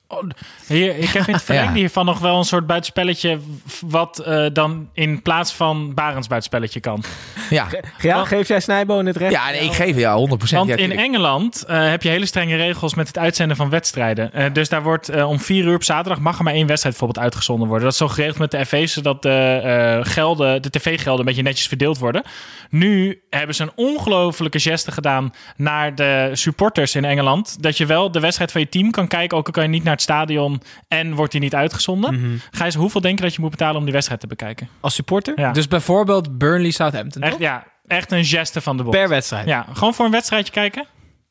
Hier, 0.67 0.97
ik 0.97 1.09
heb 1.09 1.27
in 1.27 1.33
het 1.35 1.43
verlengde 1.51 1.73
Ja. 1.73 1.79
hiervan 1.79 2.05
nog 2.05 2.19
wel 2.19 2.39
een 2.39 2.45
soort 2.45 2.67
buitenspelletje... 2.67 3.39
wat 3.87 4.19
eh, 4.19 4.47
dan 4.53 4.89
in 4.93 5.23
plaats 5.23 5.53
van 5.53 5.95
Barends 5.95 6.29
buitenspelletje 6.29 6.81
kan. 6.81 7.03
Ja, 7.51 7.67
Ja, 7.99 8.25
geef 8.25 8.49
jij 8.49 8.61
Snijboon 8.61 9.07
het 9.07 9.17
recht? 9.17 9.33
ja 9.33 9.51
nee, 9.51 9.61
ik 9.61 9.73
geef 9.73 9.95
je 9.95 10.01
ja, 10.01 10.17
100%. 10.19 10.29
Want 10.51 10.69
ja, 10.69 10.77
in. 10.77 10.99
Engeland 10.99 11.65
eh, 11.65 11.89
heb 11.89 12.03
je 12.03 12.09
hele 12.09 12.27
strenge 12.27 12.57
regels 12.57 12.95
met 12.95 13.07
het 13.07 13.19
uitzenden 13.19 13.57
van 13.57 13.71
wedstrijden. 13.71 14.33
Eh, 14.33 14.53
dus 14.53 14.69
daar 14.69 14.83
wordt 14.83 15.25
om 15.25 15.41
vier 15.41 15.65
uur 15.65 15.75
op 15.75 15.85
zaterdag 15.85 16.21
mag 16.21 16.39
er 16.39 16.45
maar 16.45 16.53
één 16.55 16.67
wedstrijd 16.67 16.97
bijvoorbeeld 16.97 17.25
uitgezonden 17.25 17.69
worden. 17.69 17.85
Dat 17.85 17.93
is 17.93 17.99
zo 17.99 18.09
geregeld 18.09 18.39
met 18.39 18.51
de 18.51 18.67
FV, 18.67 18.89
zodat 18.89 19.23
de, 19.23 19.61
eh, 19.65 20.13
gelden, 20.13 20.63
de 20.63 20.71
tv-gelden 20.71 21.21
een 21.21 21.27
beetje 21.27 21.43
netjes 21.43 21.67
verdeeld 21.67 21.99
worden. 21.99 22.23
Nu 22.71 23.23
hebben 23.31 23.55
ze 23.55 23.63
een 23.63 23.73
ongelofelijke 23.75 24.61
geste 24.61 24.93
gedaan 24.93 25.33
naar 25.57 25.95
de 25.95 26.31
supporters 26.33 26.95
in 26.95 27.05
Engeland. 27.05 27.63
Dat 27.63 27.77
je 27.77 27.87
wel 27.87 28.11
de 28.11 28.21
wedstrijd 28.21 28.53
van 28.53 28.61
je 28.61 28.69
team 28.69 28.91
kan 28.91 29.09
kijken, 29.09 29.37
ook 29.37 29.47
al 29.47 29.53
kan 29.53 29.63
je 29.63 29.69
niet 29.69 29.85
naar 29.85 29.93
het 29.93 30.03
stadion 30.03 30.63
en 30.89 31.15
wordt 31.15 31.33
die 31.33 31.41
niet 31.41 31.55
uitgezonden. 31.55 32.41
Gijs, 32.51 32.75
hoeveel 32.75 33.01
denk 33.01 33.19
je 33.19 33.25
dat 33.25 33.35
je 33.35 33.41
moet 33.41 33.51
betalen 33.51 33.77
om 33.77 33.85
die 33.85 33.93
wedstrijd 33.93 34.21
te 34.21 34.27
bekijken? 34.27 34.69
Als 34.81 34.95
supporter? 34.95 35.41
Ja. 35.41 35.53
Dus 35.53 35.69
bijvoorbeeld 35.69 36.39
Burnley 36.39 36.71
Southampton. 36.71 37.23
Echt, 37.23 37.33
toch? 37.33 37.41
ja, 37.41 37.65
echt 37.87 38.13
een 38.13 38.25
geste 38.25 38.61
van 38.61 38.77
de 38.77 38.83
bond. 38.83 38.97
Per 38.97 39.09
wedstrijd? 39.09 39.47
Ja, 39.47 39.67
gewoon 39.73 39.95
voor 39.95 40.05
een 40.05 40.11
wedstrijdje 40.11 40.53
kijken. 40.53 40.87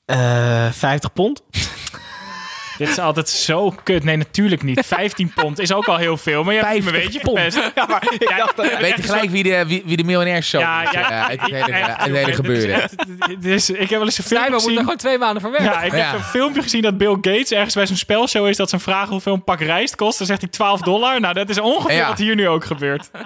Eh, 0.06 0.72
50 0.72 1.14
pond? 1.14 1.44
Dit 2.80 2.88
is 2.90 3.00
altijd 3.00 3.30
zo 3.30 3.76
kut. 3.84 4.04
Nee, 4.04 4.18
natuurlijk 4.18 4.64
niet. 4.64 4.86
15 4.86 5.32
pond 5.36 5.60
is 5.60 5.74
ook 5.74 5.86
al 5.86 5.98
heel 5.98 6.18
veel. 6.18 6.44
Maar 6.44 6.54
je 6.54 6.60
hebt 6.60 6.72
me 6.72 6.78
een 6.78 6.84
50 6.84 7.04
beetje 7.04 7.20
pond. 7.34 7.54
Ja, 7.76 7.86
maar 7.88 8.04
ik 8.14 8.34
dacht, 8.38 8.80
Weet 8.82 8.96
je 8.96 9.02
gelijk 9.04 9.30
wie 9.30 9.44
de, 9.44 9.64
wie, 9.68 9.84
wie 9.86 9.98
de 9.98 10.04
miljonairszoon 10.04 10.62
Ja, 10.62 10.84
is 10.84 10.92
ja. 10.92 11.10
eh, 11.12 11.26
uit 11.26 11.42
het 11.42 11.50
hele, 11.52 11.74
het 11.74 12.02
hele 12.16 12.34
gebeuren. 12.34 12.90
is- 13.42 13.70
ik 13.70 13.78
heb 13.80 13.90
wel 13.90 14.04
eens 14.04 14.18
een 14.18 14.24
filmpje 14.24 14.50
moet 14.52 14.60
er 14.62 14.68
gezien. 14.68 14.80
gewoon 14.80 14.98
twee 14.98 15.18
maanden 15.18 15.42
voor 15.42 15.52
werken. 15.52 15.72
Ja, 15.72 15.82
ik 15.82 15.92
Ja. 15.92 15.98
heb 15.98 16.14
een 16.14 16.24
filmpje 16.24 16.62
gezien 16.62 16.82
dat 16.82 16.98
Bill 16.98 17.12
Gates 17.22 17.52
ergens 17.52 17.74
bij 17.76 17.88
zo'n 17.88 17.96
spelshow 17.96 18.48
is 18.48 18.58
dat 18.58 18.70
ze 18.70 18.80
vragen 18.80 19.10
hoeveel 19.10 19.34
een 19.34 19.44
pak 19.44 19.60
rijst 19.62 19.96
kost. 19.96 20.18
Dan 20.18 20.28
zegt 20.28 20.42
hij 20.42 20.50
12 20.50 20.82
dollar. 20.82 21.20
Nou, 21.20 21.34
dat 21.34 21.50
is 21.50 21.60
ongeveer 21.60 21.96
Ja. 21.98 22.08
wat 22.08 22.18
hier 22.18 22.36
nu 22.36 22.48
ook 22.48 22.66
gebeurt. 22.66 23.10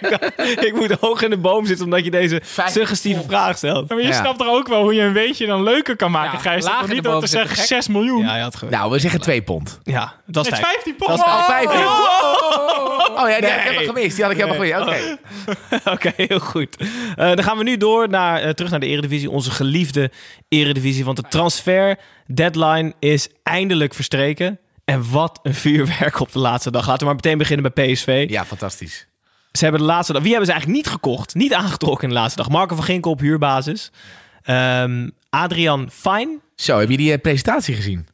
Ik, 0.00 0.10
dacht, 0.10 0.64
ik 0.64 0.72
moet 0.74 0.92
hoog 1.00 1.22
in 1.22 1.30
de 1.30 1.36
boom 1.38 1.66
zitten 1.66 1.84
omdat 1.84 2.04
je 2.04 2.10
deze 2.10 2.42
suggestieve 2.66 3.22
vraag 3.28 3.56
stelt. 3.56 3.88
Maar 3.88 3.98
je 4.00 4.06
Ja. 4.06 4.12
snapt 4.12 4.38
toch 4.38 4.48
ook 4.48 4.68
wel 4.68 4.82
hoe 4.82 4.94
je 4.94 5.02
een 5.02 5.12
weetje 5.12 5.46
dan 5.46 5.62
leuker 5.62 5.96
kan 5.96 6.10
maken, 6.10 6.32
Ja, 6.32 6.38
Gijs? 6.38 6.64
niet 6.64 7.02
door 7.02 7.12
boom 7.12 7.20
te 7.20 7.26
zitten, 7.26 7.28
zeggen 7.28 7.56
gek. 7.56 7.66
6 7.66 7.88
miljoen. 7.88 8.24
Ja, 8.24 8.36
je 8.36 8.42
had 8.42 8.56
Nou, 8.70 8.90
we 8.90 8.98
zeggen 8.98 9.20
twee 9.20 9.42
pond. 9.42 9.78
Ja, 9.82 10.14
het 10.26 10.34
was 10.34 10.46
Het 10.46 10.54
is 10.54 10.60
5. 10.60 10.72
15 10.72 10.96
pond. 10.96 11.10
Dat 11.10 11.18
is 11.18 11.24
Oh, 11.24 11.44
vijf. 11.46 11.66
Oh, 11.66 13.22
Oh 13.22 13.28
ja, 13.28 13.40
die 13.40 13.48
had 13.50 13.58
ik 13.58 13.64
Nee. 13.64 13.72
helemaal 13.74 13.94
gemist. 13.94 14.14
Die 14.16 14.24
had 14.24 14.32
ik 14.32 14.38
helemaal 14.40 14.84
gemist. 14.84 15.18
Oké. 15.84 15.90
Oké, 15.94 16.12
heel 16.16 16.38
goed. 16.38 16.76
Eh, 16.76 16.86
dan 17.16 17.42
gaan 17.42 17.58
we 17.58 17.62
nu 17.64 17.76
door 17.76 18.08
naar, 18.08 18.40
eh, 18.42 18.50
terug 18.50 18.70
naar 18.70 18.80
de 18.80 18.86
Eredivisie. 18.86 19.30
Onze 19.30 19.50
geliefde 19.50 20.10
Eredivisie. 20.48 21.04
Want 21.04 21.16
de 21.16 21.22
transfer 21.28 21.96
deadline 22.26 22.92
is 22.98 23.28
eindelijk 23.42 23.94
verstreken. 23.94 24.58
En 24.84 25.10
wat 25.10 25.40
een 25.42 25.54
vuurwerk 25.54 26.20
op 26.20 26.32
de 26.32 26.38
laatste 26.38 26.70
dag. 26.70 26.86
Laten 26.86 26.98
we 26.98 27.04
maar 27.04 27.14
meteen 27.14 27.38
beginnen 27.38 27.72
bij 27.74 27.92
PSV. 27.92 28.26
Ja, 28.28 28.44
fantastisch. 28.44 29.06
Ze 29.52 29.62
hebben 29.62 29.80
de 29.80 29.86
laatste 29.86 30.12
dag... 30.12 30.20
Wie 30.22 30.30
hebben 30.30 30.48
ze 30.48 30.52
eigenlijk 30.54 30.82
niet 30.82 30.92
gekocht? 30.94 31.34
Niet 31.34 31.54
aangetrokken 31.54 32.02
in 32.08 32.14
de 32.14 32.20
laatste 32.20 32.36
dag. 32.42 32.48
Marco 32.48 32.74
van 32.74 32.84
Ginkel 32.84 33.10
op 33.10 33.20
huurbasis. 33.20 33.90
Ehm, 34.42 35.08
Adrian 35.30 35.88
Fijn 35.92 36.40
Zo, 36.56 36.78
heb 36.78 36.90
je 36.90 36.96
die 36.96 37.12
eh, 37.12 37.20
presentatie 37.20 37.74
gezien? 37.74 38.06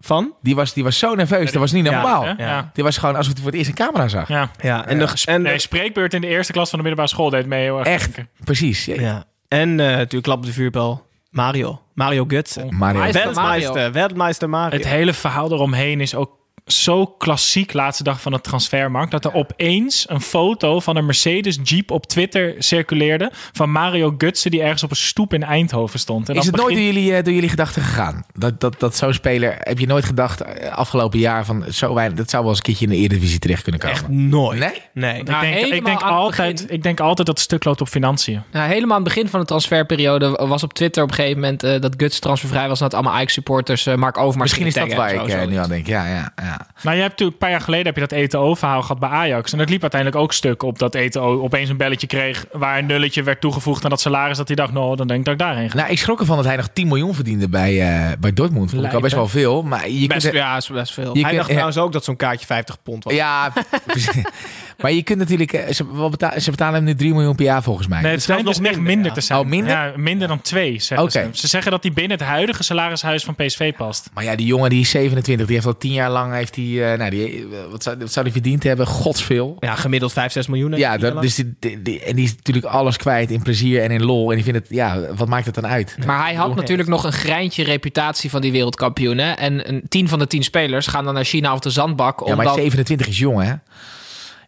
Van... 0.00 0.34
Die 0.42 0.54
was, 0.54 0.72
die 0.72 0.84
was 0.84 0.98
zo 0.98 1.14
nerveus. 1.14 1.52
Dat 1.52 1.60
was 1.60 1.72
niet 1.72 1.84
normaal. 1.84 2.24
Ja. 2.36 2.70
Die 2.72 2.84
was 2.84 2.96
gewoon 2.96 3.16
alsof 3.16 3.32
hij 3.32 3.42
voor 3.42 3.50
het 3.50 3.58
eerst 3.60 3.70
een 3.70 3.86
camera 3.86 4.08
zag. 4.08 4.28
Ja. 4.28 4.50
Ja, 4.60 4.86
en, 4.86 4.98
de, 4.98 5.22
en, 5.24 5.42
Nee, 5.42 5.58
spreekbeurt 5.58 6.14
in 6.14 6.20
de 6.20 6.26
eerste 6.26 6.52
klas 6.52 6.70
van 6.70 6.78
de 6.78 6.84
middelbare 6.84 7.14
school 7.14 7.30
deed 7.30 7.46
mee 7.46 7.62
heel 7.62 7.78
erg. 7.78 7.86
Echt, 7.86 8.14
denken. 8.14 8.32
precies. 8.44 8.84
Ja. 8.84 9.00
ja. 9.00 9.24
en 9.48 9.80
eh, 9.80 9.86
natuurlijk 9.86 10.24
klap 10.24 10.38
op 10.38 10.46
de 10.46 10.52
vuurpijl. 10.52 11.06
Mario. 11.30 11.82
Mario 11.94 12.24
Götze. 12.24 12.68
Mario. 12.70 13.32
Mario. 13.34 13.90
Weltmeister 13.92 14.48
Mario. 14.48 14.76
Het 14.76 14.88
hele 14.88 15.12
verhaal 15.12 15.52
eromheen 15.52 16.00
is 16.00 16.14
ook 16.14 16.37
zo 16.72 17.06
klassiek 17.06 17.72
laatste 17.72 18.02
dag 18.02 18.20
van 18.20 18.32
de 18.32 18.40
transfermarkt. 18.40 19.10
Dat 19.10 19.24
er 19.24 19.34
opeens 19.34 20.04
een 20.08 20.20
foto 20.20 20.80
van 20.80 20.96
een 20.96 21.06
Mercedes 21.06 21.58
Jeep 21.62 21.90
op 21.90 22.06
Twitter 22.06 22.54
circuleerde. 22.58 23.30
Van 23.52 23.70
Mario 23.70 24.14
Gutsen 24.18 24.50
die 24.50 24.62
ergens 24.62 24.82
op 24.82 24.90
een 24.90 24.96
stoep 24.96 25.34
in 25.34 25.42
Eindhoven 25.42 25.98
stond. 25.98 26.28
En 26.28 26.34
Is 26.34 26.44
dan 26.44 26.52
het 26.52 26.62
nooit 26.62 26.74
door 26.74 26.84
jullie, 26.84 27.14
eh, 27.14 27.24
door 27.24 27.32
jullie 27.32 27.48
gedachten 27.48 27.82
gegaan? 27.82 28.24
Dat, 28.34 28.60
dat, 28.60 28.80
dat 28.80 28.96
zo'n 28.96 29.12
speler, 29.12 29.56
heb 29.58 29.78
je 29.78 29.86
nooit 29.86 30.04
gedacht 30.04 30.40
eh, 30.40 30.72
afgelopen 30.72 31.18
jaar 31.18 31.44
van 31.44 31.64
zo 31.70 31.94
weinig, 31.94 32.16
dat 32.18 32.30
zou 32.30 32.42
wel 32.42 32.50
eens 32.50 32.58
een 32.60 32.64
keertje 32.64 32.84
in 32.84 32.90
de 32.90 32.96
Eredivisie 32.96 33.38
terecht 33.38 33.62
kunnen 33.62 33.80
komen? 33.80 33.96
Echt 33.96 34.08
nooit. 34.08 34.58
Nee? 34.58 34.82
Nee. 34.92 35.20
Ik 35.20 35.28
Nou, 35.28 35.40
denk, 35.40 35.56
ik, 35.56 35.84
denk 35.84 35.86
aan 35.86 35.92
het 35.92 36.02
altijd, 36.02 36.52
begin. 36.62 36.74
ik 36.74 36.82
denk 36.82 37.00
altijd 37.00 37.26
dat 37.26 37.36
het 37.36 37.44
stuk 37.46 37.64
loopt 37.64 37.80
op 37.80 37.88
financiën. 37.88 38.42
Nou, 38.52 38.68
helemaal 38.68 38.96
aan 38.96 39.04
het 39.04 39.14
begin 39.14 39.28
van 39.28 39.40
de 39.40 39.46
transferperiode 39.46 40.30
was 40.46 40.62
op 40.62 40.72
Twitter 40.72 41.02
op 41.02 41.08
een 41.08 41.14
gegeven 41.14 41.40
moment 41.40 41.62
eh, 41.62 41.80
dat 41.80 41.94
Guts 41.96 42.18
transfervrij 42.18 42.68
was. 42.68 42.78
En 42.80 42.84
dat 42.84 42.94
allemaal 42.94 43.12
Ajax-supporters 43.14 43.86
eh, 43.86 43.94
Mark 43.94 44.18
Overmars 44.18 44.50
Misschien 44.50 44.66
is 44.66 44.74
dat 44.74 44.98
waar 44.98 45.14
ik 45.14 45.48
nu 45.48 45.56
aan 45.56 45.68
denk. 45.68 45.86
Ja, 45.86 46.06
ja, 46.06 46.32
ja. 46.36 46.57
Maar 46.82 46.94
je 46.94 47.00
hebt 47.00 47.10
natuurlijk 47.10 47.32
een 47.32 47.38
paar 47.38 47.50
jaar 47.50 47.60
geleden 47.60 47.86
heb 47.86 47.94
je 47.94 48.00
dat 48.00 48.12
ETO-verhaal 48.12 48.80
gehad 48.82 48.98
bij 48.98 49.08
Ajax. 49.08 49.52
En 49.52 49.58
dat 49.58 49.68
liep 49.68 49.82
uiteindelijk 49.82 50.22
ook 50.22 50.32
stuk 50.32 50.62
op 50.62 50.78
dat 50.78 50.94
ETO 50.94 51.40
opeens 51.42 51.68
een 51.70 51.76
belletje 51.76 52.06
kreeg... 52.06 52.46
waar 52.52 52.78
een 52.78 52.86
nulletje 52.86 53.22
werd 53.22 53.40
toegevoegd 53.40 53.84
aan 53.84 53.90
dat 53.90 54.00
salaris. 54.00 54.36
Dat 54.36 54.46
hij 54.46 54.56
dacht, 54.56 54.72
nou, 54.72 54.96
dan 54.96 55.06
denk 55.06 55.18
ik 55.18 55.24
dat 55.24 55.34
ik 55.34 55.40
daarheen 55.40 55.70
ga. 55.70 55.76
Nou, 55.76 55.90
ik 55.90 55.98
schrok 55.98 56.20
ervan 56.20 56.36
dat 56.36 56.44
hij 56.44 56.56
nog 56.56 56.68
10 56.72 56.88
miljoen 56.88 57.14
verdiende 57.14 57.48
bij, 57.48 57.80
eh, 57.80 58.12
bij 58.20 58.32
Dortmund. 58.32 58.70
Vond 58.70 58.84
ik 58.84 58.92
al 58.92 59.00
best 59.00 59.14
wel 59.14 59.28
veel. 59.28 59.62
Maar 59.62 59.88
je 59.90 60.06
Best, 60.06 60.20
kunt, 60.22 60.34
ja, 60.34 60.56
is 60.56 60.68
best 60.68 60.92
veel. 60.92 61.04
je 61.04 61.10
Hij 61.12 61.22
kunt- 61.22 61.34
dacht 61.34 61.46
ja, 61.46 61.52
trouwens 61.52 61.78
ook 61.78 61.92
dat 61.92 62.04
zo'n 62.04 62.16
kaartje 62.16 62.46
50 62.46 62.82
pond 62.82 63.04
was. 63.04 63.12
Ja, 63.14 63.52
precies. 63.86 64.22
maar 64.78 64.92
je 64.92 65.02
kunt 65.02 65.18
natuurlijk... 65.18 65.52
eh, 65.52 65.72
Ze, 65.74 65.86
wat 65.86 66.10
beta- 66.10 66.38
ze 66.38 66.50
betalen 66.50 66.74
hem 66.74 66.84
nu 66.84 66.94
3 66.94 67.12
miljoen 67.14 67.34
per 67.34 67.44
jaar 67.44 67.62
volgens 67.62 67.86
mij. 67.86 68.00
Nee, 68.02 68.10
het 68.12 68.22
schijnt 68.22 68.44
nog 68.44 68.54
dus 68.56 68.62
echt 68.66 68.74
minder, 68.76 68.92
minder 68.92 69.06
ja. 69.10 69.12
te 69.14 69.20
zijn. 69.20 69.38
Oh, 69.38 69.46
minder? 69.46 69.70
Ja, 69.72 69.92
minder 69.96 70.28
dan 70.28 70.40
twee, 70.40 70.80
zeggen 70.80 71.06
Oké. 71.06 71.10
ze. 71.32 71.40
Ze 71.40 71.46
zeggen 71.46 71.70
dat 71.70 71.82
hij 71.82 71.92
binnen 71.92 72.18
het 72.18 72.26
huidige 72.26 72.62
salarishuis 72.62 73.24
van 73.24 73.34
PSV 73.34 73.72
past. 73.76 74.10
Maar 74.14 74.24
ja, 74.24 74.36
die 74.36 74.46
jongen 74.46 74.70
die 74.70 74.80
is 74.80 74.90
27, 74.90 75.46
die 75.46 75.54
heeft 75.54 75.66
al 75.66 75.76
10 75.78 75.92
jaar 75.92 76.10
lang... 76.10 76.32
Heeft 76.34 76.54
die, 76.54 76.84
eh, 76.84 76.98
nou, 76.98 77.10
die, 77.10 77.26
eh, 77.38 77.70
wat, 77.70 77.82
zou, 77.82 77.96
wat 77.98 78.12
zou 78.12 78.24
die 78.24 78.32
verdiend 78.34 78.62
hebben? 78.62 78.86
Godsveel. 78.86 79.56
Ja, 79.60 79.74
gemiddeld 79.74 80.12
5, 80.12 80.32
6 80.32 80.46
miljoen. 80.46 80.72
Ja, 80.76 80.96
dat, 80.96 81.22
dus 81.22 81.34
die, 81.34 81.54
die- 81.58 81.82
die- 81.82 82.00
en 82.02 82.16
die 82.16 82.24
is 82.24 82.34
natuurlijk 82.36 82.66
alles 82.66 82.96
kwijt 82.96 83.30
in 83.30 83.42
plezier 83.42 83.82
en 83.82 83.90
in 83.90 84.02
lol. 84.04 84.28
En 84.30 84.34
die 84.34 84.44
vindt 84.44 84.58
het, 84.58 84.68
ja, 84.70 85.00
wat 85.16 85.28
maakt 85.28 85.46
het 85.46 85.54
dan 85.54 85.66
uit? 85.66 85.96
Maar 86.06 86.24
hij 86.24 86.34
had 86.34 86.54
natuurlijk 86.54 86.88
nog 86.88 87.04
een 87.04 87.12
greintje 87.12 87.64
reputatie 87.64 88.30
van 88.30 88.40
die 88.40 88.52
wereldkampioen. 88.52 89.18
Hè? 89.18 89.32
En 89.32 89.68
een 89.68 89.82
tien 89.88 90.08
van 90.08 90.18
de 90.18 90.26
tien 90.26 90.42
spelers 90.42 90.86
gaan 90.86 91.04
dan 91.04 91.14
naar 91.14 91.24
China 91.24 91.52
of 91.52 91.58
de 91.60 91.70
zandbak. 91.70 92.18
Ja, 92.20 92.26
maar 92.34 92.38
omdat- 92.38 92.54
27 92.54 93.06
is 93.08 93.18
jong, 93.18 93.42
hè? 93.42 93.52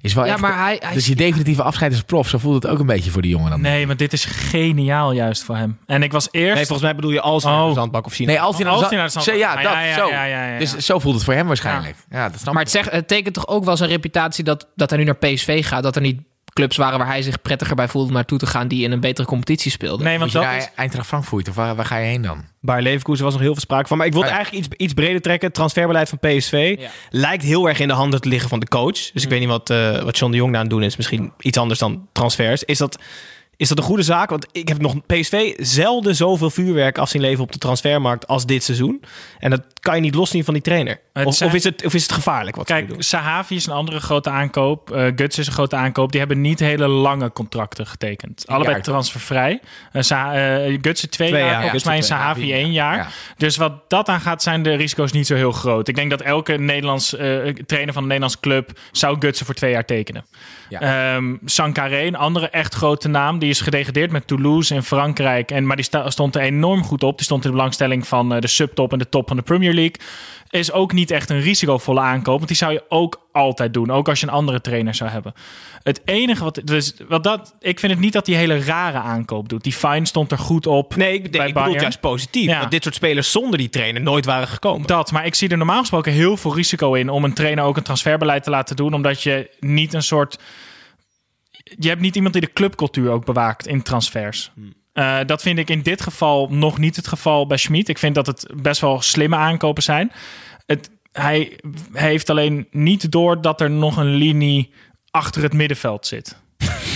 Is 0.02 0.14
wel 0.14 0.24
Ja, 0.24 0.32
echt, 0.32 0.40
maar 0.40 0.58
hij- 0.64 0.76
hij- 0.82 0.94
dus 0.94 1.06
je 1.06 1.14
definitieve 1.14 1.62
afscheid 1.62 1.92
als 1.92 2.02
prof, 2.02 2.28
zo 2.28 2.38
voelt 2.38 2.62
het 2.62 2.72
ook 2.72 2.78
een 2.78 2.86
beetje 2.86 3.10
voor 3.10 3.22
die 3.22 3.30
jongen 3.30 3.50
dan. 3.50 3.60
Nee, 3.60 3.86
maar 3.86 3.96
dit 3.96 4.12
is 4.12 4.24
geniaal 4.24 5.12
juist 5.12 5.42
voor 5.44 5.56
hem. 5.56 5.78
En 5.86 6.02
ik 6.02 6.12
was 6.12 6.28
eerst... 6.30 6.54
Nee, 6.54 6.64
volgens 6.66 6.82
mij 6.82 6.94
bedoel 6.94 7.10
je 7.10 7.20
als 7.20 7.42
hij 7.42 7.52
naar 7.52 7.62
de 7.62 7.68
Oh. 7.68 7.74
zandbak 7.74 8.06
of 8.06 8.12
China. 8.12 8.30
Nee, 8.32 8.40
als 8.40 8.54
hij 8.56 8.64
naar 8.64 8.72
Als 8.72 8.82
de 8.82 8.88
zand- 8.88 8.96
naar 8.98 9.06
de 9.06 9.12
zandbak- 9.12 9.34
Ja, 9.36 9.54
dat, 9.62 9.72
ja, 9.72 9.94
zo. 9.94 10.08
ja. 10.52 10.58
Dus 10.58 10.76
zo 10.76 10.98
voelt 10.98 11.14
het 11.14 11.24
voor 11.24 11.34
hem 11.34 11.46
waarschijnlijk. 11.46 11.96
Ja, 12.10 12.28
dat 12.28 12.40
snap 12.40 12.54
Maar 12.54 12.62
het, 12.62 12.72
zegt, 12.72 12.90
het 12.90 13.08
tekent 13.08 13.34
toch 13.34 13.48
ook 13.48 13.64
wel 13.64 13.76
zijn 13.76 13.90
reputatie 13.90 14.44
dat, 14.44 14.66
dat 14.76 14.90
hij 14.90 14.98
nu 14.98 15.04
naar 15.04 15.16
PSV 15.16 15.66
gaat. 15.66 15.82
Dat 15.82 15.96
er 15.96 16.02
niet 16.02 16.20
clubs 16.60 16.76
waren 16.76 16.98
waar 16.98 17.06
hij 17.08 17.22
zich 17.22 17.42
prettiger 17.42 17.76
bij 17.76 17.88
voelde 17.88 18.08
om 18.08 18.14
naartoe 18.14 18.38
te 18.38 18.46
gaan 18.46 18.68
die 18.68 18.84
in 18.84 18.92
een 18.92 19.00
betere 19.00 19.26
competitie 19.26 19.70
speelden. 19.70 20.04
Nee, 20.06 20.18
Moet 20.18 20.20
want 20.20 20.32
je 20.32 20.38
dat 20.38 20.46
naar 20.46 20.56
is... 20.56 20.70
Eintracht 20.76 21.06
Frankfurt 21.06 21.48
of 21.48 21.54
waar, 21.54 21.74
waar 21.74 21.84
ga 21.84 21.96
je 21.96 22.06
heen 22.06 22.22
dan? 22.22 22.44
Bij 22.60 22.82
Leverkusen 22.82 23.24
was 23.24 23.32
nog 23.32 23.42
heel 23.42 23.52
veel 23.52 23.60
sprake 23.60 23.88
van. 23.88 23.96
Maar 23.96 24.06
ik 24.06 24.12
wil 24.12 24.22
Ah, 24.22 24.28
ja. 24.28 24.34
eigenlijk 24.34 24.66
iets, 24.66 24.76
iets 24.76 24.92
breder 24.92 25.20
trekken. 25.20 25.46
Het 25.46 25.56
transferbeleid 25.56 26.08
van 26.08 26.18
PSV 26.18 26.74
Ja. 26.78 26.88
lijkt 27.10 27.42
heel 27.42 27.68
erg 27.68 27.78
in 27.78 27.88
de 27.88 27.94
handen 27.94 28.20
te 28.20 28.28
liggen 28.28 28.48
van 28.48 28.60
de 28.60 28.68
coach. 28.68 28.92
Dus 28.92 29.10
ik 29.14 29.22
Mm. 29.24 29.28
weet 29.28 29.40
niet 29.40 29.48
wat, 29.48 29.70
eh 29.70 30.02
wat 30.02 30.18
John 30.18 30.30
de 30.32 30.36
Jong 30.38 30.50
daar 30.52 30.60
aan 30.60 30.66
het 30.66 30.74
doen 30.76 30.84
is. 30.84 30.96
Misschien 30.96 31.32
iets 31.38 31.58
anders 31.58 31.78
dan 31.80 32.08
transfers. 32.12 32.64
Is 32.64 32.78
dat, 32.78 32.98
is 33.60 33.68
dat 33.68 33.78
een 33.78 33.84
goede 33.84 34.02
zaak? 34.02 34.30
Want 34.30 34.46
ik 34.52 34.68
heb 34.68 34.80
nog 34.80 35.06
PSV 35.06 35.52
zelden 35.56 36.16
zoveel 36.16 36.50
vuurwerk 36.50 36.98
af 36.98 37.08
zien 37.08 37.22
leven 37.22 37.42
op 37.42 37.52
de 37.52 37.58
transfermarkt 37.58 38.26
als 38.26 38.46
dit 38.46 38.62
seizoen. 38.64 39.02
En 39.38 39.50
dat 39.50 39.62
kan 39.80 39.94
je 39.94 40.00
niet 40.00 40.14
loszien 40.14 40.44
van 40.44 40.54
die 40.54 40.62
trainer. 40.62 41.00
Het 41.12 41.26
Of, 41.26 41.34
zijn- 41.34 41.48
of, 41.50 41.56
is, 41.56 41.64
het, 41.64 41.84
of 41.84 41.94
is 41.94 42.02
het 42.02 42.12
gevaarlijk 42.12 42.56
wat 42.56 42.66
Kijk? 42.66 42.90
Sahavi 42.98 43.54
is 43.54 43.66
een 43.66 43.72
andere 43.72 44.00
grote 44.00 44.30
aankoop. 44.30 44.90
eh 44.90 45.04
Guts 45.16 45.38
is 45.38 45.46
een 45.46 45.52
grote 45.52 45.76
aankoop. 45.76 46.10
Die 46.10 46.20
hebben 46.20 46.40
niet 46.40 46.58
hele 46.60 46.86
lange 46.88 47.32
contracten 47.32 47.86
getekend. 47.86 48.42
Allebei 48.46 48.72
jaar, 48.74 48.82
transfervrij. 48.82 49.60
Uh, 49.92 50.02
Sa 50.02 50.34
eh 50.34 50.78
Guts 50.82 51.00
twee, 51.00 51.28
Twee 51.28 51.40
jaar, 51.42 51.50
volgens 51.50 51.70
Gutsen 51.70 51.88
mij 51.90 51.98
en 51.98 52.04
Sahavi 52.04 52.52
één 52.52 52.72
jaar. 52.72 52.96
ja. 52.96 53.08
Dus 53.36 53.56
wat 53.56 53.90
dat 53.90 54.08
aangaat 54.08 54.42
zijn 54.42 54.62
de 54.62 54.74
risico's 54.74 55.12
niet 55.12 55.26
zo 55.26 55.34
heel 55.34 55.52
groot. 55.52 55.88
Ik 55.88 55.94
denk 55.94 56.10
dat 56.10 56.20
elke 56.20 56.52
Nederlands, 56.56 57.16
eh, 57.16 57.26
trainer 57.66 57.92
van 57.92 58.02
een 58.02 58.08
Nederlands 58.08 58.40
club 58.40 58.70
zou 58.92 59.16
Gutsen 59.18 59.46
voor 59.46 59.54
twee 59.54 59.70
jaar 59.70 59.84
tekenen. 59.84 60.24
Ja. 60.68 60.80
Ehm 61.14 61.34
Sankaré, 61.44 62.00
een 62.06 62.16
andere 62.16 62.48
echt 62.48 62.74
grote 62.74 63.08
naam, 63.08 63.38
die 63.38 63.49
is 63.50 63.60
gedegradeerd 63.60 64.10
met 64.10 64.26
Toulouse 64.26 64.74
in 64.74 64.82
Frankrijk. 64.82 65.50
En, 65.50 65.66
maar 65.66 65.76
die 65.76 65.88
stond 66.06 66.34
er 66.34 66.42
enorm 66.42 66.84
goed 66.84 67.02
op. 67.02 67.16
Die 67.16 67.24
stond 67.24 67.44
in 67.44 67.50
de 67.50 67.56
belangstelling 67.56 68.06
van 68.06 68.34
eh, 68.34 68.40
de 68.40 68.46
subtop 68.46 68.92
en 68.92 68.98
de 68.98 69.08
top 69.08 69.28
van 69.28 69.36
de 69.36 69.42
Premier 69.42 69.72
League. 69.74 69.96
Is 70.50 70.72
ook 70.72 70.92
niet 70.92 71.10
echt 71.10 71.30
een 71.30 71.40
risicovolle 71.40 72.00
aankoop. 72.00 72.36
Want 72.36 72.48
die 72.48 72.56
zou 72.56 72.72
je 72.72 72.84
ook 72.88 73.28
altijd 73.32 73.74
doen. 73.74 73.90
Ook 73.90 74.08
als 74.08 74.20
je 74.20 74.26
een 74.26 74.32
andere 74.32 74.60
trainer 74.60 74.94
zou 74.94 75.10
hebben. 75.10 75.34
Het 75.82 76.00
enige 76.04 76.44
wat. 76.44 76.60
Dus, 76.64 76.94
wat 77.08 77.24
dat, 77.24 77.54
ik 77.60 77.80
vind 77.80 77.92
het 77.92 78.00
niet 78.00 78.12
dat 78.12 78.24
die 78.24 78.36
hele 78.36 78.64
rare 78.64 78.98
aankoop 78.98 79.48
doet. 79.48 79.62
Die 79.62 79.72
fine 79.72 80.06
stond 80.06 80.32
er 80.32 80.38
goed 80.38 80.66
op. 80.66 80.96
Nee, 80.96 81.14
ik, 81.14 81.30
nee, 81.30 81.48
ik 81.48 81.54
bedoel 81.54 81.74
juist 81.74 82.00
positief. 82.00 82.46
Ja. 82.46 82.60
Dat 82.60 82.70
dit 82.70 82.82
soort 82.82 82.94
spelers 82.94 83.30
zonder 83.30 83.58
die 83.58 83.68
trainer 83.68 84.02
nooit 84.02 84.24
waren 84.24 84.48
gekomen. 84.48 84.86
Dat, 84.86 85.12
maar 85.12 85.26
ik 85.26 85.34
zie 85.34 85.48
er 85.48 85.56
normaal 85.56 85.80
gesproken 85.80 86.12
heel 86.12 86.36
veel 86.36 86.54
risico 86.54 86.94
in 86.94 87.08
om 87.08 87.24
een 87.24 87.34
trainer 87.34 87.64
ook 87.64 87.76
een 87.76 87.82
transferbeleid 87.82 88.42
te 88.42 88.50
laten 88.50 88.76
doen. 88.76 88.94
Omdat 88.94 89.22
je 89.22 89.50
niet 89.60 89.94
een 89.94 90.02
soort. 90.02 90.38
Je 91.78 91.88
hebt 91.88 92.00
niet 92.00 92.16
iemand 92.16 92.32
die 92.32 92.42
de 92.42 92.52
clubcultuur 92.52 93.10
ook 93.10 93.24
bewaakt 93.24 93.66
in 93.66 93.82
transfers. 93.82 94.52
Eh, 94.92 95.18
dat 95.26 95.42
vind 95.42 95.58
ik 95.58 95.70
in 95.70 95.82
dit 95.82 96.02
geval 96.02 96.48
nog 96.50 96.78
niet 96.78 96.96
het 96.96 97.06
geval 97.06 97.46
bij 97.46 97.56
Schmid. 97.56 97.88
Ik 97.88 97.98
vind 97.98 98.14
dat 98.14 98.26
het 98.26 98.50
best 98.62 98.80
wel 98.80 99.00
slimme 99.00 99.36
aankopen 99.36 99.82
zijn. 99.82 100.12
Het, 100.66 100.90
hij 101.12 101.58
heeft 101.92 102.30
alleen 102.30 102.66
niet 102.70 103.12
door 103.12 103.40
dat 103.40 103.60
er 103.60 103.70
nog 103.70 103.96
een 103.96 104.14
linie 104.14 104.72
achter 105.10 105.42
het 105.42 105.52
middenveld 105.52 106.06
zit. 106.06 106.42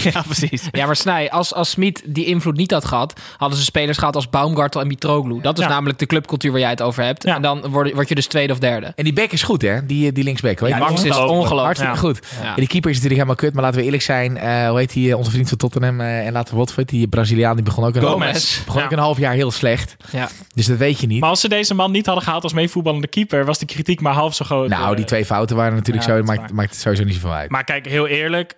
ja, 0.12 0.22
precies. 0.22 0.68
Ja, 0.70 0.86
maar 0.86 0.96
Snij, 0.96 1.30
als, 1.30 1.54
als 1.54 1.70
Smit 1.70 2.02
die 2.06 2.24
invloed 2.24 2.56
niet 2.56 2.70
had 2.70 2.84
gehad... 2.84 3.20
hadden 3.36 3.58
ze 3.58 3.64
spelers 3.64 3.98
gehad 3.98 4.14
als 4.16 4.30
Baumgartel 4.30 4.80
en 4.80 4.86
Mitroglou. 4.86 5.40
Dat 5.42 5.58
is 5.58 5.64
Ja. 5.64 5.70
namelijk 5.70 5.98
de 5.98 6.06
clubcultuur 6.06 6.50
waar 6.50 6.60
jij 6.60 6.70
het 6.70 6.82
over 6.82 7.04
hebt. 7.04 7.24
En 7.24 7.42
dan 7.42 7.68
word, 7.70 7.92
word 7.92 8.08
je 8.08 8.14
dus 8.14 8.26
tweede 8.26 8.52
of 8.52 8.58
derde. 8.58 8.92
En 8.96 9.04
die 9.04 9.12
back 9.12 9.30
is 9.30 9.42
goed, 9.42 9.62
hè? 9.62 9.86
Die, 9.86 10.12
die 10.12 10.24
linksback. 10.24 10.60
Weet 10.60 10.70
Ja, 10.70 10.76
je 10.76 10.82
Max 10.82 11.04
is 11.04 11.16
ongelooflijk. 11.16 11.60
Hartstikke 11.60 11.94
Ja. 11.94 11.98
goed. 12.00 12.18
Ja. 12.42 12.48
En 12.48 12.54
die 12.54 12.66
keeper 12.66 12.90
is 12.90 12.96
natuurlijk 12.96 13.12
helemaal 13.12 13.34
kut. 13.34 13.52
Maar 13.54 13.62
laten 13.62 13.78
we 13.78 13.84
eerlijk 13.84 14.02
zijn. 14.02 14.36
eh, 14.36 14.68
hoe 14.68 14.78
heet 14.78 14.92
die, 14.92 15.10
eh, 15.10 15.16
onze 15.18 15.30
vriend 15.30 15.48
van 15.48 15.58
Tottenham 15.58 16.00
eh, 16.00 16.26
en 16.26 16.32
later 16.32 16.56
Watford. 16.56 16.88
Die 16.88 17.08
Braziliaan, 17.08 17.54
die 17.54 17.64
begon 17.64 17.84
ook 17.84 17.94
een, 17.94 18.02
Gomez. 18.02 18.64
begon 18.64 18.80
Ja. 18.80 18.86
ook 18.86 18.92
een 18.92 18.98
half 18.98 19.18
jaar 19.18 19.32
heel 19.34 19.50
slecht. 19.50 19.96
Ja. 20.12 20.28
Dus 20.54 20.66
dat 20.66 20.76
weet 20.78 21.00
je 21.00 21.06
niet. 21.06 21.20
Maar 21.20 21.28
als 21.30 21.40
ze 21.40 21.48
deze 21.48 21.74
man 21.74 21.90
niet 21.90 22.06
hadden 22.06 22.24
gehaald 22.24 22.42
als 22.42 22.52
meevoetballende 22.52 23.06
keeper... 23.08 23.44
was 23.44 23.58
de 23.58 23.66
kritiek 23.66 24.00
maar 24.00 24.12
half 24.14 24.34
zo 24.34 24.44
groot. 24.44 24.68
nou, 24.68 24.90
die 24.90 25.04
eh, 25.04 25.10
twee 25.10 25.24
fouten 25.24 25.56
waren 25.56 25.74
natuurlijk 25.74 26.06
ja, 26.06 26.16
zo. 26.16 26.22
Maakt, 26.22 26.52
maakt 26.52 26.70
het 26.70 26.80
sowieso 26.80 27.04
niet 27.04 27.14
zoveel 27.14 27.32
uit. 27.32 27.50
Maar 27.50 27.64
kijk, 27.64 27.86
heel 27.86 28.06
eerlijk. 28.06 28.54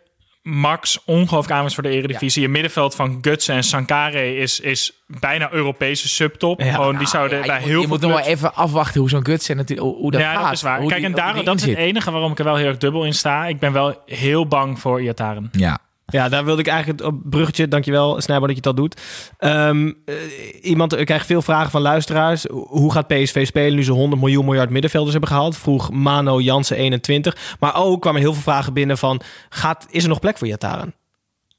Max, 0.49 0.99
ongelooflijk 1.05 1.51
aanwinst 1.55 1.75
voor 1.75 1.83
de 1.85 1.89
Eredivisie. 1.91 2.43
Je 2.43 2.49
middenveld 2.49 2.95
van 2.95 3.19
Gutsen 3.21 3.55
en 3.55 3.63
Sankare 3.65 4.37
is, 4.37 4.61
is 4.61 4.93
bijna 5.07 5.53
Europese 5.53 6.09
subtop. 6.09 6.61
Gewoon, 6.63 6.97
die 6.99 7.07
zouden 7.07 7.39
Ja, 7.39 7.47
bij 7.47 7.55
je 7.55 7.61
moet, 7.61 7.69
heel 7.69 7.81
je 7.81 7.87
veel 7.87 7.97
moet 7.97 8.01
nog 8.07 8.11
wel 8.19 8.27
even 8.33 8.55
afwachten 8.55 9.01
hoe 9.01 9.09
zo'n 9.09 9.25
guts 9.27 9.49
en 9.49 9.57
natuurlijk 9.57 9.89
hoe, 9.89 9.97
hoe 9.97 10.11
dat 10.11 10.21
ja, 10.21 10.33
gaat. 10.35 10.43
dat 10.43 10.53
is 10.53 10.63
waar. 10.63 10.79
Hoe 10.81 10.89
Kijk, 10.89 11.01
die- 11.01 11.09
en 11.09 11.13
hoe 11.15 11.23
daar, 11.25 11.35
die 11.35 11.45
dat 11.45 11.57
is 11.57 11.65
het 11.65 11.77
enige 11.77 12.11
waarom 12.11 12.33
ik 12.33 12.39
er 12.39 12.45
wel 12.45 12.57
heel 12.57 12.67
erg 12.67 12.77
dubbel 12.77 13.05
in 13.05 13.15
sta. 13.15 13.47
Ik 13.47 13.59
ben 13.59 13.73
wel 13.73 14.03
heel 14.07 14.47
bang 14.47 14.81
voor 14.81 15.03
Iataren. 15.03 15.49
Ja. 15.53 15.79
Ja, 16.07 16.29
daar 16.29 16.45
wilde 16.45 16.61
ik 16.61 16.67
eigenlijk 16.67 17.03
op 17.03 17.21
bruggetje. 17.25 17.69
Dankjewel, 17.69 18.21
Snijbo, 18.21 18.47
dat 18.47 18.57
je 18.57 18.63
dat 18.63 18.77
doet. 18.77 19.01
Ehm, 19.39 19.93
eh, 20.05 20.15
iemand, 20.63 20.99
ik 20.99 21.07
krijg 21.07 21.27
veel 21.27 21.43
vragen 21.43 21.71
van 21.71 21.81
luisteraars. 21.81 22.45
Hoe 22.51 22.93
gaat 22.93 23.07
PSV 23.07 23.47
spelen 23.47 23.75
nu 23.75 23.85
ze 23.85 23.93
100 23.93 24.21
miljoen 24.21 24.45
miljard 24.45 24.71
middenvelders 24.71 25.13
hebben 25.13 25.31
gehaald? 25.31 25.57
Vroeg 25.57 25.91
Mano 25.91 26.41
Jansen 26.41 26.77
21. 26.77 27.57
Maar 27.61 27.75
ook 27.75 28.01
kwamen 28.01 28.21
heel 28.21 28.33
veel 28.33 28.43
vragen 28.43 28.73
binnen 28.73 28.99
van... 28.99 29.21
Gaat, 29.49 29.87
is 29.91 30.03
er 30.03 30.09
nog 30.09 30.21
plek 30.21 30.39
voor 30.39 30.47
Jataren? 30.47 30.95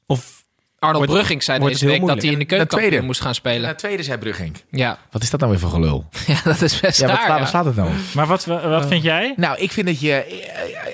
Of 0.06 0.37
Arnold 0.80 0.96
wordt- 0.98 1.12
Brugging 1.12 1.42
zei 1.42 1.58
deze 1.58 1.86
week 1.86 2.06
dat 2.06 2.22
hij 2.22 2.30
in 2.32 2.38
de 2.48 2.66
tweede. 2.66 3.00
moest 3.02 3.20
gaan 3.20 3.34
spelen. 3.34 3.68
De 3.68 3.74
tweede 3.76 4.02
zei 4.02 4.18
Brugging. 4.18 4.56
Ja. 4.70 4.98
Wat 5.10 5.22
is 5.22 5.30
dat 5.30 5.40
nou 5.40 5.52
weer 5.52 5.60
voor 5.60 5.70
gelul? 5.70 6.04
ja, 6.26 6.40
dat 6.44 6.62
is 6.62 6.80
best 6.80 7.00
Ja, 7.00 7.06
wat, 7.06 7.16
raar. 7.16 7.24
sla- 7.24 7.34
ja. 7.34 7.40
wat 7.40 7.48
slaat 7.48 7.64
het 7.64 7.76
nou? 7.76 7.90
Maar 8.14 8.26
wat, 8.26 8.44
wat 8.44 8.86
vind 8.86 9.02
jij? 9.02 9.32
Nou, 9.36 9.58
ik 9.58 9.72
vind 9.72 9.86
dat 9.86 10.00
je. 10.00 10.12
eh, 10.12 10.28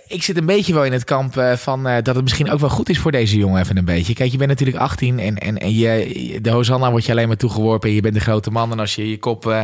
Ik 0.06 0.22
zit 0.22 0.36
een 0.36 0.46
beetje 0.46 0.74
wel 0.74 0.84
in 0.84 0.92
het 0.92 1.04
kamp 1.04 1.36
eh, 1.36 1.52
van 1.52 1.86
eh, 1.88 1.94
dat 2.02 2.14
het 2.14 2.22
misschien 2.24 2.50
ook 2.50 2.60
wel 2.60 2.68
goed 2.68 2.88
is 2.88 2.98
voor 2.98 3.10
deze 3.12 3.36
jongen 3.36 3.60
even 3.60 3.76
een 3.76 3.84
beetje. 3.84 4.14
Kijk, 4.14 4.30
je 4.30 4.36
bent 4.36 4.50
natuurlijk 4.50 4.78
18 4.78 5.18
en, 5.18 5.38
en, 5.38 5.58
en 5.58 5.74
je, 5.74 6.38
de 6.42 6.50
Hosanna 6.50 6.90
wordt 6.90 7.04
je 7.06 7.12
alleen 7.12 7.28
maar 7.28 7.36
toegeworpen. 7.36 7.88
En 7.88 7.94
je 7.94 8.00
bent 8.00 8.14
de 8.14 8.20
grote 8.20 8.50
man. 8.50 8.72
En 8.72 8.78
als 8.80 8.94
je 8.94 9.10
je 9.10 9.18
kop 9.18 9.46
eh, 9.46 9.62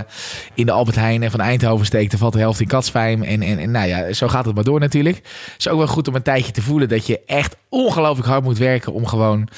in 0.55 0.67
de 0.67 0.73
Albert 0.73 0.97
Heijn 0.97 1.23
en 1.23 1.31
van 1.31 1.41
Eindhoven 1.41 1.87
steekt, 1.87 2.11
dan 2.11 2.21
valt 2.21 2.33
de 2.33 2.39
helft 2.39 2.61
in 2.61 2.67
katsfijn. 2.67 3.25
En, 3.25 3.43
en, 3.43 3.59
en 3.59 3.71
nou 3.71 3.89
ja, 3.89 4.13
zo 4.13 4.29
gaat 4.29 4.45
het 4.45 4.55
maar 4.55 4.65
door 4.65 4.81
natuurlijk. 4.81 5.17
Het 5.17 5.55
is 5.59 5.69
ook 5.69 5.79
wel 5.79 5.87
goed 5.87 6.09
om 6.09 6.15
een 6.15 6.23
tijdje 6.23 6.53
te 6.53 6.63
voelen 6.63 6.89
dat 6.89 7.07
je 7.07 7.21
echt 7.27 7.57
ongelooflijk 7.69 8.29
hard 8.29 8.45
moet 8.45 8.59
werken 8.59 8.93
om 8.93 9.07
gewoon 9.07 9.49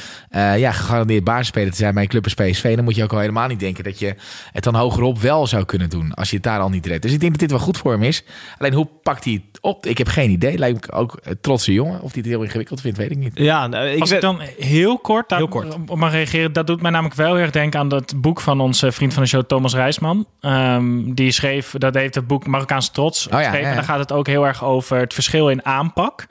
eh, 0.55 0.61
ja, 0.61 0.73
gegarandeerd 0.73 1.25
basisspeler 1.25 1.71
te 1.71 1.77
zijn 1.77 1.95
bij 1.95 2.03
een 2.03 2.09
club 2.09 2.25
als 2.25 2.35
PSV. 2.35 2.75
Dan 2.75 2.85
moet 2.85 2.95
je 2.95 3.03
ook 3.03 3.13
al 3.13 3.19
helemaal 3.19 3.49
niet 3.49 3.61
denken 3.61 3.85
dat 3.85 3.99
je 3.99 4.15
het 4.53 4.65
dan 4.65 4.75
hogerop 4.75 5.19
wel 5.21 5.47
zou 5.47 5.65
kunnen 5.65 5.91
doen 5.91 6.15
als 6.15 6.29
je 6.31 6.35
het 6.35 6.45
daar 6.45 6.61
al 6.61 6.69
niet 6.69 6.87
redt. 6.87 7.03
Dus 7.03 7.13
ik 7.13 7.21
denk 7.21 7.31
dat 7.31 7.41
dit 7.41 7.51
wel 7.51 7.59
goed 7.61 7.79
voor 7.79 7.93
hem 7.93 8.03
is. 8.03 8.25
Alleen 8.59 8.73
hoe 8.73 8.89
pakt 9.03 9.25
hij 9.25 9.33
het 9.33 9.61
op? 9.61 9.87
Ik 9.87 9.99
heb 9.99 10.09
geen 10.09 10.31
idee. 10.31 10.59
Lijkt 10.59 10.91
me 10.91 10.97
ook 10.97 11.19
een 11.23 11.41
trotse 11.41 11.73
jongen. 11.73 12.01
Of 12.01 12.13
hij 12.13 12.21
het 12.23 12.31
heel 12.31 12.43
ingewikkeld 12.43 12.81
vindt, 12.81 12.99
weet 12.99 13.11
ik 13.11 13.17
niet. 13.17 13.33
Ja, 13.35 13.67
nou, 13.67 13.87
ik 13.87 14.01
Als 14.01 14.11
ik 14.11 14.21
dan 14.21 14.41
heel 14.59 14.99
kort, 14.99 15.29
daar 15.29 15.39
Heel 15.39 15.49
kort. 15.49 15.75
op 15.87 15.97
mag 15.97 16.13
reageren. 16.13 16.53
Dat 16.53 16.67
doet 16.67 16.83
mij 16.83 16.91
namelijk 16.91 17.17
wel 17.17 17.35
heel 17.35 17.43
erg 17.43 17.51
denken 17.51 17.81
aan 17.81 17.89
dat 17.89 18.15
boek 18.17 18.41
van 18.41 18.61
onze 18.61 18.93
vriend 18.93 19.15
van 19.15 19.23
de 19.23 19.29
show, 19.29 19.43
Thomas 19.43 19.75
Rijsman. 19.75 20.27
Ehm, 20.41 21.13
die 21.15 21.31
schreef, 21.31 21.75
dat 21.79 21.95
heeft 21.95 22.15
het 22.15 22.27
boek 22.27 22.47
Marokkaanse 22.47 22.91
Trots 22.91 23.27
ja, 23.31 23.37
geschreven. 23.37 23.53
ja, 23.53 23.65
ja. 23.65 23.69
En 23.71 23.75
daar 23.75 23.85
gaat 23.85 23.99
het 23.99 24.13
ook 24.13 24.27
heel 24.27 24.47
erg 24.47 24.65
over 24.65 24.99
het 24.99 25.15
verschil 25.15 25.49
in 25.51 25.65
aanpak. 25.65 26.27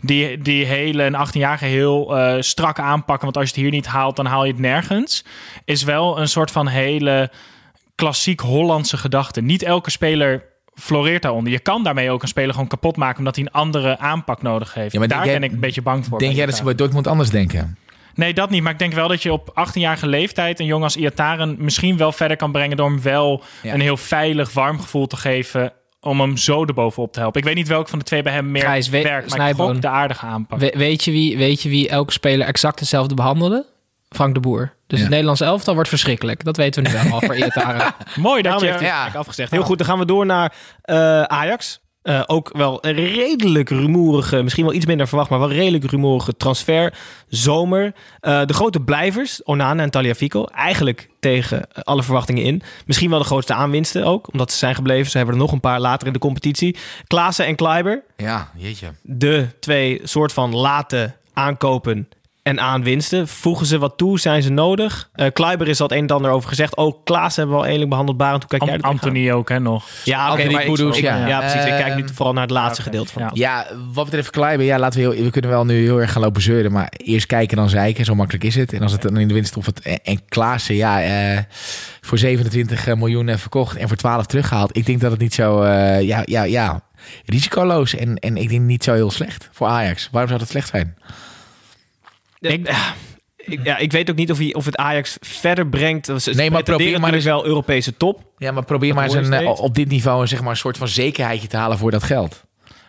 Die, 0.00 0.38
die 0.38 0.64
hele, 0.64 1.02
een 1.02 1.26
18-jarige 1.28 1.64
heel 1.64 2.16
eh, 2.16 2.40
strak 2.40 2.78
aanpakken. 2.78 3.24
Want 3.24 3.36
als 3.36 3.44
je 3.44 3.54
het 3.54 3.60
hier 3.62 3.65
niet 3.70 3.86
haalt, 3.86 4.16
dan 4.16 4.26
haal 4.26 4.44
je 4.44 4.52
het 4.52 4.60
nergens. 4.60 5.24
Is 5.64 5.82
wel 5.82 6.20
een 6.20 6.28
soort 6.28 6.50
van 6.50 6.66
hele 6.66 7.30
klassiek 7.94 8.40
Hollandse 8.40 8.96
gedachte. 8.96 9.40
Niet 9.40 9.62
elke 9.62 9.90
speler 9.90 10.44
floreert 10.74 11.22
daaronder. 11.22 11.52
Je 11.52 11.58
kan 11.58 11.82
daarmee 11.84 12.10
ook 12.10 12.22
een 12.22 12.28
speler 12.28 12.52
gewoon 12.52 12.68
kapot 12.68 12.96
maken... 12.96 13.18
omdat 13.18 13.36
hij 13.36 13.44
een 13.44 13.52
andere 13.52 13.98
aanpak 13.98 14.42
nodig 14.42 14.74
heeft. 14.74 14.92
Ja, 14.92 14.98
maar 14.98 15.08
Daar 15.08 15.24
jij- 15.24 15.34
ben 15.34 15.42
ik 15.42 15.52
een 15.52 15.60
beetje 15.60 15.82
bang 15.82 16.04
voor. 16.06 16.18
Denk 16.18 16.34
jij 16.34 16.46
dat 16.46 16.56
ze 16.56 16.62
bij 16.64 16.74
Dortmund 16.74 17.06
anders 17.06 17.30
denken? 17.30 17.78
Nee, 18.14 18.34
dat 18.34 18.50
niet. 18.50 18.62
Maar 18.62 18.72
ik 18.72 18.78
denk 18.78 18.92
wel 18.92 19.08
dat 19.08 19.22
je 19.22 19.32
op 19.32 19.66
18-jarige 19.68 20.06
leeftijd 20.06 20.60
een 20.60 20.66
jongen 20.66 20.84
als 20.84 20.96
Iataren 20.96 21.56
misschien 21.58 21.96
wel 21.96 22.12
verder 22.12 22.36
kan 22.36 22.52
brengen 22.52 22.76
door 22.76 22.86
hem 22.88 23.02
wel 23.02 23.42
Ja. 23.62 23.74
een 23.74 23.80
heel 23.80 23.96
veilig, 23.96 24.52
warm 24.52 24.80
gevoel 24.80 25.06
te 25.06 25.16
geven 25.16 25.72
om 26.06 26.20
hem 26.20 26.36
zo 26.36 26.64
erbovenop 26.64 27.12
te 27.12 27.20
helpen. 27.20 27.40
Ik 27.40 27.46
weet 27.46 27.54
niet 27.56 27.68
welke 27.68 27.90
van 27.90 27.98
de 27.98 28.04
twee 28.04 28.22
bij 28.22 28.32
hem 28.32 28.50
meer 28.50 28.62
Gijs, 28.62 28.88
we- 28.88 29.02
werkt, 29.02 29.10
maar 29.10 29.22
ik 29.22 29.30
Snijboon. 29.54 29.72
gok 29.72 29.82
de 29.82 29.88
aardige 29.88 30.26
aanpak. 30.26 30.58
We- 30.58 30.72
weet, 30.76 31.04
je 31.04 31.10
wie, 31.10 31.36
weet 31.36 31.62
je 31.62 31.68
wie 31.68 31.88
elke 31.88 32.12
speler 32.12 32.46
exact 32.46 32.78
hetzelfde 32.80 33.14
behandelde? 33.14 33.66
Frank 34.08 34.34
de 34.34 34.40
Boer. 34.40 34.74
Dus 34.86 35.00
het 35.00 35.08
Nederlands 35.08 35.40
elftal 35.40 35.74
wordt 35.74 35.88
verschrikkelijk. 35.88 36.44
Dat 36.44 36.56
weten 36.56 36.82
we 36.82 36.88
nu 36.88 36.94
wel 36.94 37.12
al 37.12 37.20
voor. 37.20 37.34
Mooi 37.36 38.42
dat 38.42 38.42
Daarom 38.42 38.62
je... 38.62 38.66
heeft 38.68 38.78
hij 38.80 38.88
Ja. 38.88 39.10
afgezegd. 39.14 39.50
Heel 39.50 39.62
goed, 39.62 39.78
dan 39.78 39.86
gaan 39.86 39.98
we 39.98 40.04
door 40.04 40.26
naar 40.26 40.52
eh, 40.82 41.22
Ajax. 41.22 41.80
Eh, 42.06 42.22
ook 42.26 42.50
wel 42.52 42.78
een 42.84 42.94
redelijk 42.94 43.68
rumoerige, 43.68 44.42
misschien 44.42 44.64
wel 44.64 44.72
iets 44.74 44.86
minder 44.86 45.08
verwacht, 45.08 45.30
maar 45.30 45.38
wel 45.38 45.52
redelijk 45.52 45.90
rumoerige 45.90 46.36
transfer. 46.36 46.94
Zomer. 47.28 47.94
Eh, 48.20 48.44
de 48.44 48.52
grote 48.54 48.80
blijvers, 48.80 49.42
Onana 49.42 49.82
en 49.82 49.90
Taliafico, 49.90 50.44
eigenlijk 50.44 51.08
tegen 51.20 51.66
alle 51.82 52.02
verwachtingen 52.02 52.42
in. 52.42 52.62
Misschien 52.86 53.10
wel 53.10 53.18
de 53.18 53.24
grootste 53.24 53.54
aanwinsten 53.54 54.04
ook, 54.04 54.32
omdat 54.32 54.52
ze 54.52 54.58
zijn 54.58 54.74
gebleven. 54.74 55.10
Ze 55.10 55.16
hebben 55.16 55.34
er 55.34 55.40
nog 55.40 55.52
een 55.52 55.60
paar 55.60 55.80
later 55.80 56.06
in 56.06 56.12
de 56.12 56.18
competitie. 56.18 56.76
Klaassen 57.06 57.46
en 57.46 57.56
Kleiber, 57.56 58.02
Ja, 58.16 58.50
jeetje. 58.56 58.86
de 59.02 59.46
twee 59.60 60.00
soort 60.04 60.32
van 60.32 60.54
late 60.54 61.14
aankopen 61.32 62.08
en 62.46 62.60
aanwinsten. 62.60 63.28
Voegen 63.28 63.66
ze 63.66 63.78
wat 63.78 63.92
toe? 63.96 64.20
Zijn 64.20 64.42
ze 64.42 64.50
nodig? 64.50 65.08
Eh 65.12 65.26
Kleiber 65.32 65.68
is 65.68 65.80
al 65.80 65.86
het 65.88 65.96
een 65.96 66.02
en 66.08 66.14
ander 66.14 66.30
over 66.30 66.48
gezegd. 66.48 66.76
Ook 66.76 67.04
Klaas 67.04 67.36
hebben 67.36 67.52
we 67.54 67.58
al 67.60 67.64
eindelijk 67.64 67.90
behandeld. 67.90 68.18
Barend, 68.18 68.40
hoe 68.42 68.50
kijk 68.50 68.64
jij 68.70 68.80
Am-? 68.80 68.90
Anthony 68.90 69.30
ook, 69.30 69.48
hè, 69.48 69.60
nog. 69.60 69.84
Ja, 70.04 70.32
oké, 70.32 70.42
ik- 70.42 70.94
ja. 70.94 71.26
ja. 71.26 71.38
precies. 71.38 71.64
Ik 71.64 71.76
kijk 71.76 71.94
nu 71.94 72.02
Ehm, 72.02 72.12
vooral 72.14 72.32
naar 72.32 72.42
het 72.42 72.50
laatste 72.50 72.82
gedeelte 72.82 73.12
van 73.12 73.22
ja. 73.22 73.30
Ja, 73.34 73.66
wat 73.92 74.04
betreft 74.04 74.30
Kleiber, 74.30 74.66
ja, 74.66 74.78
laten 74.78 75.00
we, 75.00 75.14
heel, 75.14 75.24
we 75.24 75.30
kunnen 75.30 75.50
wel 75.50 75.64
nu 75.64 75.82
heel 75.82 76.00
erg 76.00 76.12
gaan 76.12 76.22
lopen 76.22 76.42
zeuren. 76.42 76.72
Maar 76.72 76.92
eerst 76.96 77.26
kijken 77.26 77.56
dan 77.56 77.68
zeiken, 77.68 78.04
zo 78.04 78.14
makkelijk 78.14 78.44
is 78.44 78.54
het. 78.54 78.72
En 78.72 78.82
als 78.82 78.92
het 78.92 79.02
dan 79.02 79.16
in 79.16 79.28
de 79.28 79.34
winst 79.34 79.56
of 79.56 79.66
het 79.66 79.80
en, 79.80 79.98
en 80.04 80.20
Klaassen, 80.28 80.74
ja, 80.74 81.02
eh, 81.02 81.38
voor 82.00 82.18
27 82.18 82.86
miljoen 82.94 83.28
eh, 83.28 83.36
verkocht 83.36 83.76
en 83.76 83.88
voor 83.88 83.96
12 83.96 84.26
teruggehaald. 84.26 84.76
Ik 84.76 84.86
denk 84.86 85.00
dat 85.00 85.10
het 85.10 85.20
niet 85.20 85.34
zo, 85.34 85.62
eh, 85.62 86.00
ja, 86.02 86.22
ja, 86.24 86.42
ja, 86.42 86.80
risicoloos 87.24 87.94
en, 87.94 88.16
en 88.18 88.36
ik 88.36 88.48
denk 88.48 88.62
niet 88.62 88.84
zo 88.84 88.92
heel 88.92 89.10
slecht 89.10 89.48
voor 89.52 89.66
Ajax. 89.66 90.08
Waarom 90.10 90.28
zou 90.28 90.40
dat 90.40 90.50
slecht 90.50 90.68
zijn? 90.68 90.96
Ik, 92.52 92.68
ja, 92.68 92.94
ik, 93.36 93.64
ja, 93.64 93.76
ik 93.76 93.92
weet 93.92 94.10
ook 94.10 94.16
niet 94.16 94.30
of, 94.30 94.38
hij, 94.38 94.54
of 94.54 94.64
het 94.64 94.76
Ajax 94.76 95.16
verder 95.20 95.66
brengt. 95.66 96.06
Ze 96.06 96.30
Nee, 96.34 96.50
maar 96.50 96.62
probeer 96.62 97.00
maar 97.00 97.00
natuurlijk 97.00 97.24
wel 97.24 97.46
Europese 97.46 97.96
top. 97.96 98.20
Ja, 98.38 98.52
maar 98.52 98.64
probeer 98.64 98.94
maar 98.94 99.04
eens 99.04 99.14
een, 99.14 99.32
eh, 99.32 99.60
op 99.60 99.74
dit 99.74 99.88
niveau 99.88 100.26
zeg 100.26 100.40
maar, 100.40 100.50
een 100.50 100.56
soort 100.56 100.76
van 100.76 100.88
zekerheidje 100.88 101.48
te 101.48 101.56
halen 101.56 101.78
voor 101.78 101.90
dat 101.90 102.02
geld. 102.02 102.44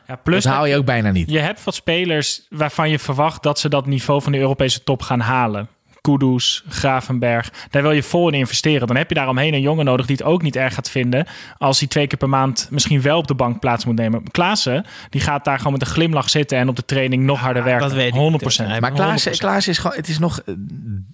Ja, 0.07 0.15
plus 0.15 0.43
dat 0.43 0.53
haal 0.53 0.65
je 0.65 0.77
ook 0.77 0.85
bijna 0.85 1.11
niet. 1.11 1.29
Je 1.31 1.39
hebt 1.39 1.63
wat 1.63 1.75
spelers 1.75 2.45
waarvan 2.49 2.89
je 2.89 2.99
verwacht 2.99 3.43
dat 3.43 3.59
ze 3.59 3.69
dat 3.69 3.85
niveau 3.85 4.21
van 4.21 4.31
de 4.31 4.37
Europese 4.37 4.83
top 4.83 5.01
gaan 5.01 5.19
halen. 5.19 5.69
Kudus, 6.07 6.63
Gravenberg. 6.69 7.51
Daar 7.69 7.81
wil 7.81 7.91
je 7.91 8.03
vol 8.03 8.27
in 8.27 8.33
investeren. 8.33 8.87
Dan 8.87 8.95
heb 8.95 9.09
je 9.09 9.15
daaromheen 9.15 9.53
een 9.53 9.61
jongen 9.61 9.85
nodig 9.85 10.05
die 10.05 10.15
het 10.15 10.25
ook 10.25 10.41
niet 10.41 10.55
erg 10.55 10.73
gaat 10.73 10.89
vinden. 10.89 11.27
Als 11.57 11.79
hij 11.79 11.87
twee 11.87 12.07
keer 12.07 12.17
per 12.17 12.29
maand 12.29 12.67
misschien 12.71 13.01
wel 13.01 13.17
op 13.17 13.27
de 13.27 13.33
bank 13.33 13.59
plaats 13.59 13.85
moet 13.85 13.95
nemen. 13.95 14.31
Klaassen, 14.31 14.85
die 15.09 15.21
gaat 15.21 15.45
daar 15.45 15.57
gewoon 15.57 15.73
met 15.73 15.81
een 15.81 15.87
glimlach 15.87 16.29
zitten 16.29 16.57
en 16.57 16.69
op 16.69 16.75
de 16.75 16.85
training 16.85 17.23
nog 17.23 17.39
harder 17.39 17.63
werken. 17.63 17.87
dat 17.87 17.97
weet 17.97 18.13
ik 18.15 18.41
100%. 18.41 18.67
niet. 18.67 18.79
Maar 18.79 18.91
Klaas, 18.91 19.27
100%. 19.29 19.31
Klaas 19.31 19.67
is 19.67 19.77
gewoon, 19.77 19.95
het 19.95 20.07
is 20.07 20.19
nog 20.19 20.39
eh, 20.39 20.55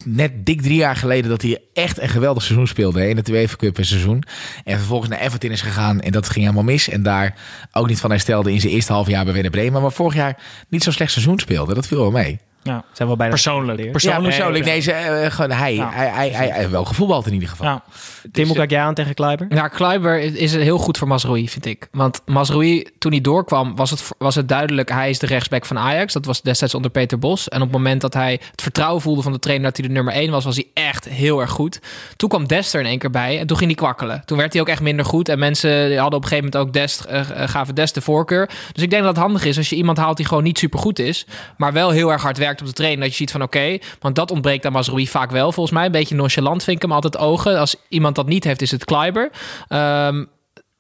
net 0.06 0.46
dik 0.46 0.62
drie 0.62 0.78
jaar 0.78 0.96
geleden 0.96 1.30
dat 1.30 1.42
hij 1.42 1.60
echt 1.74 2.02
een 2.02 2.10
geweldig 2.10 2.44
seizoen 2.44 2.68
speelde 2.68 3.00
hè, 3.00 3.08
in 3.08 3.18
het 3.18 3.30
UEFA 3.30 3.56
Cup 3.56 3.78
een 3.78 3.86
seizoen. 3.86 4.24
En 4.64 4.78
vervolgens 4.78 5.10
naar 5.10 5.20
Everton 5.20 5.52
is 5.52 5.62
gegaan 5.62 6.02
en 6.02 6.12
dat 6.12 6.30
ging 6.30 6.46
helemaal 6.46 6.64
mis. 6.64 6.90
En 6.90 7.04
daar 7.04 7.36
ook 7.72 7.88
niet 7.88 8.00
van 8.00 8.10
herstelde 8.10 8.52
in 8.52 8.60
zijn 8.60 8.74
eerste 8.74 8.94
half 8.94 9.08
jaar 9.08 9.24
bij 9.24 9.34
Werder 9.34 9.52
Bremen. 9.52 9.82
Maar 9.82 9.92
vorig 9.92 10.16
jaar 10.16 10.38
niet 10.70 10.84
zo'n 10.84 10.94
slecht 10.94 11.12
seizoen 11.12 11.40
speelde. 11.40 11.74
Dat 11.74 11.88
viel 11.88 12.00
wel 12.00 12.12
mee. 12.12 12.40
Ja. 12.64 12.84
Zijn 12.92 13.08
wel 13.08 13.18
bijna 13.18 13.34
Persoonlijk. 13.34 13.92
Persoonlijk. 13.92 14.24
persoonlijk. 14.24 14.66
Nee, 14.66 14.80
ze, 14.80 14.92
eh, 14.92 15.32
gewoon 15.32 15.52
hij, 15.52 15.76
hij, 15.76 15.88
hij, 15.90 16.30
hij, 16.30 16.30
hij 16.30 16.52
heeft 16.60 16.70
wel 16.70 16.86
gevoetbald 16.86 17.28
in 17.28 17.34
ieder 17.34 17.50
geval. 17.50 17.82
Ja. 18.24 18.30
Tim, 18.32 18.46
hoe 18.48 18.56
kijk 18.56 18.70
jij 18.70 18.82
aan 18.82 18.94
tegen 18.94 19.14
Kleiber? 19.14 19.48
Ja, 19.50 19.68
Kluiber 19.68 20.20
is 20.20 20.56
heel 20.56 20.78
goed 20.78 20.98
voor 20.98 21.08
Masroei, 21.08 21.50
vind 21.50 21.66
ik. 21.66 21.88
Want 21.92 22.22
Masroei, 22.26 22.86
toen 22.98 23.12
hij 23.12 23.22
doorkwam, 23.22 23.76
was 23.76 23.90
het, 23.90 24.10
was 24.18 24.36
het 24.36 24.50
duidelijk... 24.50 24.90
hij 24.90 25.10
is 25.10 25.20
de 25.20 25.28
rechtsback 25.28 25.66
van 25.66 25.78
Ajax. 25.78 26.14
Dat 26.14 26.26
was 26.26 26.42
destijds 26.42 26.76
onder 26.76 26.92
Peter 26.92 27.20
Bos. 27.20 27.50
En 27.50 27.58
op 27.58 27.68
het 27.68 27.78
moment 27.78 28.02
dat 28.02 28.14
hij 28.14 28.40
het 28.52 28.62
vertrouwen 28.62 29.02
voelde 29.02 29.22
van 29.22 29.32
de 29.32 29.40
trainer... 29.40 29.66
dat 29.66 29.78
hij 29.78 29.88
de 29.88 29.94
nummer 29.94 30.14
1 30.14 30.32
was, 30.32 30.46
was 30.46 30.56
hij 30.56 30.68
echt 30.74 31.10
heel 31.10 31.42
erg 31.42 31.52
goed. 31.52 31.80
Toen 32.16 32.30
kwam 32.30 32.48
Dest 32.48 32.74
er 32.74 32.80
in 32.80 32.86
één 32.86 33.00
keer 33.00 33.10
bij 33.10 33.40
en 33.40 33.48
toen 33.48 33.58
ging 33.58 33.70
hij 33.70 33.80
kwakkelen. 33.80 34.22
Toen 34.26 34.38
werd 34.38 34.54
hij 34.54 34.62
ook 34.62 34.68
echt 34.68 34.82
minder 34.82 35.06
goed. 35.06 35.30
En 35.30 35.40
mensen 35.40 35.98
hadden 35.98 36.20
op 36.20 36.24
een 36.24 36.30
gegeven 36.30 36.50
moment 36.52 36.58
ook 36.58 36.74
Dest, 36.74 37.04
eh, 37.04 37.20
eh, 37.20 37.50
gaven 37.50 37.76
Dest 37.76 37.94
de 37.94 38.02
voorkeur. 38.02 38.50
Dus 38.74 38.84
ik 38.84 38.90
denk 38.90 39.04
dat 39.04 39.16
het 39.16 39.24
handig 39.24 39.46
is 39.46 39.58
als 39.58 39.70
je 39.70 39.76
iemand 39.76 39.98
haalt 39.98 40.18
die 40.18 40.26
gewoon 40.26 40.44
niet 40.44 40.58
super 40.58 40.80
goed 40.80 41.00
is... 41.00 41.26
maar 41.58 41.74
wel 41.74 41.90
heel 41.90 42.12
erg 42.12 42.22
hard 42.22 42.38
werkt 42.38 42.62
op 42.62 42.68
de 42.68 42.74
trainer. 42.74 43.00
Dat 43.00 43.10
je 43.10 43.16
ziet 43.16 43.32
van 43.32 43.42
oké, 43.42 43.78
want 44.00 44.16
dat 44.16 44.32
ontbreekt 44.32 44.66
aan 44.66 44.72
Masroei 44.72 45.08
vaak 45.08 45.32
wel 45.32 45.52
volgens 45.52 45.76
mij. 45.76 45.86
Een 45.86 45.92
beetje 45.92 46.16
nonchalant 46.16 46.64
vind 46.64 46.76
ik 46.76 46.82
hem 46.82 46.92
altijd 46.92 47.18
ogen. 47.18 47.60
Als 47.60 47.76
iemand 47.88 48.13
dat 48.16 48.28
niet 48.28 48.44
heeft, 48.44 48.62
is 48.62 48.72
het 48.72 48.86
Kleiber. 48.86 49.30
Ehm, 49.68 50.24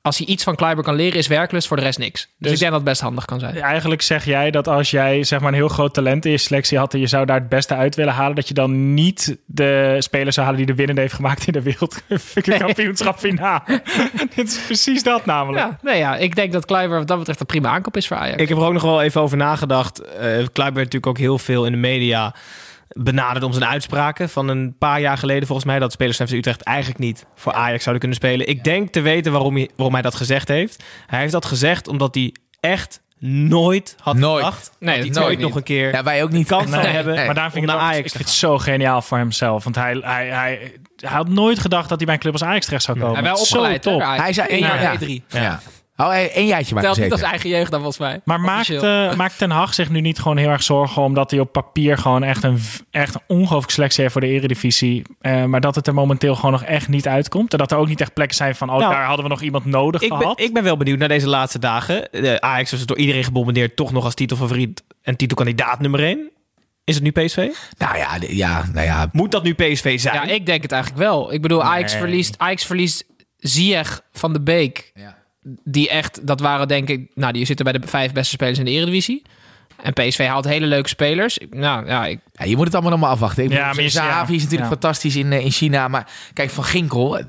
als 0.02 0.18
hij 0.18 0.28
iets 0.28 0.44
van 0.44 0.56
Kleiber 0.56 0.84
kan 0.84 0.96
leren, 0.96 1.18
is 1.18 1.28
werklust 1.28 1.68
voor 1.68 1.78
de 1.78 1.84
rest 1.84 2.00
niks. 2.00 2.22
Dus, 2.22 2.32
Dus- 2.38 2.52
ik 2.52 2.58
denk 2.60 2.72
dat 2.72 2.80
het 2.80 2.90
best 2.90 3.02
handig 3.02 3.26
kan 3.26 3.40
zijn. 3.40 3.62
Eigenlijk 3.62 4.02
zeg 4.02 4.26
jij 4.26 4.52
dat 4.52 4.68
als 4.68 4.92
jij 4.92 5.24
zeg 5.24 5.40
maar 5.40 5.48
een 5.48 5.54
heel 5.54 5.68
groot 5.68 5.94
talent 5.94 6.26
in 6.26 6.32
je 6.32 6.38
selectie 6.38 6.78
had 6.78 6.94
en 6.94 7.00
je 7.00 7.08
zou 7.08 7.26
daar 7.26 7.40
het 7.40 7.50
beste 7.50 7.76
uit 7.76 7.96
willen 7.96 8.14
halen, 8.14 8.36
dat 8.36 8.48
je 8.48 8.54
dan 8.54 8.94
niet 8.94 9.38
de 9.46 9.96
speler 10.00 10.34
zou 10.34 10.46
halen 10.46 10.66
die 10.66 10.70
de 10.70 10.78
winnende 10.78 11.02
heeft 11.02 11.14
gemaakt 11.14 11.48
in 11.48 11.54
de 11.54 11.62
wereldkampioenschap 11.62 13.18
finale. 13.18 13.62
Dit 14.36 14.48
is 14.48 14.60
precies 14.66 15.04
dat 15.04 15.26
namelijk. 15.26 15.66
Ja, 15.66 15.80
nee, 15.82 15.98
ja, 15.98 16.16
ik 16.16 16.36
denk 16.36 16.52
dat 16.52 16.66
Kleiber 16.66 16.98
wat 16.98 17.08
dat 17.08 17.18
betreft 17.18 17.40
een 17.40 17.46
prima 17.46 17.70
aankoop 17.70 17.98
is 17.98 18.08
voor 18.08 18.18
Ajax. 18.18 18.42
Ik 18.42 18.50
heb 18.50 18.58
er 18.58 18.64
ook 18.64 18.74
nog 18.74 18.82
wel 18.82 19.02
even 19.02 19.22
over 19.22 19.38
nagedacht. 19.38 20.00
Eh 20.00 20.22
werd 20.56 20.74
natuurlijk 20.74 21.08
ook 21.08 21.18
heel 21.18 21.38
veel 21.40 21.66
in 21.66 21.72
de 21.72 21.78
media 21.78 22.36
benaderd 22.94 23.44
om 23.46 23.54
zijn 23.54 23.66
uitspraken 23.70 24.30
van 24.30 24.48
een 24.48 24.76
paar 24.78 25.00
jaar 25.02 25.18
geleden 25.18 25.46
volgens 25.48 25.68
mij 25.68 25.80
dat 25.80 25.91
spelers 25.91 26.18
van 26.18 26.28
FC 26.28 26.34
Utrecht 26.34 26.62
eigenlijk 26.62 27.00
niet 27.00 27.26
voor 27.36 27.54
Ajax 27.54 27.84
zouden 27.84 28.00
kunnen 28.00 28.18
spelen. 28.18 28.48
Ik 28.48 28.64
denk 28.64 28.91
te 28.91 29.02
weten 29.02 29.32
waarom 29.32 29.56
hij, 29.56 29.70
waarom 29.76 29.94
hij 29.94 30.04
dat 30.04 30.16
gezegd 30.16 30.48
heeft. 30.48 30.84
Hij 31.08 31.20
heeft 31.20 31.32
dat 31.32 31.46
gezegd 31.46 31.88
omdat 31.88 32.16
hij 32.16 32.34
echt 32.60 33.02
nooit 33.20 33.96
had 34.00 34.16
Nooit. 34.16 34.44
gedacht 34.46 34.72
Nee, 34.80 34.96
dat 34.96 35.06
dat 35.06 35.16
hij 35.16 35.24
nooit 35.24 35.36
ooit 35.38 35.48
nog 35.48 35.56
een 35.56 35.64
keer 35.64 35.94
Ja, 35.94 36.04
wij 36.04 36.24
ook 36.24 36.32
niet. 36.32 36.48
kans 36.48 36.70
zou 36.70 36.84
Nee, 36.84 36.91
hebben. 36.91 37.16
nee. 37.16 37.26
Maar 37.26 37.34
daarom 37.36 37.54
vind 37.54 37.64
ik, 37.66 37.70
Ajax 37.76 37.98
ik 37.98 38.04
te 38.12 38.18
vind 38.18 38.24
het 38.30 38.34
zo 38.34 38.58
geniaal 38.58 39.02
voor 39.02 39.18
hemzelf. 39.18 39.64
Want 39.64 39.76
hij, 39.76 39.98
hij, 40.02 40.28
hij, 40.28 40.72
hij 40.98 41.12
had 41.12 41.30
nooit 41.30 41.60
gedacht 41.60 41.89
dat 41.89 41.98
hij 41.98 42.06
bij 42.06 42.16
een 42.16 42.22
club 42.22 42.34
als 42.34 42.44
Ajax 42.44 42.66
terecht 42.66 42.84
zou 42.84 43.00
komen. 43.00 43.14
Hij 43.14 43.24
wel 43.24 43.38
Zo 43.38 43.41
opgeleid, 43.41 43.86
hè, 43.86 43.91
top. 43.91 44.02
Hij 44.02 44.34
zei 44.34 44.48
Eén 44.48 44.54
één 44.54 44.60
jaar, 44.68 44.70
jaar, 44.82 44.84
nee, 44.84 44.91
ja. 44.91 44.98
drie. 44.98 45.24
Ja. 45.28 45.60
Oh, 45.98 46.14
één 46.14 46.46
jaartje 46.46 46.74
maar 46.74 46.84
Telt 46.84 46.98
niet 47.00 47.12
als 47.12 47.22
eigen 47.22 47.50
jeugd 47.50 47.72
dan 47.72 47.80
volgens 47.80 48.00
mij. 48.02 48.22
Maar 48.24 48.39
maakt, 48.39 48.70
eh, 48.70 49.14
maakt 49.16 49.38
Ten 49.38 49.50
Hag 49.52 49.74
zich 49.74 49.89
nu 49.89 50.02
niet 50.02 50.20
gewoon 50.20 50.38
heel 50.38 50.50
erg 50.50 50.64
zorgen... 50.64 51.02
omdat 51.02 51.32
hij 51.32 51.39
op 51.39 51.52
papier 51.52 51.98
gewoon 51.98 52.24
echt 52.24 52.44
een, 52.44 52.60
echt 52.91 53.16
een 53.16 53.22
ongelooflijke 53.28 53.72
selectie 53.72 54.02
heeft 54.02 54.14
voor 54.14 54.22
de 54.22 54.28
eredivisie... 54.28 55.02
Eh, 55.22 55.44
maar 55.44 55.62
dat 55.62 55.76
het 55.76 55.88
er 55.88 55.94
momenteel 55.94 56.36
gewoon 56.36 56.52
nog 56.52 56.64
echt 56.64 56.88
niet 56.88 57.08
uitkomt? 57.08 57.52
En 57.52 57.58
dat 57.58 57.72
er 57.72 57.78
ook 57.78 57.88
niet 57.88 58.02
echt 58.02 58.14
plekken 58.14 58.36
zijn 58.38 58.56
van... 58.56 58.70
oh, 58.70 58.78
Nou, 58.78 58.91
daar 58.94 59.06
hadden 59.06 59.24
we 59.26 59.32
nog 59.32 59.41
iemand 59.41 59.66
nodig 59.66 60.02
Ik 60.02 60.10
ben, 60.10 60.18
gehad? 60.18 60.39
ik 60.39 60.54
ben 60.54 60.64
wel 60.64 60.78
benieuwd 60.78 61.00
naar 61.00 61.08
deze 61.08 61.30
laatste 61.30 61.60
dagen. 61.60 62.08
De 62.12 62.41
Ajax 62.41 62.72
was 62.72 62.86
door 62.86 62.98
iedereen 62.98 63.24
gebombardeerd, 63.24 63.76
toch 63.76 63.91
nog 63.91 64.04
als 64.06 64.14
titelfavoriet 64.14 64.84
en 65.02 65.16
titelkandidaat 65.16 65.80
nummer 65.80 66.04
1. 66.04 66.30
Is 66.84 66.96
het 66.96 67.04
nu 67.04 67.12
PSV? 67.12 67.50
Nou 67.78 67.98
ja, 67.98 68.20
de- 68.20 68.36
ja, 68.36 68.66
nou 68.74 68.86
ja. 68.86 69.10
Moet 69.12 69.32
dat 69.32 69.44
nu 69.44 69.54
PSV 69.54 70.00
zijn? 70.00 70.16
Ja, 70.16 70.24
ik 70.24 70.46
denk 70.46 70.62
het 70.62 70.72
eigenlijk 70.72 71.04
wel. 71.04 71.34
Ik 71.34 71.41
bedoel, 71.41 71.64
Ajax 71.64 71.91
Nee. 71.91 72.02
verliest, 72.02 72.36
Ajax 72.38 72.66
verliest 72.66 73.06
Ziyech 73.38 74.02
van 74.12 74.34
de 74.34 74.41
Beek. 74.41 74.91
Ja. 74.94 75.22
Die 75.64 75.89
echt, 75.89 76.28
dat 76.28 76.39
waren 76.39 76.68
denk 76.68 76.89
ik, 76.89 77.12
nou 77.16 77.34
die 77.34 77.46
zitten 77.46 77.66
bij 77.66 77.74
de 77.74 77.88
vijf 77.88 78.14
beste 78.14 78.34
spelers 78.34 78.60
in 78.60 78.66
de 78.66 78.72
Eredivisie. 78.72 79.22
En 79.84 79.94
PSV 79.94 80.28
haalt 80.28 80.46
hele 80.46 80.66
leuke 80.66 80.90
spelers. 80.90 81.40
Nou 81.50 81.86
ja, 81.88 82.06
ik, 82.06 82.20
Ja, 82.34 82.46
je 82.46 82.56
moet 82.56 82.66
het 82.66 82.74
allemaal 82.74 82.92
nog 82.92 83.00
maar 83.02 83.10
afwachten. 83.10 83.44
Ik 83.44 83.50
Ja, 83.52 83.56
bedoel, 83.58 83.74
maar 83.74 83.84
je- 83.84 83.90
Zahavi 83.90 84.36
is 84.36 84.42
natuurlijk 84.44 84.70
ja. 84.70 84.76
fantastisch 84.78 85.16
in, 85.16 85.32
eh, 85.32 85.46
in 85.46 85.52
China. 85.52 85.88
Maar 85.88 86.08
kijk, 86.34 86.50
Van 86.50 86.64
Ginkel, 86.64 87.18
eh, 87.18 87.26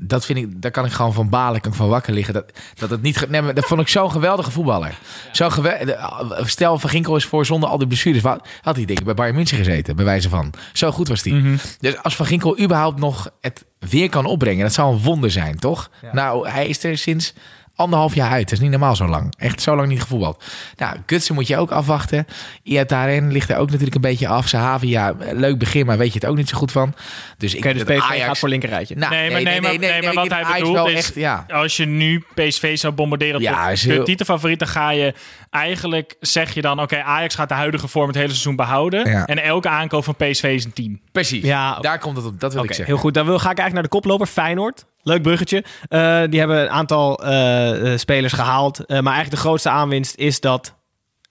dat 0.00 0.24
vind 0.24 0.38
ik, 0.38 0.62
daar 0.62 0.70
kan 0.70 0.84
ik 0.84 0.92
gewoon 0.92 1.12
van 1.12 1.28
balen, 1.28 1.60
kan 1.60 1.70
ik 1.70 1.76
van 1.76 1.88
wakker 1.88 2.12
liggen. 2.12 2.34
Dat, 2.34 2.52
dat, 2.74 2.90
het 2.90 3.02
niet, 3.02 3.28
nee, 3.28 3.42
maar 3.42 3.54
dat 3.54 3.64
vond 3.66 3.80
ik 3.80 3.88
zo'n 3.88 4.10
geweldige 4.10 4.50
voetballer. 4.50 4.98
Zo 5.32 5.50
gewe- 5.50 5.84
de- 5.84 6.42
stel, 6.44 6.78
Van 6.78 6.90
Ginkel 6.90 7.16
is 7.16 7.24
voor 7.24 7.46
zonder 7.46 7.68
al 7.68 7.78
die 7.78 7.86
blessures. 7.86 8.22
Wat, 8.22 8.48
had 8.62 8.76
hij 8.76 8.84
denk 8.84 8.98
ik 8.98 9.04
bij 9.04 9.14
Bayern 9.14 9.36
München 9.36 9.56
gezeten, 9.58 9.96
bij 9.96 10.04
wijze 10.04 10.28
van. 10.28 10.52
Zo 10.72 10.90
goed 10.90 11.08
was 11.08 11.22
hij. 11.22 11.32
Mhm. 11.32 11.56
Dus 11.80 12.02
als 12.02 12.16
Van 12.16 12.26
Ginkel 12.26 12.58
überhaupt 12.60 12.98
nog 12.98 13.30
het 13.40 13.64
weer 13.78 14.08
kan 14.08 14.24
opbrengen, 14.26 14.62
dat 14.62 14.72
zou 14.72 14.92
een 14.94 15.02
wonder 15.02 15.30
zijn, 15.30 15.58
toch? 15.58 15.90
Nou, 16.12 16.48
hij 16.48 16.66
is 16.66 16.84
er 16.84 16.98
sinds 16.98 17.34
anderhalf 17.76 18.14
jaar 18.14 18.30
uit. 18.30 18.42
Dat 18.44 18.52
is 18.52 18.60
niet 18.60 18.70
normaal 18.70 18.96
zo 18.96 19.06
lang. 19.06 19.34
Echt 19.38 19.62
zo 19.62 19.76
lang 19.76 19.88
niet 19.88 20.00
gevoetbald. 20.00 20.44
Nou, 20.76 20.96
Gutsen 21.06 21.34
moet 21.34 21.46
je 21.46 21.56
ook 21.56 21.70
afwachten. 21.70 22.26
Iataren 22.62 23.32
ligt 23.32 23.50
er 23.50 23.56
ook 23.56 23.68
natuurlijk 23.70 23.94
een 23.94 24.00
beetje 24.00 24.28
af. 24.28 24.48
Sahavi, 24.48 24.88
ja, 24.88 25.14
leuk 25.32 25.58
begin, 25.58 25.86
maar 25.86 25.98
weet 25.98 26.12
je 26.12 26.18
het 26.18 26.28
ook 26.28 26.36
niet 26.36 26.48
zo 26.48 26.56
goed 26.56 26.72
van. 26.72 26.94
Dus 27.38 27.54
ik 27.54 27.64
Oké, 27.64 27.72
dus 27.72 27.84
dat 27.84 27.96
PSV 27.96 28.24
gaat 28.24 28.38
voor 28.38 28.48
linkerrijtje. 28.48 28.94
Nou, 28.96 29.12
nee, 29.14 29.30
maar, 29.30 29.42
nee, 29.42 29.60
maar, 29.60 29.78
nee, 29.78 29.88
maar 29.88 29.98
ik 29.98 30.04
wat 30.12 30.20
vind 30.20 30.32
hij 30.32 30.42
Ajax 30.42 30.60
bedoelt 30.68 30.88
is... 30.88 30.94
echt, 30.94 31.14
ja. 31.14 31.46
Als 31.48 31.76
je 31.76 31.86
nu 31.86 32.24
PSV 32.34 32.78
zou 32.78 32.92
bombarderen 32.92 33.40
Ja, 33.40 33.62
tot 33.64 33.72
is 33.72 33.82
de 33.82 33.92
heel- 33.92 34.04
titelfavoriet... 34.04 34.58
dan 34.58 34.68
ga 34.68 34.90
je 34.90 35.14
eigenlijk, 35.54 36.16
zeg 36.20 36.54
je 36.54 36.60
dan... 36.62 36.80
oké, 36.80 37.02
Ajax 37.02 37.34
gaat 37.34 37.48
de 37.48 37.54
huidige 37.54 37.88
vorm 37.88 38.06
het 38.06 38.16
hele 38.16 38.28
seizoen 38.28 38.56
behouden... 38.56 39.10
Ja. 39.10 39.26
en 39.26 39.42
elke 39.42 39.68
aankoop 39.68 40.04
van 40.04 40.14
PSV 40.16 40.42
is 40.54 40.64
een 40.64 40.72
10. 40.72 41.00
Precies. 41.12 41.44
Ja, 41.44 41.78
Daar 41.80 41.98
komt 41.98 42.16
het 42.16 42.26
op. 42.26 42.40
Dat 42.40 42.52
wil 42.52 42.62
ik 42.62 42.68
zeggen. 42.68 42.86
heel 42.94 43.02
goed. 43.02 43.14
Dan 43.14 43.26
wil, 43.26 43.38
ga 43.38 43.50
ik 43.50 43.58
eigenlijk 43.58 43.72
naar 43.74 43.82
de 43.82 43.88
koploper, 43.88 44.26
Feyenoord. 44.26 44.84
Leuk 45.02 45.22
bruggetje. 45.22 45.64
Eh, 45.88 46.22
die 46.30 46.38
hebben 46.38 46.60
een 46.62 46.70
aantal 46.70 47.24
eh, 47.24 47.92
eh, 47.92 47.98
spelers 47.98 48.32
gehaald. 48.32 48.78
Eh, 48.78 48.86
maar 48.86 49.12
eigenlijk 49.12 49.30
de 49.30 49.36
grootste 49.48 49.68
aanwinst 49.68 50.16
is 50.16 50.40
dat 50.40 50.74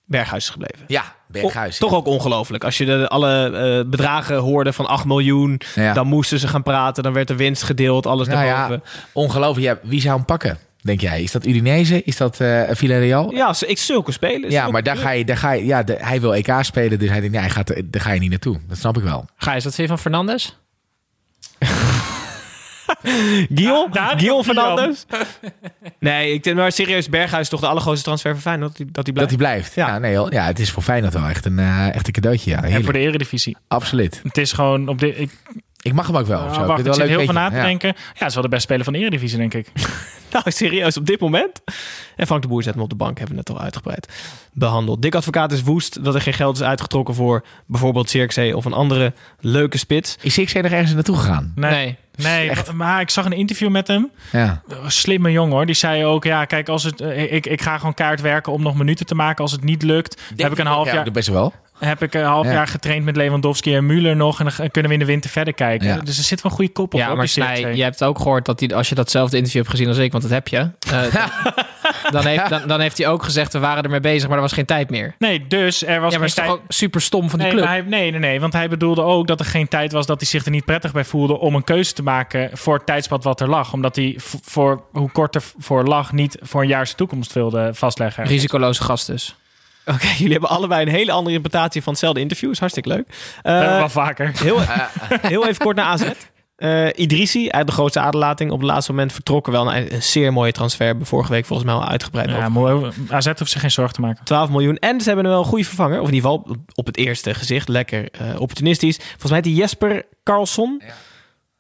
Berghuis 0.06 0.44
is 0.44 0.50
gebleven. 0.50 0.86
Ja, 0.88 1.04
Berghuis. 1.28 1.76
O- 1.82 1.88
toch 1.88 1.98
ook 1.98 2.06
ongelooflijk. 2.06 2.64
Als 2.64 2.78
je 2.78 2.86
de, 2.86 3.08
alle 3.08 3.46
eh, 3.84 3.90
bedragen 3.90 4.38
hoorde 4.38 4.74
van 4.74 4.86
8 4.86 5.06
miljoen, 5.06 5.62
Ja. 5.76 5.94
dan 5.94 6.08
moesten 6.08 6.40
ze 6.40 6.48
gaan 6.48 6.64
praten. 6.64 7.04
Dan 7.04 7.14
werd 7.14 7.28
de 7.28 7.36
winst 7.36 7.64
gedeeld, 7.64 8.06
alles 8.06 8.28
Nou 8.28 8.46
daarboven. 8.46 8.82
ja, 8.86 9.02
ongelooflijk. 9.14 9.66
Ja, 9.84 9.90
wie 9.90 10.02
zou 10.02 10.16
hem 10.16 10.26
pakken, 10.26 10.58
denk 10.84 11.02
jij? 11.02 11.24
Is 11.24 11.32
dat 11.32 11.46
Udinese? 11.46 12.04
Is 12.04 12.18
dat 12.18 12.40
eh 12.40 12.62
Villarreal? 12.72 13.32
Ja, 13.34 13.56
ik 13.68 13.78
zulke 13.78 14.12
spelers. 14.12 14.54
Ja, 14.54 14.70
maar 14.72 14.84
daar 14.84 14.98
ga 14.98 15.12
je, 15.12 15.26
daar 15.26 15.38
ga 15.38 15.52
je, 15.52 15.66
ja, 15.66 15.84
de- 15.84 15.98
hij 16.00 16.22
wil 16.22 16.36
EK 16.36 16.54
spelen, 16.62 17.00
dus 17.00 17.10
hij 17.10 17.20
denkt, 17.20 17.34
nee, 17.36 17.44
hij 17.44 17.52
gaat, 17.54 17.68
daar 17.86 18.02
ga 18.02 18.12
je 18.12 18.20
niet 18.20 18.30
naartoe. 18.30 18.60
Dat 18.68 18.78
snap 18.78 18.98
ik 18.98 19.04
wel. 19.04 19.26
Vind 19.38 19.76
je 19.76 19.88
van 19.88 20.00
Fernandes? 20.00 20.58
Guillaume? 23.54 23.92
daar- 23.92 24.18
Guillaume 24.20 24.44
Guillaume. 24.44 24.44
Fernandes? 24.44 25.06
nee, 26.00 26.34
ik 26.34 26.44
denk 26.44 26.56
maar 26.56 26.72
serieus, 26.72 27.10
Berghuis 27.10 27.42
is 27.44 27.50
toch 27.50 27.60
de 27.60 27.68
allergrootste 27.68 28.04
transfer 28.06 28.32
van 28.32 28.42
Feyenoord 28.42 28.70
dat 28.78 28.78
hij, 28.78 28.88
dat 28.92 29.06
hij 29.06 29.14
Dat 29.14 29.14
blijft. 29.14 29.30
hij 29.30 29.38
blijft. 29.38 29.76
Ja, 29.76 29.88
Ja. 29.88 30.00
nee, 30.00 30.16
hoor. 30.18 30.34
ja, 30.34 30.46
het 30.46 30.60
is 30.60 30.72
voor 30.72 30.84
Feyenoord 30.84 31.14
wel 31.14 31.28
echt 31.28 31.46
een, 31.46 31.60
eh, 31.60 31.96
echt 31.96 32.08
een 32.08 32.14
cadeautje. 32.14 32.50
Ja, 32.50 32.64
En 32.64 32.84
voor 32.84 32.94
de 32.94 33.00
eredivisie. 33.00 33.58
Absoluut. 33.68 34.20
Het 34.24 34.38
is 34.38 34.52
gewoon 34.52 34.88
op 34.88 35.00
de... 35.00 35.16
Ik, 35.16 35.32
Ik 35.84 35.94
mag 35.94 36.08
hem 36.08 36.18
ook 36.18 36.26
wel. 36.26 36.40
zo. 36.40 36.46
Ah, 36.46 36.52
Ik 36.52 36.58
wacht, 36.58 36.68
vind 36.68 36.80
ik 36.80 36.86
het 36.86 36.96
zit 36.96 37.08
wel 37.08 37.18
heel 37.18 37.26
van 37.26 37.36
na 37.36 37.50
te. 37.50 37.56
Ja. 37.56 37.64
denken. 37.64 37.94
Ja, 37.96 38.14
het 38.14 38.28
is 38.28 38.34
wel 38.34 38.44
de 38.44 38.50
beste 38.50 38.64
speler 38.66 38.84
van 38.84 38.94
de 38.94 39.00
eredivisie, 39.00 39.38
denk 39.38 39.54
ik. 39.54 39.68
Nou, 40.34 40.52
serieus, 40.52 40.98
op 40.98 41.06
dit 41.06 41.20
moment. 41.20 41.62
En 42.16 42.26
Frank 42.26 42.42
de 42.42 42.48
Boer 42.48 42.64
zet 42.64 42.74
hem 42.74 42.84
op 42.84 42.90
de 42.90 42.96
bank, 42.96 43.18
hebben 43.18 43.36
we 43.36 43.42
net 43.48 43.58
al 43.58 43.64
uitgebreid 43.64 44.08
behandeld. 44.54 45.02
Dik 45.02 45.16
Advocaat 45.16 45.52
is 45.52 45.62
woest 45.62 46.04
dat 46.04 46.16
er 46.16 46.22
geen 46.22 46.34
geld 46.34 46.56
is 46.56 46.64
uitgetrokken 46.64 47.16
voor 47.16 47.44
bijvoorbeeld 47.66 48.10
Cirkzee 48.10 48.58
of 48.58 48.66
een 48.66 48.74
andere 48.74 49.14
leuke 49.40 49.78
spits. 49.78 50.18
Is 50.22 50.34
Sixé 50.34 50.60
nog 50.62 50.72
ergens 50.72 50.94
naartoe 50.94 51.18
gegaan? 51.18 51.52
Nee, 51.56 51.98
Nee. 52.16 52.48
nee, 52.50 52.52
maar 52.74 53.02
ik 53.02 53.10
zag 53.10 53.26
een 53.26 53.32
interview 53.32 53.70
met 53.70 53.88
hem. 53.88 54.12
Ja. 54.32 54.62
Slimme 54.88 55.32
jongen 55.32 55.54
hoor. 55.56 55.66
Die 55.66 55.76
zei 55.76 56.06
ook, 56.06 56.24
ja, 56.24 56.46
kijk, 56.46 56.70
als 56.70 56.84
het, 56.84 57.02
eh, 57.02 57.34
ik, 57.34 57.46
ik 57.46 57.62
ga 57.62 57.78
gewoon 57.78 57.94
kaart 57.94 58.22
werken 58.22 58.52
om 58.52 58.62
nog 58.62 58.76
minuten 58.76 59.06
te 59.06 59.16
maken. 59.16 59.44
Als 59.44 59.52
het 59.52 59.64
niet 59.64 59.82
lukt, 59.84 60.22
heb 60.36 60.52
ik 60.52 60.58
een 60.58 60.66
half 60.66 60.88
ja, 60.88 60.94
jaar, 60.94 61.12
Best 61.12 61.28
wel. 61.30 61.54
Heb 61.84 62.04
ik 62.04 62.14
een 62.14 62.24
half 62.24 62.46
Ja. 62.46 62.52
jaar 62.54 62.68
getraind 62.68 63.06
met 63.06 63.16
Lewandowski 63.16 63.76
en 63.76 63.86
Müller 63.86 64.16
nog. 64.18 64.40
En 64.40 64.48
dan 64.58 64.72
kunnen 64.72 64.92
we 64.92 64.98
in 64.98 65.00
de 65.00 65.12
winter 65.12 65.30
verder 65.30 65.54
kijken. 65.54 65.88
Ja. 65.88 65.98
Dus 65.98 66.18
er 66.18 66.24
zit 66.24 66.42
wel 66.42 66.52
een 66.52 66.58
goede 66.58 66.72
kop 66.72 66.94
op. 66.94 67.00
Ja, 67.00 67.08
hoor, 67.08 67.18
maar 67.18 67.28
Snij, 67.28 67.76
je 67.76 67.84
hebt 67.84 68.04
ook 68.04 68.18
gehoord 68.18 68.46
dat 68.46 68.60
hij, 68.60 68.76
als 68.76 68.90
je 68.90 68.96
datzelfde 68.96 69.36
interview 69.38 69.62
hebt 69.62 69.74
gezien 69.74 69.88
als 69.88 69.98
ik, 69.98 70.12
want 70.12 70.24
dat 70.24 70.32
heb 70.32 70.48
je, 70.48 70.58
eh, 70.58 71.16
dan, 72.12 72.26
heeft, 72.26 72.50
dan, 72.50 72.62
dan 72.68 72.80
heeft 72.80 72.98
hij 72.98 73.08
ook 73.08 73.24
gezegd, 73.24 73.54
we 73.54 73.60
waren 73.60 73.84
ermee 73.84 74.00
bezig, 74.00 74.28
maar 74.28 74.36
er 74.38 74.44
was 74.44 74.52
geen 74.54 74.66
tijd 74.66 74.90
meer. 74.90 75.16
Nee, 75.20 75.48
dus 75.48 75.86
er 75.86 76.02
was 76.02 76.14
ja, 76.14 76.20
maar 76.20 76.30
geen 76.30 76.44
tijd... 76.46 76.50
ook 76.50 76.62
super 76.68 77.02
stom 77.02 77.30
van 77.30 77.40
die 77.40 77.48
Nee, 77.48 77.58
club? 77.58 77.68
hij, 77.68 77.82
nee, 77.82 78.12
nee, 78.12 78.20
nee, 78.20 78.40
want 78.40 78.54
hij 78.54 78.70
bedoelde 78.70 79.02
ook 79.02 79.28
dat 79.28 79.40
er 79.40 79.46
geen 79.46 79.68
tijd 79.68 79.92
was 79.92 80.06
dat 80.06 80.20
hij 80.20 80.30
zich 80.30 80.46
er 80.46 80.52
niet 80.52 80.66
prettig 80.66 80.92
bij 80.92 81.04
voelde 81.06 81.38
om 81.40 81.56
een 81.56 81.64
keuze 81.64 81.94
te 81.94 82.04
maken 82.04 82.50
voor 82.54 82.76
het 82.76 82.86
tijdspad 82.86 83.24
wat 83.24 83.42
er 83.42 83.50
lag. 83.50 83.74
Omdat 83.74 83.96
hij 83.96 84.16
voor 84.44 84.84
hoe 84.92 85.12
kort 85.12 85.36
er 85.36 85.44
voor 85.58 85.84
lag 85.84 86.12
niet 86.12 86.38
voor 86.42 86.62
een 86.62 86.68
jaar 86.68 86.86
zijn 86.86 86.98
toekomst 86.98 87.34
wilde 87.34 87.70
vastleggen. 87.74 88.24
Risicoloze 88.26 88.84
gast 88.84 89.08
dus. 89.08 89.36
Oké, 89.86 90.08
jullie 90.18 90.32
hebben 90.32 90.50
allebei 90.50 90.86
een 90.86 90.92
hele 90.92 91.12
andere 91.12 91.36
interpretatie 91.36 91.82
van 91.84 91.92
hetzelfde 91.92 92.20
interview. 92.20 92.52
Is 92.52 92.60
hartstikke 92.60 92.90
leuk. 92.90 93.08
Eh, 93.42 93.60
wel 93.60 93.90
vaker. 93.90 94.32
heel, 94.36 94.60
heel 95.34 95.48
even 95.48 95.64
kort 95.64 95.76
naar 95.76 95.86
AZ. 95.86 96.04
Eh 96.56 96.88
Idrissi, 96.96 97.50
uit 97.50 97.68
de 97.68 97.74
grootste 97.74 98.00
aderlating, 98.00 98.52
op 98.52 98.60
het 98.60 98.70
laatste 98.70 98.92
moment 98.92 99.14
vertrokken. 99.14 99.52
Wel 99.52 99.76
een, 99.76 99.94
een 99.94 100.04
zeer 100.04 100.34
mooie 100.34 100.52
transfer. 100.52 100.86
Hebben 100.86 101.06
vorige 101.06 101.32
week 101.32 101.46
volgens 101.46 101.68
mij 101.70 101.78
al 101.78 101.88
uitgebreid 101.88 102.30
Ja, 102.30 102.38
over. 102.38 102.52
mooi. 102.52 102.92
AZ 103.10 103.26
hoeft 103.26 103.52
zich 103.52 103.62
geen 103.62 103.72
zorgen 103.72 103.94
te 103.96 104.02
maken. 104.02 104.24
12 104.26 104.50
miljoen. 104.50 104.78
En 104.78 105.02
ze 105.02 105.08
hebben 105.08 105.28
wel 105.28 105.40
een 105.40 105.46
goede 105.46 105.64
vervanger. 105.66 106.02
Of 106.02 106.08
in 106.08 106.14
ieder 106.14 106.30
geval 106.30 106.46
op, 106.50 106.58
op 106.74 106.86
het 106.86 106.98
eerste 106.98 107.34
gezicht. 107.34 107.68
Lekker 107.68 108.10
eh, 108.12 108.40
opportunistisch. 108.42 108.96
Volgens 108.98 109.24
mij 109.24 109.34
heet 109.34 109.44
die 109.44 109.56
Jesper 109.56 110.04
Carlson. 110.24 110.82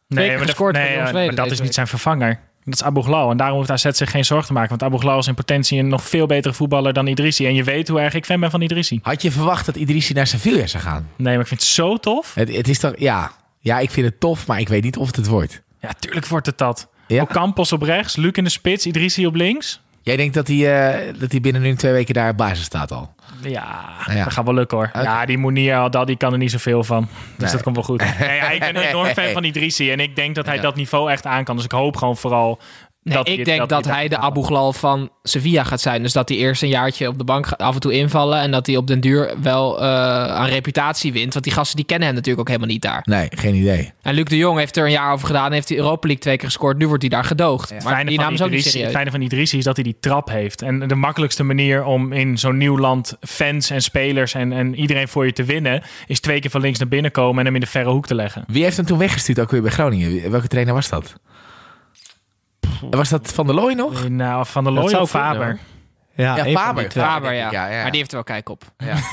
Nee, 0.08 0.38
maar, 0.38 0.46
dat, 0.46 1.14
nee, 1.14 1.32
maar 1.32 1.48
is 1.48 1.62
niet 1.62 1.74
zijn 1.74 1.88
vervanger. 1.88 2.40
Dat 2.66 2.74
is 2.74 2.84
Abu 2.84 3.02
Ghlal. 3.02 3.32
En 3.32 3.38
daarom 3.38 3.58
hoeft 3.58 3.72
AZ 3.72 3.86
zich 3.90 4.12
geen 4.12 4.26
zorgen 4.26 4.48
te 4.48 4.54
maken. 4.54 4.70
Want 4.70 4.84
Abu 4.84 4.98
Ghlal 4.98 5.20
is 5.20 5.28
in 5.28 5.34
potentie 5.34 5.80
een 5.80 5.88
nog 5.88 6.04
veel 6.04 6.26
betere 6.26 6.54
voetballer 6.54 6.94
dan 6.94 7.08
Idrissi. 7.08 7.46
En 7.46 7.56
je 7.56 7.64
weet 7.64 7.88
hoe 7.88 8.00
erg 8.00 8.14
ik 8.14 8.26
fan 8.26 8.40
ben 8.40 8.52
van 8.52 8.62
Idrissi. 8.62 9.00
Had 9.02 9.22
je 9.22 9.32
verwacht 9.32 9.66
dat 9.66 9.76
Idrissi 9.76 10.14
naar 10.14 10.28
Sevilla 10.28 10.68
zou 10.68 10.84
gaan? 10.84 11.10
Nee, 11.16 11.34
maar 11.34 11.42
ik 11.42 11.48
vind 11.48 11.60
het 11.60 11.70
zo 11.70 11.98
tof. 11.98 12.34
Het, 12.34 12.56
het 12.56 12.68
is 12.68 12.80
toch, 12.80 12.94
ja. 12.98 13.32
Ja, 13.60 13.80
ik 13.80 13.92
vind 13.92 14.06
het 14.06 14.20
tof, 14.20 14.48
maar 14.48 14.60
ik 14.60 14.70
weet 14.70 14.84
niet 14.84 14.98
of 14.98 15.08
het 15.08 15.16
het 15.16 15.28
wordt. 15.28 15.62
Ja, 15.80 15.94
tuurlijk 16.00 16.28
wordt 16.28 16.46
het 16.46 16.58
dat. 16.58 16.88
Ja. 17.08 17.22
Ocampos 17.22 17.72
op 17.72 17.82
rechts, 17.82 18.16
Luc 18.16 18.32
in 18.32 18.44
de 18.44 18.50
spits, 18.50 18.86
Idrissi 18.86 19.26
op 19.26 19.36
links. 19.36 19.82
Jij 20.04 20.16
denkt 20.18 20.34
dat 20.34 20.48
hij, 20.48 20.92
eh, 20.92 21.14
dat 21.20 21.32
hij 21.32 21.42
binnen 21.42 21.62
nu 21.62 21.76
twee 21.76 21.92
weken 21.92 22.14
daar 22.14 22.30
op 22.30 22.38
basis 22.38 22.66
staat 22.66 22.92
al? 22.92 23.16
Ja, 23.42 23.84
Ja. 24.06 24.24
dat 24.24 24.34
gaat 24.34 24.46
wel 24.46 24.54
lukken 24.54 24.78
hoor. 24.78 24.90
Ja, 24.94 25.26
die 25.26 25.38
Mounier 25.38 25.76
al 25.78 25.90
dat, 25.92 26.08
die 26.08 26.18
kan 26.18 26.32
er 26.32 26.38
niet 26.38 26.52
zoveel 26.52 26.84
van. 26.84 27.02
Dus 27.02 27.38
Nee. 27.38 27.52
dat 27.52 27.64
komt 27.64 27.76
wel 27.76 27.86
goed. 27.86 28.04
Nee, 28.20 28.36
ja, 28.36 28.50
ik 28.50 28.60
ben 28.60 28.76
een 28.76 28.82
enorm 28.84 29.08
fan 29.14 29.32
van 29.34 29.44
Idrissi. 29.44 29.92
En 29.92 30.00
ik 30.00 30.16
denk 30.16 30.36
dat 30.36 30.46
hij 30.46 30.60
dat 30.60 30.76
niveau 30.76 31.12
echt 31.12 31.26
aan 31.26 31.44
kan. 31.44 31.56
Dus 31.56 31.66
ik 31.66 31.72
hoop 31.72 31.98
gewoon 31.98 32.18
vooral 32.18 32.60
Nee, 33.04 33.16
dat 33.18 33.28
ik 33.28 33.46
denk 33.46 33.70
dat, 33.70 33.86
hij 33.86 34.08
de 34.08 34.18
Abu 34.18 34.44
Ghlal 34.44 34.74
van 34.74 35.10
Sevilla 35.24 35.64
gaat 35.64 35.82
zijn. 35.82 36.02
Dus 36.04 36.14
dat 36.14 36.30
hij 36.30 36.38
eerst 36.38 36.62
een 36.62 36.70
jaartje 36.70 37.08
op 37.08 37.18
de 37.18 37.24
bank 37.24 37.48
gaat 37.48 37.60
af 37.62 37.74
en 37.74 37.80
toe 37.80 37.94
invallen. 37.94 38.40
En 38.40 38.52
dat 38.52 38.66
hij 38.68 38.78
op 38.78 38.88
den 38.88 39.00
duur 39.00 39.34
wel 39.42 39.82
eh, 39.82 39.86
aan 40.28 40.48
reputatie 40.48 41.14
wint. 41.14 41.34
Want 41.34 41.46
die 41.46 41.54
gasten 41.54 41.76
die 41.76 41.86
kennen 41.86 42.06
hem 42.08 42.16
natuurlijk 42.16 42.42
ook 42.42 42.48
helemaal 42.54 42.74
niet 42.74 42.82
daar. 42.82 43.02
Nee, 43.04 43.28
geen 43.36 43.56
idee. 43.56 43.92
En 44.02 44.14
Luc 44.14 44.24
de 44.26 44.38
Jong 44.38 44.58
heeft 44.60 44.78
er 44.78 44.86
een 44.86 44.92
jaar 44.92 45.14
over 45.14 45.28
gedaan. 45.28 45.52
Heeft 45.52 45.70
hij 45.70 45.78
Europa 45.78 46.08
League 46.08 46.22
twee 46.24 46.38
keer 46.38 46.48
gescoord. 46.48 46.78
Nu 46.78 46.88
wordt 46.88 47.02
hij 47.02 47.10
daar 47.10 47.24
gedoogd. 47.24 47.70
Het 47.70 47.84
Maar 47.84 47.94
fijne 47.94 48.10
die 48.10 48.16
van 48.16 48.26
naam 48.26 48.34
is 48.34 48.42
ook 48.42 48.50
niet 48.50 48.58
Idrissi- 48.60 48.80
het 48.80 48.90
serieus. 48.92 49.12
fijne 49.12 49.12
van 49.12 49.22
Idrissi 49.32 49.58
is 49.58 49.64
dat 49.64 49.76
hij 49.76 49.84
die 49.84 49.98
trap 50.00 50.30
heeft. 50.30 50.62
En 50.62 50.88
de 50.88 50.96
makkelijkste 50.96 51.44
manier 51.44 51.84
om 51.84 52.12
in 52.12 52.38
zo'n 52.38 52.58
nieuw 52.58 52.78
land 52.78 53.18
fans 53.22 53.70
en 53.70 53.82
spelers 53.82 54.34
en, 54.34 54.52
en 54.54 54.76
iedereen 54.76 55.08
voor 55.08 55.26
je 55.26 55.34
te 55.34 55.44
winnen... 55.44 55.84
is 56.08 56.20
twee 56.20 56.40
keer 56.40 56.52
van 56.52 56.62
links 56.62 56.80
naar 56.80 56.88
binnen 56.88 57.12
komen 57.12 57.40
en 57.40 57.46
hem 57.46 57.56
in 57.56 57.62
de 57.62 57.68
verre 57.68 57.90
hoek 57.90 58.08
te 58.08 58.16
leggen. 58.16 58.44
Wie 58.48 58.64
heeft 58.64 58.78
hem 58.78 58.86
toen 58.86 58.98
weggestuurd 58.98 59.40
ook 59.40 59.52
weer 59.52 59.62
bij 59.62 59.72
Groningen? 59.72 60.32
Welke 60.32 60.48
trainer 60.48 60.74
was 60.74 60.90
dat? 60.90 61.14
Was 62.90 63.10
dat 63.10 63.32
Van 63.34 63.46
der 63.46 63.56
Looy 63.56 63.74
nog? 63.74 64.10
Nou, 64.10 64.46
Van 64.46 64.64
der 64.64 64.74
Looy 64.74 64.84
of 64.84 64.92
kunnen, 64.92 65.08
Faber? 65.08 65.58
Ja, 66.16 66.38
Ja, 66.38 66.46
Faber. 66.60 66.92
Faber, 66.92 67.34
ja. 67.34 67.46
ik, 67.46 67.52
ja, 67.52 67.68
ja. 67.68 67.82
Maar 67.82 67.92
die 67.92 68.00
heeft 68.00 68.10
er 68.12 68.16
wel 68.16 68.24
kijk 68.24 68.50
op. 68.50 68.64
Ja. 68.78 68.96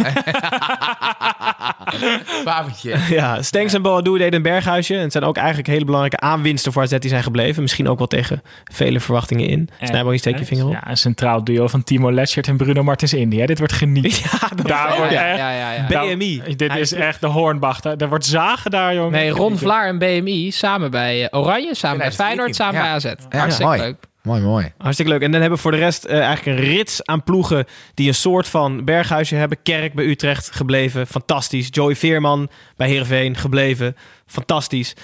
Fabertje. 2.44 2.96
Ja, 3.08 3.42
Stenks 3.42 3.72
en 3.72 3.82
Boadu 3.82 4.18
deden 4.18 4.34
een 4.34 4.42
berghuisje. 4.42 4.94
En 4.94 5.00
het 5.00 5.12
zijn 5.12 5.24
ook 5.24 5.36
eigenlijk 5.36 5.68
hele 5.68 5.84
belangrijke 5.84 6.20
aanwinsten 6.20 6.72
voor 6.72 6.82
AZ 6.82 6.98
die 6.98 7.10
zijn 7.10 7.22
gebleven. 7.22 7.62
Misschien 7.62 7.88
ook 7.88 7.98
wel 7.98 8.06
tegen 8.06 8.42
vele 8.72 9.00
verwachtingen 9.00 9.46
in. 9.48 9.68
Snijboom, 9.82 10.16
steek 10.16 10.38
je 10.38 10.44
vinger 10.44 10.66
op. 10.66 10.72
Ja, 10.72 10.88
een 10.88 10.96
centraal 10.96 11.44
duo 11.44 11.66
van 11.68 11.84
Timo 11.84 12.12
Leschert 12.12 12.46
en 12.48 12.56
Bruno 12.56 12.82
Martins 12.82 13.14
Indy. 13.14 13.38
Hè? 13.38 13.46
Dit 13.46 13.58
wordt 13.58 13.72
geniet. 13.72 14.18
Ja, 14.30 14.48
dat 14.54 14.66
Daar 14.66 14.96
wordt 14.96 15.12
Ja, 15.12 15.26
echt... 15.26 15.38
ja, 15.38 15.50
ja, 15.50 15.72
ja. 15.72 15.88
Nou, 15.88 16.14
BMI. 16.14 16.42
dit 16.56 16.70
Hij 16.70 16.80
is 16.80 16.92
echt 16.92 17.20
de 17.20 17.26
Hornbach. 17.26 17.80
Daar 17.80 18.08
wordt 18.08 18.24
zagen 18.24 18.70
daar, 18.70 18.94
jongen. 18.94 19.12
Nee, 19.12 19.30
Ron 19.30 19.58
Vlaar 19.58 19.86
en 19.86 19.98
BMI 19.98 20.50
samen 20.50 20.90
bij 20.90 21.28
eh, 21.28 21.40
Oranje, 21.40 21.74
samen 21.74 21.98
bij 21.98 22.10
2013, 22.10 22.24
Feyenoord, 22.24 22.54
samen 22.56 22.74
ja. 22.74 22.80
bij 22.80 22.90
AZ. 22.90 23.04
Ja, 23.30 23.38
Hartstikke 23.38 23.76
leuk. 23.76 24.08
Mooi, 24.22 24.40
mooi. 24.40 24.72
Hartstikke 24.78 25.12
leuk. 25.12 25.22
En 25.22 25.30
dan 25.30 25.40
hebben 25.40 25.58
we 25.58 25.62
voor 25.62 25.72
de 25.72 25.78
rest 25.78 26.04
eh, 26.04 26.20
eigenlijk 26.20 26.58
een 26.58 26.64
rits 26.64 27.04
aan 27.04 27.22
ploegen 27.22 27.64
die 27.94 28.08
een 28.08 28.14
soort 28.14 28.48
van 28.48 28.84
berghuisje 28.84 29.34
hebben. 29.34 29.62
Kerk 29.62 29.94
bij 29.94 30.04
Utrecht 30.04 30.50
gebleven, 30.50 31.06
fantastisch. 31.06 31.68
Joey 31.70 31.96
Veerman 31.96 32.48
bij 32.76 32.88
Heerenveen 32.88 33.36
gebleven, 33.36 33.96
fantastisch. 34.26 34.94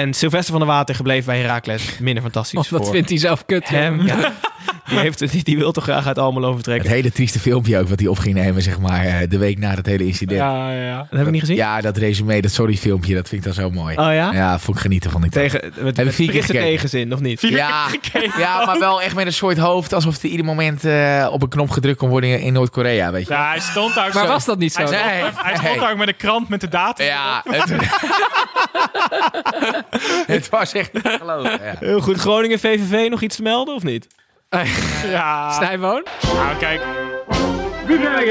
En 0.00 0.14
Sylvester 0.14 0.50
van 0.50 0.60
der 0.60 0.68
Water 0.74 0.94
gebleven 0.94 1.26
bij 1.26 1.40
Heracles, 1.40 1.98
minder 1.98 2.22
fantastisch. 2.22 2.58
Of 2.58 2.68
dat 2.68 2.82
voor 2.82 2.92
vindt 2.92 3.08
hij 3.08 3.18
zelf 3.18 3.44
kut. 3.46 3.68
hem. 3.68 4.06
Ja. 4.06 4.32
Die, 4.88 4.98
heeft, 4.98 5.20
het- 5.20 5.30
die, 5.30 5.44
die 5.44 5.58
wil 5.58 5.72
toch 5.72 5.84
graag 5.84 6.06
uit 6.06 6.18
Almelo 6.18 6.46
Het 6.46 6.54
vertrekken. 6.54 6.90
hele 6.90 7.12
trieste 7.12 7.38
filmpje 7.40 7.78
ook 7.78 7.88
wat 7.88 7.98
hij 8.00 8.08
op 8.08 8.18
ging 8.18 8.34
nemen, 8.34 8.62
zeg 8.62 8.78
maar, 8.78 9.04
eh, 9.04 9.14
de 9.28 9.38
week 9.38 9.58
na 9.58 9.74
het 9.74 9.86
hele 9.86 10.06
incident. 10.06 10.38
Ja, 10.40 10.68
Ja, 10.70 10.74
ja, 10.74 10.82
ja. 10.86 10.96
Dat 10.96 11.18
heb 11.18 11.26
ik 11.26 11.32
niet 11.32 11.40
gezien. 11.40 11.64
dat 11.80 11.96
resume, 11.96 12.40
dat 12.40 12.52
sorry 12.52 12.76
filmpje, 12.76 13.14
dat 13.14 13.28
vind 13.28 13.46
ik 13.46 13.54
dan 13.54 13.64
zo 13.64 13.70
mooi. 13.70 13.96
Oh 13.96 14.04
ja? 14.12 14.32
Ja, 14.32 14.58
vond 14.58 14.76
ik 14.76 14.82
genieten 14.82 15.10
van 15.10 15.20
die 15.20 15.30
Tegen, 15.30 15.72
met, 15.78 15.98
ik 15.98 16.04
met 16.04 16.14
vier 16.14 16.30
keer 16.30 16.46
tegenzin, 16.46 17.12
of 17.12 17.20
niet? 17.20 17.40
Ja, 17.40 17.86
ja, 18.38 18.64
maar 18.66 18.78
wel 18.78 19.02
echt 19.02 19.14
met 19.14 19.26
een 19.26 19.32
soort 19.32 19.58
hoofd 19.58 19.92
alsof 19.92 20.20
hij 20.20 20.30
ieder 20.30 20.46
moment 20.46 20.84
eh, 20.84 21.28
op 21.30 21.42
een 21.42 21.48
knop 21.48 21.70
gedrukt 21.70 21.98
kon 21.98 22.08
worden 22.08 22.40
in, 22.40 22.52
Noord-Korea, 22.52 23.12
weet 23.12 23.26
je. 23.26 23.32
Ja, 23.32 23.48
hij 23.48 23.60
stond 23.60 23.94
daar 23.94 24.10
Maar 24.14 24.22
zo- 24.24 24.28
was 24.28 24.44
dat 24.44 24.58
niet 24.58 24.72
zo? 24.72 24.82
Hij 24.82 24.90
stond, 25.18 25.42
hij 25.42 25.78
daar 25.78 25.90
ook 25.92 25.98
met 25.98 26.08
een 26.08 26.16
krant 26.16 26.48
met 26.48 26.60
de 26.60 26.68
datum. 26.68 27.06
Ja, 27.06 27.42
het, 27.44 27.70
het 30.26 30.48
was 30.48 30.72
echt 30.72 30.92
niet 30.92 31.02
te 31.02 31.16
geloven. 31.18 31.50
Ja. 31.50 31.74
Heel 31.78 32.00
goed. 32.00 32.16
Groningen, 32.16 32.58
VVV, 32.58 33.10
nog 33.10 33.20
iets 33.20 33.36
te 33.36 33.42
melden 33.42 33.74
of 33.74 33.82
niet? 33.82 34.06
Ja. 35.06 35.52
Snijboon? 35.52 36.04
Nou, 36.34 36.56
kijk. 36.58 36.82
Wie 37.86 37.98
ben? 37.98 38.26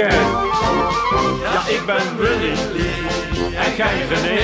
Ja, 1.41 1.67
ik 1.67 1.81
ben 1.85 2.17
Willy 2.17 2.53
en 3.55 3.75
jij 3.75 4.05
René. 4.09 4.39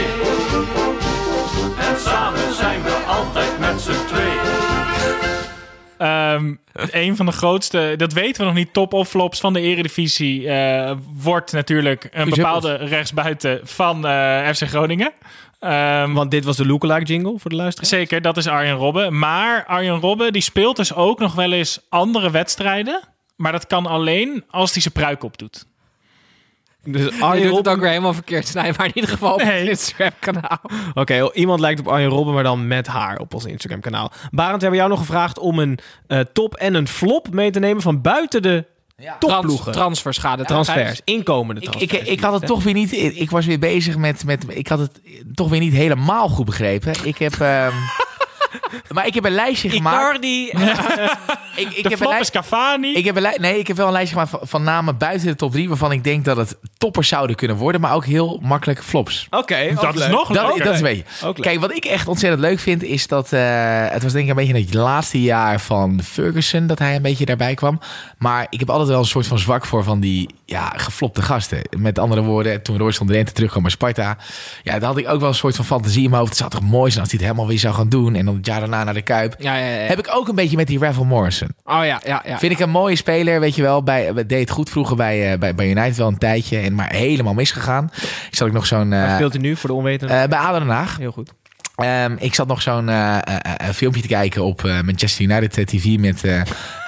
En 1.80 1.99
samen 1.99 2.53
zijn 2.53 2.84
we 2.84 3.03
altijd 3.07 3.60
met 3.60 3.82
z'n 3.82 4.05
tweeën. 4.07 4.59
Ehm, 6.00 6.54
een 6.74 7.16
van 7.16 7.26
de 7.26 7.32
grootste, 7.32 7.93
dat 7.97 8.14
weten 8.14 8.41
we 8.41 8.47
nog 8.47 8.56
niet, 8.56 8.74
top 8.74 8.93
of 8.93 9.10
flops 9.10 9.39
van 9.39 9.54
de 9.54 9.60
Eredivisie 9.60 10.50
eh, 10.50 10.95
wordt 11.14 11.52
natuurlijk 11.52 12.08
een 12.12 12.30
bepaalde 12.30 12.76
rechtsbuiten 12.76 13.60
van 13.64 14.08
eh, 14.08 14.47
FC 14.47 14.68
Groningen. 14.68 15.12
Ehm, 15.60 16.14
Want 16.14 16.32
dit 16.32 16.45
was 16.45 16.58
de 16.58 16.66
lookalike 16.66 17.06
jingle 17.06 17.39
voor 17.39 17.50
de 17.50 17.56
luisteraars. 17.56 17.89
zeker, 17.89 18.22
dat 18.22 18.38
is 18.38 18.47
Arjen 18.47 18.76
Robben. 18.76 19.20
Maar 19.20 19.66
Arjen 19.66 20.00
Robben 20.00 20.34
die 20.34 20.41
speelt 20.41 20.76
dus 20.76 20.93
ook 20.93 21.20
nog 21.20 21.36
wel 21.36 21.52
eens 21.52 21.80
andere 21.89 22.32
wedstrijden. 22.32 23.02
Maar 23.36 23.52
dat 23.52 23.68
kan 23.68 23.86
alleen 23.86 24.43
als 24.50 24.72
hij 24.72 24.82
zijn 24.82 24.93
pruik 24.93 25.24
opdoet. 25.24 25.66
Dus 26.92 27.02
Je 27.16 27.22
Arjen 27.24 27.36
doet 27.36 27.44
het 27.44 27.54
Robben... 27.56 27.72
ook 27.74 27.80
weer 27.80 27.90
helemaal 27.90 28.14
verkeerd, 28.14 28.48
Snij. 28.48 28.74
Maar 28.78 28.86
in 28.86 28.92
ieder 28.96 29.10
geval 29.10 29.34
op 29.34 29.44
Nee. 29.44 29.70
Instagram-kanaal. 29.70 30.58
Oké, 30.94 31.32
iemand 31.34 31.60
lijkt 31.60 31.80
op 31.80 31.88
Arjen 31.88 32.10
Robben, 32.10 32.34
maar 32.34 32.44
dan 32.44 32.68
met 32.68 32.88
haar 32.88 33.18
op 33.20 33.34
ons 33.34 33.46
Instagram 33.46 33.80
kanaal. 33.82 34.12
Barend, 34.32 34.56
we 34.56 34.62
hebben 34.62 34.78
jou 34.80 34.90
nog 34.90 35.00
gevraagd 35.00 35.40
om 35.40 35.60
een 35.60 35.80
eh, 36.08 36.20
top 36.34 36.56
en 36.56 36.74
een 36.74 36.88
flop 36.88 37.32
mee 37.34 37.52
te 37.52 37.60
nemen 37.60 37.82
van 37.82 38.02
buiten 38.02 38.42
de 38.42 38.66
Trans, 39.20 39.20
topploegen. 39.20 39.72
transferschade. 39.72 40.46
transfers, 40.46 41.02
inkomende 41.04 41.62
Ik, 41.62 41.70
transfers. 41.72 42.02
ik, 42.02 42.08
ik 42.08 42.20
had 42.20 42.34
het 42.34 42.46
toch 42.46 42.64
weer 42.64 42.74
niet. 42.74 42.92
Ik 42.94 43.30
was 43.30 43.46
weer 43.46 43.60
bezig 43.60 43.98
met, 43.98 44.26
met. 44.26 44.46
Ik 44.48 44.68
had 44.68 44.80
het 44.80 45.00
toch 45.34 45.50
weer 45.50 45.60
niet 45.60 45.74
helemaal 45.74 46.28
goed 46.30 46.46
begrepen. 46.46 46.94
Ik 47.04 47.18
heb. 47.18 47.34
ehm, 47.40 47.74
maar 48.93 49.07
ik 49.07 49.13
heb 49.13 49.26
een 49.26 49.32
lijstje 49.32 49.70
gemaakt. 49.70 49.97
Icardi. 49.97 50.45
Ik, 51.55 51.67
ik 51.67 51.76
De 51.76 51.82
heb 51.82 51.91
een 51.91 51.97
flop 51.97 52.09
lij- 52.11 52.20
is 52.20 52.32
Cavani. 52.32 52.93
ik 52.93 53.05
heb 53.05 53.15
een 53.15 53.34
nee, 53.41 53.59
ik 53.59 53.67
heb 53.67 53.78
wel 53.78 53.86
een 53.88 53.91
lijstje 53.91 54.13
gemaakt 54.15 54.30
van, 54.32 54.39
van 54.47 54.63
namen 54.63 54.97
buiten 54.97 55.28
de 55.28 55.36
top 55.36 55.51
3 55.51 55.67
waarvan 55.67 55.91
ik 55.91 56.03
denk 56.03 56.26
dat 56.26 56.38
het 56.38 56.57
toppers 56.78 57.07
zouden 57.07 57.36
kunnen 57.36 57.57
worden, 57.57 57.82
maar 57.82 57.93
ook 57.93 58.05
heel 58.05 58.39
makkelijke 58.41 58.84
flops. 58.84 59.28
Oké, 59.30 59.74
dat 59.82 59.95
is 59.95 60.07
nog 60.07 60.28
Dat, 60.28 60.43
leuker. 60.47 60.63
dat 60.63 60.74
is 60.74 60.80
een 60.80 61.03
beetje. 61.24 61.34
Kijk, 61.41 61.59
wat 61.59 61.72
ik 61.76 61.86
echt 61.86 62.07
ontzettend 62.07 62.41
leuk 62.41 62.59
vind, 62.59 62.84
is 62.84 63.07
dat 63.07 63.34
eh, 63.34 63.41
het 63.89 64.03
was 64.03 64.11
denk 64.11 64.24
ik 64.24 64.30
een 64.30 64.36
beetje 64.36 64.53
het 64.65 64.74
laatste 64.74 65.22
jaar 65.22 65.59
van 65.59 66.01
Ferguson 66.03 66.67
dat 66.67 66.80
hij 66.80 66.95
een 66.95 67.01
beetje 67.01 67.26
daarbij 67.26 67.53
kwam. 67.53 67.80
Maar 68.17 68.47
ik 68.49 68.59
heb 68.59 68.70
altijd 68.70 68.89
wel 68.89 68.99
een 68.99 69.05
soort 69.05 69.28
van 69.28 69.39
zwak 69.39 69.65
voor 69.65 69.84
van 69.84 69.99
die 69.99 70.30
ja, 70.45 70.74
geflopte 70.78 71.22
gasten. 71.22 71.61
Met 71.78 71.99
andere 71.99 72.22
woorden, 72.22 72.63
toen 72.63 72.78
Royce 72.78 72.97
van 72.97 73.07
de 73.07 73.13
Rente 73.13 73.32
terugkwam 73.32 73.61
bij 73.63 73.72
Sparta, 73.72 74.17
ja, 74.63 74.80
daar 74.80 74.89
had 74.89 74.97
ik 74.97 75.09
ook 75.09 75.20
wel 75.20 75.30
een 75.30 75.36
soort 75.36 75.55
van 75.55 75.65
fantasie 75.65 76.03
in 76.03 76.09
mijn 76.09 76.22
hoofd. 76.22 76.38
Het 76.39 76.39
zou 76.39 76.49
toch 76.61 76.70
mooi 76.72 76.89
zijn 76.91 77.01
als 77.03 77.11
hij 77.11 77.20
het 77.22 77.30
helemaal 77.30 77.47
weer 77.49 77.59
zou 77.59 77.74
gaan 77.74 77.89
doen 77.89 78.15
en 78.15 78.26
dan 78.26 78.36
het 78.36 78.45
jaar 78.45 78.59
daarna 78.60 78.84
naar 78.84 78.93
de 78.93 79.01
Kuip. 79.01 79.36
Ja, 79.38 79.55
ja, 79.55 79.66
ja. 79.66 79.88
Heb 79.88 79.99
ik 79.99 80.10
ook 80.16 80.28
een 80.28 80.36
beetje 80.36 80.57
met 80.57 80.68
die 80.68 80.80
Ravel 80.80 81.05
Morrison. 81.05 81.49
Oh 81.64 81.86
ja, 81.86 82.01
ja, 82.05 82.24
ja. 82.26 82.38
Vind 82.38 82.51
ik 82.51 82.60
een 82.60 82.70
mooie 82.70 82.95
speler, 82.95 83.39
weet 83.39 83.55
je 83.55 83.62
wel. 83.62 83.84
Bij, 83.84 84.26
deed 84.28 84.49
goed 84.49 84.70
vroeger 84.70 84.95
bij, 84.95 85.32
eh, 85.32 85.39
bij, 85.39 85.55
bij 85.55 85.70
United 85.70 85.97
wel 85.97 86.07
een 86.07 86.18
tijdje. 86.18 86.57
En 86.57 86.76
maar 86.76 86.93
helemaal 86.93 87.34
misgegaan. 87.34 87.91
Ik 88.30 88.36
zat 88.36 88.47
ook 88.47 88.53
nog 88.53 88.66
zo'n... 88.66 88.89
Waar 88.89 89.07
eh, 89.07 89.16
speelt 89.16 89.34
hij 89.34 89.41
nu 89.41 89.55
voor 89.55 89.70
de 89.70 89.76
onwetenden? 89.76 90.22
eh, 90.22 90.28
bij 90.28 90.39
ADO 90.39 90.60
Den 90.60 90.68
Haag. 90.70 90.97
Heel 90.97 91.12
goed. 91.12 91.32
Ehm, 91.76 92.16
ik 92.20 92.36
zat 92.36 92.47
nog 92.47 92.62
zo'n 92.62 92.89
eh, 92.89 93.18
eh, 93.18 93.22
eh, 93.43 93.70
filmpje 93.74 94.01
te 94.01 94.07
kijken 94.07 94.43
op 94.43 94.66
eh, 94.66 94.82
Manchester 94.82 95.26
United 95.26 95.68
TV 95.68 95.97
met 95.99 96.22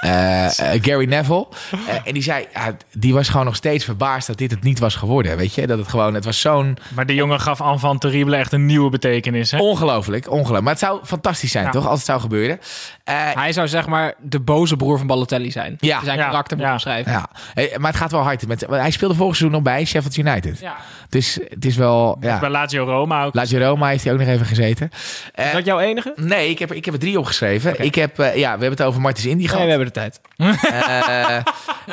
eh, 0.02 0.74
eh, 0.74 0.84
Gary 0.84 1.06
Neville. 1.06 1.48
Eh, 1.88 1.96
en 2.04 2.14
die 2.14 2.24
zei, 2.24 2.46
die 2.94 3.14
was 3.14 3.30
gewoon 3.30 3.46
nog 3.46 3.56
steeds 3.56 3.86
verbaasd 3.86 4.28
dat 4.28 4.38
dit 4.38 4.52
het 4.52 4.64
niet 4.64 4.80
was 4.80 4.96
geworden. 4.96 5.38
Weet 5.38 5.54
je, 5.56 5.68
dat 5.68 5.78
het 5.78 5.88
gewoon, 5.88 6.14
het 6.14 6.26
was 6.26 6.40
zo'n 6.42 6.78
Maar 6.96 7.06
de 7.06 7.16
jongen 7.16 7.40
gaf 7.42 7.60
Enfant 7.60 8.02
Terrible 8.02 8.36
echt 8.38 8.52
een 8.54 8.66
nieuwe 8.66 8.90
betekenis. 8.90 9.52
Hè? 9.52 9.58
ongelooflijk, 9.58 10.26
ongelooflijk. 10.30 10.62
Maar 10.64 10.72
het 10.74 10.82
zou 10.82 11.00
fantastisch 11.06 11.52
zijn, 11.52 11.66
Ja. 11.66 11.72
toch, 11.72 11.88
als 11.88 11.98
het 11.98 12.06
zou 12.08 12.20
gebeuren. 12.20 12.60
Eh, 13.04 13.16
Hij 13.34 13.52
zou 13.54 13.68
zeg 13.68 13.88
maar 13.88 14.14
de 14.22 14.40
boze 14.40 14.76
broer 14.76 14.98
van 14.98 15.08
Balotelli 15.08 15.52
zijn. 15.52 15.76
Ja. 15.80 16.04
Zijn 16.04 16.18
Ja, 16.18 16.26
karakter 16.26 16.58
moet 16.58 16.66
ja. 16.66 16.72
omschrijven. 16.72 17.12
ja. 17.12 17.30
Maar 17.78 17.90
het 17.92 18.00
gaat 18.00 18.12
wel 18.12 18.22
hard. 18.22 18.48
Met, 18.48 18.66
hij 18.70 18.92
speelde 18.92 19.16
volgens 19.16 19.38
seizoen 19.38 19.62
nog 19.64 19.74
bij 19.74 19.86
Sheffield 19.86 20.18
United. 20.18 20.60
Ja. 20.60 20.76
Dus 21.10 21.40
het 21.50 21.66
is 21.66 21.76
wel, 21.76 22.18
ja. 22.22 22.40
Bij 22.40 22.50
Lazio 22.50 22.84
Roma 22.84 23.24
ook. 23.26 23.34
Lazio 23.36 23.60
Roma 23.60 23.88
heeft 23.88 24.04
hij 24.04 24.14
ook 24.14 24.20
nog 24.20 24.28
even 24.28 24.46
gezeten. 24.46 24.90
Eh, 25.34 25.46
Is 25.46 25.52
dat 25.52 25.66
jouw 25.66 25.80
enige? 25.80 26.14
nee, 26.16 26.50
ik 26.50 26.60
heb, 26.60 26.70
er- 26.70 26.76
ik 26.76 26.86
heb 26.86 26.94
er 26.94 27.00
drie 27.00 27.20
opgeschreven. 27.20 27.84
Ik 27.84 27.96
heb, 27.96 28.20
eh, 28.20 28.36
ja, 28.36 28.44
we 28.54 28.60
hebben 28.60 28.70
het 28.70 28.82
over 28.82 29.02
Martins 29.02 29.26
Indy 29.26 29.38
Nee, 29.38 29.48
gehad. 29.48 29.64
we 29.64 29.70
hebben 29.70 29.88
de 29.94 30.00
tijd. 30.00 30.22
Eh, 30.36 31.38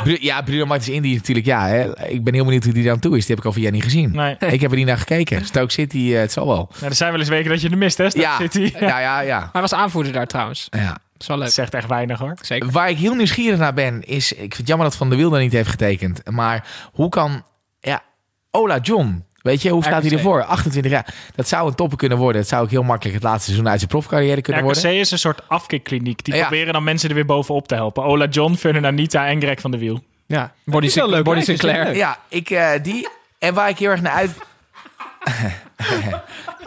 Bru- 0.03 0.19
ja, 0.21 0.43
Bruno 0.43 0.65
Martins 0.67 0.89
Indy 0.97 1.15
natuurlijk, 1.15 1.47
ja. 1.47 1.67
Hè. 1.67 2.09
Ik 2.09 2.25
ben 2.25 2.35
heel 2.35 2.45
benieuwd 2.45 2.65
hoe 2.65 2.73
die 2.73 2.91
aan 2.91 2.99
toe 2.99 3.17
is. 3.17 3.27
Die 3.27 3.35
heb 3.35 3.45
ik 3.45 3.51
al 3.51 3.53
via 3.61 3.71
niet 3.71 3.83
gezien. 3.83 4.11
Nee. 4.13 4.37
Ik 4.39 4.61
heb 4.61 4.71
er 4.71 4.77
niet 4.77 4.87
naar 4.87 4.99
gekeken. 4.99 5.45
Stoke 5.45 5.73
City, 5.73 6.13
eh, 6.15 6.21
het 6.21 6.33
zal 6.33 6.47
wel. 6.47 6.71
Ja, 6.81 6.87
er 6.87 6.95
zijn 6.95 7.11
wel 7.11 7.21
eens 7.21 7.29
weken 7.29 7.51
dat 7.51 7.61
je 7.61 7.69
er 7.71 7.79
mist, 7.79 7.99
hè? 7.99 8.11
Stoke 8.11 8.27
Ja, 8.27 8.37
City. 8.37 8.73
ja, 8.81 8.99
ja, 9.01 9.21
ja. 9.21 9.49
Hij 9.53 9.61
was 9.61 9.75
aanvoerder 9.75 10.13
daar 10.13 10.27
trouwens. 10.27 10.67
ja. 10.71 10.87
Dat 11.13 11.27
is 11.27 11.27
wel 11.27 11.37
leuk. 11.37 11.47
Dat 11.47 11.65
zegt 11.65 11.75
echt 11.75 11.89
weinig, 11.89 12.19
hoor. 12.19 12.35
Zeker. 12.43 12.71
Waar 12.71 12.91
ik 12.91 12.97
heel 12.99 13.15
nieuwsgierig 13.15 13.59
naar 13.59 13.75
ben, 13.75 14.03
is... 14.07 14.33
Ik 14.33 14.39
vind 14.39 14.57
het 14.57 14.67
jammer 14.69 14.87
dat 14.87 14.97
Van 14.97 15.09
der 15.09 15.19
Wilde 15.19 15.39
niet 15.39 15.53
heeft 15.53 15.69
getekend. 15.69 16.31
Maar 16.31 16.67
hoe 16.93 17.09
kan... 17.09 17.45
Ja, 17.81 18.03
Ola 18.51 18.79
John... 18.79 19.25
Weet 19.49 19.63
je, 19.63 19.71
hoe 19.71 19.83
staat 19.83 20.01
hij 20.03 20.11
RKC. 20.11 20.17
ervoor? 20.17 20.45
28 20.45 20.93
jaar. 20.93 21.15
Dat 21.35 21.49
zou 21.49 21.69
een 21.69 21.75
topper 21.75 21.99
kunnen 21.99 22.19
worden. 22.19 22.41
Het 22.41 22.51
zou 22.51 22.63
ook 22.63 22.71
heel 22.71 22.83
makkelijk 22.83 23.15
het 23.15 23.25
laatste 23.25 23.45
seizoen 23.45 23.69
uit 23.69 23.79
zijn 23.79 23.91
profcarrière 23.91 24.41
kunnen 24.41 24.63
RKC 24.63 24.73
worden. 24.75 24.99
is 24.99 25.11
een 25.11 25.19
soort 25.19 25.43
afkikkliniek. 25.49 26.25
Die 26.25 26.35
Ja. 26.35 26.41
proberen 26.41 26.73
dan 26.73 26.85
mensen 26.85 27.09
er 27.09 27.15
weer 27.15 27.25
bovenop 27.27 27.69
te 27.69 27.75
helpen. 27.75 28.03
Ola 28.05 28.27
John, 28.27 28.55
Ferdinand 28.55 28.93
Anita 28.99 29.27
en 29.27 29.41
Greg 29.41 29.61
van 29.61 29.71
der 29.71 29.81
Wiel. 29.81 30.03
Ja. 30.27 30.53
Body, 30.65 30.91
leuk 30.95 31.25
Body 31.25 31.41
Sinclair. 31.41 31.97
Ja, 31.97 32.19
ik, 32.29 32.51
eh, 32.51 32.71
die... 32.83 33.09
En 33.39 33.55
waar 33.55 33.69
ik 33.69 33.79
heel 33.79 33.91
erg 33.91 34.01
naar 34.01 34.13
uit... 34.13 34.31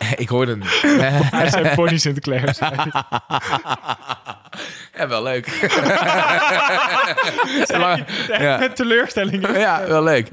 ik 0.24 0.30
hoorde 0.30 0.52
hem. 0.52 0.62
Hij 1.40 1.50
zei 1.50 1.76
Bonnie 1.76 1.98
Sinclair. 1.98 2.56
Ja, 4.98 5.08
wel 5.08 5.24
leuk. 5.24 5.48
Ja. 8.40 8.58
Met 8.58 8.76
teleurstellingen. 8.76 9.60
Ja, 9.60 9.84
wel 9.88 10.04
leuk. 10.04 10.28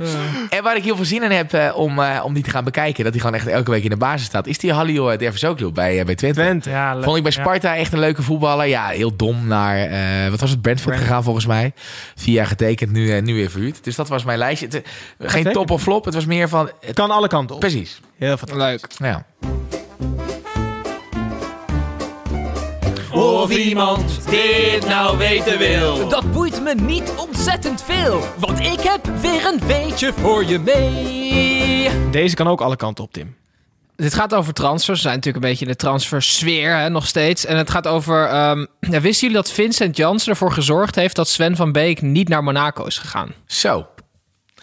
En 0.51 0.62
waar 0.62 0.77
ik 0.77 0.85
heel 0.85 0.97
veel 0.97 1.05
zin 1.05 1.23
in 1.23 1.31
heb 1.31 1.53
eh, 1.53 1.77
om, 1.77 1.99
eh, 1.99 2.21
om 2.25 2.35
die 2.35 2.43
te 2.43 2.51
gaan 2.51 2.64
bekijken, 2.64 3.05
dat 3.05 3.12
hij 3.12 3.23
gewoon 3.23 3.37
echt 3.37 3.47
elke 3.47 3.71
week 3.71 3.85
in 3.85 3.91
de 3.91 3.97
basis 3.97 4.27
staat, 4.27 4.47
is 4.47 4.59
die 4.59 4.73
Halil 4.73 5.12
uh, 5.12 5.19
Dervisoglu 5.19 5.71
bij, 5.73 5.99
eh, 5.99 6.05
bij 6.05 6.14
Twente. 6.14 6.41
Twente. 6.41 6.71
Ja, 6.71 6.95
leuk. 6.95 7.05
Vond 7.05 7.16
ik 7.16 7.23
bij 7.23 7.33
Ja. 7.37 7.41
Sparta 7.43 7.77
echt 7.77 7.93
een 7.93 7.99
leuke 7.99 8.23
voetballer. 8.23 8.66
Ja, 8.66 8.87
heel 8.89 9.16
dom 9.16 9.47
naar, 9.47 9.77
eh, 9.77 10.31
wat 10.31 10.41
was 10.41 10.51
het, 10.51 10.62
Brentford 10.62 10.97
gegaan 10.97 11.23
volgens 11.23 11.47
mij. 11.47 11.73
Vier 12.14 12.35
jaar 12.35 12.47
getekend, 12.47 12.93
nu, 12.93 13.11
eh, 13.12 13.23
nu 13.23 13.35
weer 13.35 13.51
verhuurd. 13.51 13.85
Dus 13.85 13.97
dat 13.97 14.09
was 14.09 14.25
mijn 14.25 14.39
lijstje. 14.39 14.66
Het, 14.66 14.75
eh, 14.75 15.29
geen 15.31 15.53
top 15.53 15.71
of 15.71 15.83
flop, 15.83 16.05
het 16.05 16.14
was 16.14 16.27
meer 16.27 16.49
van... 16.49 16.71
Het 16.81 16.95
kan 16.95 17.11
alle 17.11 17.29
kanten 17.29 17.55
op. 17.55 17.61
Precies. 17.61 18.01
Heel 18.19 18.37
fantastisch. 18.37 18.66
Leuk. 18.99 19.11
Ja. 19.12 19.25
Of 23.39 23.51
iemand 23.51 24.30
dit 24.30 24.86
nou 24.86 25.18
weten 25.18 25.59
wil. 25.59 26.09
Dat 26.09 26.32
boeit 26.32 26.62
me 26.62 26.74
niet 26.74 27.12
ontzettend 27.16 27.82
veel, 27.82 28.20
want 28.39 28.59
ik 28.59 28.80
heb 28.80 29.07
weer 29.20 29.47
een 29.47 29.66
weetje 29.66 30.12
voor 30.12 30.45
je 30.45 30.59
mee. 30.59 32.11
Deze 32.11 32.34
kan 32.34 32.47
ook 32.49 32.61
alle 32.61 32.76
kanten 32.76 33.05
op, 33.05 33.12
Tim. 33.12 33.36
Dit 33.97 34.14
gaat 34.14 34.34
over 34.34 34.53
transfers. 34.53 34.97
We 34.97 35.03
zijn 35.03 35.14
natuurlijk 35.14 35.45
een 35.45 35.51
beetje 35.51 35.64
in 35.64 35.70
de 35.70 35.76
transfersfeer 35.76 36.76
hè, 36.76 36.89
nog 36.89 37.07
steeds. 37.07 37.45
En 37.45 37.57
het 37.57 37.70
gaat 37.70 37.86
over... 37.86 38.26
ehm, 38.26 38.66
ja, 38.80 39.01
wisten 39.01 39.28
jullie 39.28 39.43
dat 39.43 39.51
Vincent 39.51 39.97
Janssen 39.97 40.32
ervoor 40.32 40.53
gezorgd 40.53 40.95
heeft... 40.95 41.16
dat 41.16 41.28
Sven 41.28 41.57
van 41.57 41.72
Beek 41.72 42.03
niet 42.03 42.28
naar 42.28 42.45
Monaco 42.45 42.84
is 42.84 42.99
gegaan? 42.99 43.32
Zo. 43.47 43.86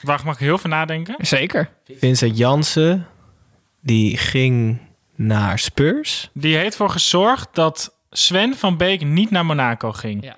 Wacht, 0.01 0.23
mag 0.23 0.33
ik 0.33 0.39
heel 0.39 0.57
veel 0.57 0.69
nadenken? 0.69 1.15
Zeker. 1.17 1.69
Vincent 1.97 2.37
Jansen, 2.37 3.07
die 3.81 4.17
ging 4.17 4.77
naar 5.15 5.59
Spurs. 5.59 6.29
Die 6.33 6.55
heeft 6.55 6.71
ervoor 6.71 6.89
gezorgd 6.89 7.47
dat 7.53 7.94
Sven 8.17 8.55
van 8.57 8.77
Beek 8.77 9.05
niet 9.05 9.31
naar 9.31 9.45
Monaco 9.45 9.91
ging. 9.91 10.23
Ja. 10.23 10.35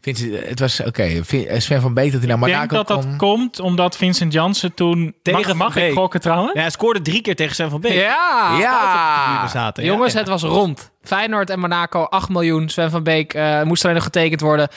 Vincent, 0.00 0.46
het 0.48 0.60
was, 0.60 0.80
oké, 0.82 1.24
Vin- 1.24 1.62
Sven 1.62 1.80
van 1.80 1.94
Beek 1.94 2.12
dat 2.12 2.20
hij 2.20 2.28
naar 2.28 2.38
Ik 2.38 2.44
denk 2.44 2.70
Monaco 2.70 2.76
dat 2.94 3.04
dat 3.04 3.16
komt 3.16 3.60
omdat 3.60 3.96
Vincent 3.96 4.32
Jansen 4.32 4.74
toen... 4.74 5.14
Tegen 5.22 5.56
mag 5.56 5.74
mag 5.74 5.76
ik 5.76 5.92
gokken 5.92 6.20
trouwens? 6.20 6.52
Ja, 6.54 6.60
hij 6.60 6.70
scoorde 6.70 7.02
drie 7.02 7.22
keer 7.22 7.36
tegen 7.36 7.54
Sven 7.54 7.70
van 7.70 7.80
Beek. 7.80 7.92
Ja! 7.92 8.56
Ja! 8.58 9.48
Zaten. 9.48 9.84
Jongens, 9.84 10.12
Ja. 10.12 10.18
het 10.18 10.28
was 10.28 10.42
rond. 10.42 10.90
Feyenoord 11.02 11.50
en 11.50 11.58
Monaco, 11.58 12.02
8 12.04 12.28
miljoen. 12.28 12.68
Sven 12.68 12.90
van 12.90 13.02
Beek 13.02 13.34
eh, 13.34 13.62
moest 13.62 13.82
alleen 13.82 13.94
nog 13.96 14.04
getekend 14.04 14.40
worden. 14.40 14.68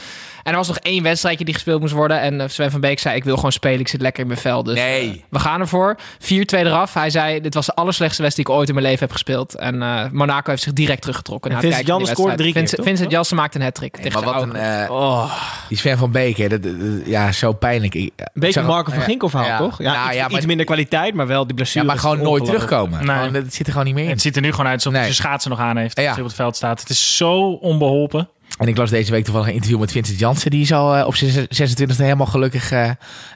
En 0.43 0.51
er 0.51 0.57
was 0.57 0.67
nog 0.67 0.77
één 0.77 1.03
wedstrijdje 1.03 1.45
die 1.45 1.53
gespeeld 1.53 1.79
moest 1.81 1.93
worden. 1.93 2.19
En 2.21 2.41
eh, 2.41 2.47
Sven 2.49 2.71
van 2.71 2.79
Beek 2.81 2.99
zei, 2.99 3.15
ik 3.15 3.23
wil 3.23 3.35
gewoon 3.35 3.51
spelen. 3.51 3.79
Ik 3.79 3.87
zit 3.87 4.01
lekker 4.01 4.21
in 4.21 4.27
mijn 4.27 4.39
vel. 4.39 4.63
Dus 4.63 4.75
Nee. 4.75 5.09
eh, 5.11 5.17
we 5.29 5.39
gaan 5.39 5.59
ervoor. 5.59 5.97
4-2 6.19 6.25
eraf. 6.59 6.93
Hij 6.93 7.09
zei, 7.09 7.41
dit 7.41 7.53
was 7.53 7.65
de 7.65 7.73
allerslechtste 7.75 8.21
wedstrijd 8.21 8.47
die 8.47 8.55
ik 8.55 8.59
ooit 8.61 8.69
in 8.69 8.75
mijn 8.75 8.85
leven 8.87 9.03
heb 9.05 9.11
gespeeld. 9.11 9.55
En 9.55 9.81
eh, 9.81 10.03
Monaco 10.11 10.49
heeft 10.49 10.63
zich 10.63 10.73
direct 10.73 11.01
teruggetrokken. 11.01 11.51
En 11.51 11.55
het 11.57 11.65
Vincent 11.65 11.87
scoorde 11.87 12.05
wedstrijd. 12.05 12.37
drie 12.37 12.51
keer, 12.51 12.59
Vincent, 12.59 12.77
toch? 12.81 12.87
Vincent 12.89 13.11
Janssen 13.11 13.37
maakte 13.37 13.57
een 13.57 13.63
hat-trick. 13.63 13.93
Nee, 13.95 14.03
tegen 14.03 14.23
maar 14.23 14.33
wat 14.33 14.43
een, 14.43 14.55
eh, 14.55 15.31
die 15.69 15.77
Sven 15.77 15.97
van 15.97 16.11
Beek, 16.11 16.37
hè, 16.37 16.47
dat, 16.47 16.63
dat- 16.63 16.73
ja, 17.05 17.31
zo 17.31 17.53
pijnlijk. 17.53 17.95
Ik- 17.95 18.11
Een 18.15 18.25
beetje 18.33 18.61
Marco 18.61 18.91
van 18.91 19.01
Ginkel 19.01 19.29
verhaal, 19.29 19.47
ja. 19.47 19.57
toch? 19.57 19.77
Ja, 19.81 19.93
Nou, 19.93 20.07
iets, 20.07 20.15
ja, 20.17 20.27
maar- 20.27 20.31
iets 20.37 20.45
minder 20.45 20.65
kwaliteit, 20.65 21.13
maar 21.13 21.27
wel 21.27 21.45
die 21.47 21.55
blessure. 21.55 21.85
Ja, 21.85 21.91
maar 21.91 21.99
gewoon 22.01 22.21
nooit 22.21 22.45
terugkomen. 22.45 23.05
Nee. 23.05 23.15
Gewoon, 23.17 23.33
dat 23.33 23.53
zit 23.53 23.65
er 23.65 23.71
gewoon 23.71 23.85
niet 23.87 23.95
meer 23.95 24.03
in. 24.03 24.09
Het 24.09 24.21
ziet 24.21 24.35
er 24.35 24.41
nu 24.41 24.51
gewoon 24.51 24.65
uit 24.65 24.75
alsof 24.75 24.91
hij 24.93 25.01
Nee. 25.01 25.11
zijn 25.13 25.23
schaatsen 25.27 25.49
nog 25.51 25.59
aan 25.59 25.77
heeft. 25.77 25.99
Ja. 25.99 26.12
Als 26.15 26.15
hij 26.15 26.23
op 26.23 26.27
het 26.29 26.35
veld 26.39 26.55
staat. 26.55 26.79
Het 26.79 26.89
is 26.89 27.17
zo 27.17 27.51
onbeholpen. 27.51 28.29
En 28.57 28.67
ik 28.67 28.77
las 28.77 28.89
deze 28.89 29.11
week 29.11 29.23
toevallig 29.23 29.47
een 29.47 29.53
interview 29.53 29.79
met 29.79 29.91
Vincent 29.91 30.19
Jansen. 30.19 30.51
Die 30.51 30.61
is 30.61 30.73
al 30.73 30.95
eh, 30.95 31.07
op 31.07 31.15
zijn 31.15 31.47
26e 31.47 31.95
helemaal 31.97 32.25
gelukkig 32.27 32.71
eh, 32.71 32.89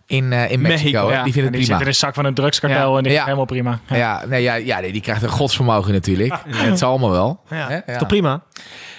in, 0.06 0.34
eh, 0.34 0.52
in 0.52 0.62
Mexico. 0.62 0.62
Mexico, 0.62 1.08
hè. 1.08 1.14
ja. 1.14 1.24
Die 1.24 1.34
vindt 1.34 1.38
En 1.38 1.44
het 1.44 1.54
die 1.54 1.62
zit 1.62 1.66
prima. 1.66 1.80
in 1.80 1.86
de 1.86 1.92
zak 1.92 2.14
van 2.14 2.26
een 2.26 2.34
drugskartel 2.34 2.98
en 2.98 3.04
die 3.04 3.12
Ja. 3.12 3.18
is 3.18 3.24
helemaal 3.24 3.46
prima. 3.46 3.80
Ja. 3.90 3.96
Ja, 3.96 4.24
nee, 4.28 4.42
ja, 4.42 4.54
ja 4.56 4.80
nee, 4.80 4.92
die 4.92 5.02
krijgt 5.02 5.22
een 5.24 5.30
godsvermogen 5.30 5.94
natuurlijk. 5.94 6.34
Het 6.48 6.78
zal 6.80 6.90
allemaal 6.90 7.12
wel. 7.12 7.40
Ja, 7.50 7.84
is 7.86 7.98
toch 7.98 8.08
prima? 8.08 8.42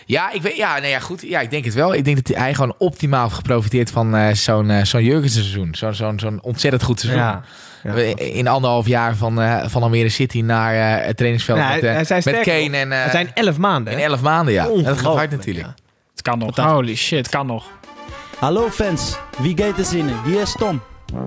Ja, 0.06 0.32
ik 0.32 0.42
weet, 0.42 0.56
ja, 0.56 0.78
nee, 0.78 0.90
ja, 0.90 0.98
goed. 1.00 1.22
Ja, 1.22 1.40
ik 1.40 1.50
denk 1.50 1.64
het 1.64 1.74
wel. 1.74 1.94
Ik 1.94 2.04
denk 2.04 2.26
dat 2.26 2.36
hij 2.36 2.54
gewoon 2.54 2.74
optimaal 2.78 3.22
heeft 3.22 3.34
geprofiteerd 3.34 3.90
van 3.90 4.14
eh, 4.16 4.34
zo'n 4.34 4.72
zo'n 4.82 5.04
Jurgensen 5.04 5.42
seizoen. 5.42 5.74
Zo'n 5.74 5.94
zo'n 5.94 6.18
zo'n 6.18 6.38
ontzettend 6.42 6.82
goed 6.82 7.00
seizoen. 7.00 7.40
Ja. 7.82 7.94
In 8.16 8.46
anderhalf 8.48 8.86
jaar 8.86 9.16
van, 9.16 9.40
eh, 9.40 9.64
van 9.68 9.82
Almere 9.82 10.08
City 10.08 10.40
naar 10.40 10.74
eh, 10.74 11.06
het 11.06 11.16
trainingsveld 11.16 11.58
Nou, 11.58 11.72
met, 11.72 11.80
hij- 11.80 11.90
eh, 12.00 12.08
hij 12.08 12.22
met 12.32 12.40
Kane. 12.42 12.76
En, 12.76 12.92
eh, 12.92 13.02
Het 13.02 13.10
zijn 13.10 13.30
elf 13.34 13.58
maanden. 13.58 13.92
in 13.92 13.98
elf 13.98 14.20
maanden, 14.20 14.54
ja. 14.54 14.64
Dat 14.82 14.98
gaat 14.98 15.14
hard 15.14 15.30
natuurlijk. 15.30 15.66
ja. 15.66 15.74
Het 16.10 16.22
kan 16.22 16.38
nog. 16.38 16.56
Holy 16.56 16.96
shit. 16.96 17.18
Het 17.18 17.28
kan 17.28 17.46
nog. 17.46 17.64
Hallo 18.38 18.68
fans, 18.70 19.18
wie 19.38 19.58
gaat 19.58 19.78
er 19.78 19.84
zinnen? 19.84 20.14
Hier 20.24 20.40
is 20.40 20.54
Tom. 20.58 20.80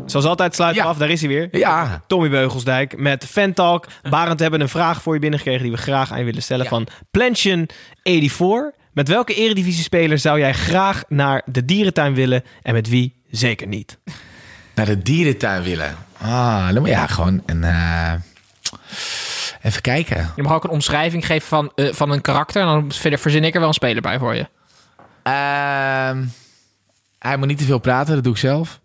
Zoals 0.06 0.26
altijd 0.26 0.56
sluiten 0.56 0.82
we 0.82 0.88
Ja. 0.88 0.94
af, 0.94 1.00
daar 1.00 1.10
is 1.10 1.20
hij 1.20 1.30
weer. 1.30 1.48
Ja, 1.52 2.02
Tommy 2.08 2.30
Beugelsdijk 2.30 2.98
met 2.98 3.26
Fantalk. 3.26 3.86
Barend 4.10 4.36
we 4.36 4.42
hebben 4.42 4.62
een 4.62 4.70
vraag 4.70 5.02
voor 5.02 5.14
je 5.14 5.20
binnengekregen 5.20 5.62
die 5.64 5.72
we 5.72 5.78
graag 5.78 6.12
aan 6.12 6.20
je 6.20 6.26
willen 6.26 6.42
stellen 6.44 6.64
Ja. 6.64 6.70
van 6.70 6.88
Plantion84. 7.18 8.80
Met 8.94 9.08
welke 9.08 9.34
eredivisie-speler 9.34 10.20
zou 10.20 10.40
jij 10.40 10.54
graag 10.54 11.04
naar 11.08 11.42
de 11.46 11.66
dierentuin 11.66 12.14
willen 12.14 12.44
en 12.62 12.74
met 12.74 12.90
wie 12.90 13.22
zeker 13.30 13.68
niet? 13.68 13.98
Naar 14.76 14.86
de 14.86 15.02
dierentuin 15.02 15.64
willen. 15.64 15.96
Ah, 16.18 16.68
dan 16.74 16.80
moet 16.80 16.90
ja, 16.90 17.08
gewoon 17.08 17.44
een... 17.46 17.64
eh, 17.64 18.14
even 19.62 19.82
kijken. 19.82 20.32
Je 20.36 20.44
mag 20.44 20.54
ook 20.54 20.64
een 20.64 20.70
omschrijving 20.70 21.26
geven 21.26 21.48
van, 21.48 21.72
eh, 21.76 21.94
van 21.94 22.12
een 22.12 22.22
karakter. 22.22 22.62
En 22.62 22.68
dan 22.68 22.92
verder 22.92 23.20
verzin 23.20 23.44
ik 23.44 23.54
er 23.54 23.60
wel 23.60 23.68
een 23.68 23.74
speler 23.74 24.02
bij 24.02 24.20
voor 24.20 24.36
je. 24.36 24.48
Ehm, 25.24 26.24
hij 27.20 27.38
moet 27.38 27.48
niet 27.48 27.58
te 27.58 27.64
veel 27.64 27.80
praten, 27.80 28.14
dat 28.16 28.24
doe 28.24 28.34
ik 28.34 28.40
zelf. 28.40 28.80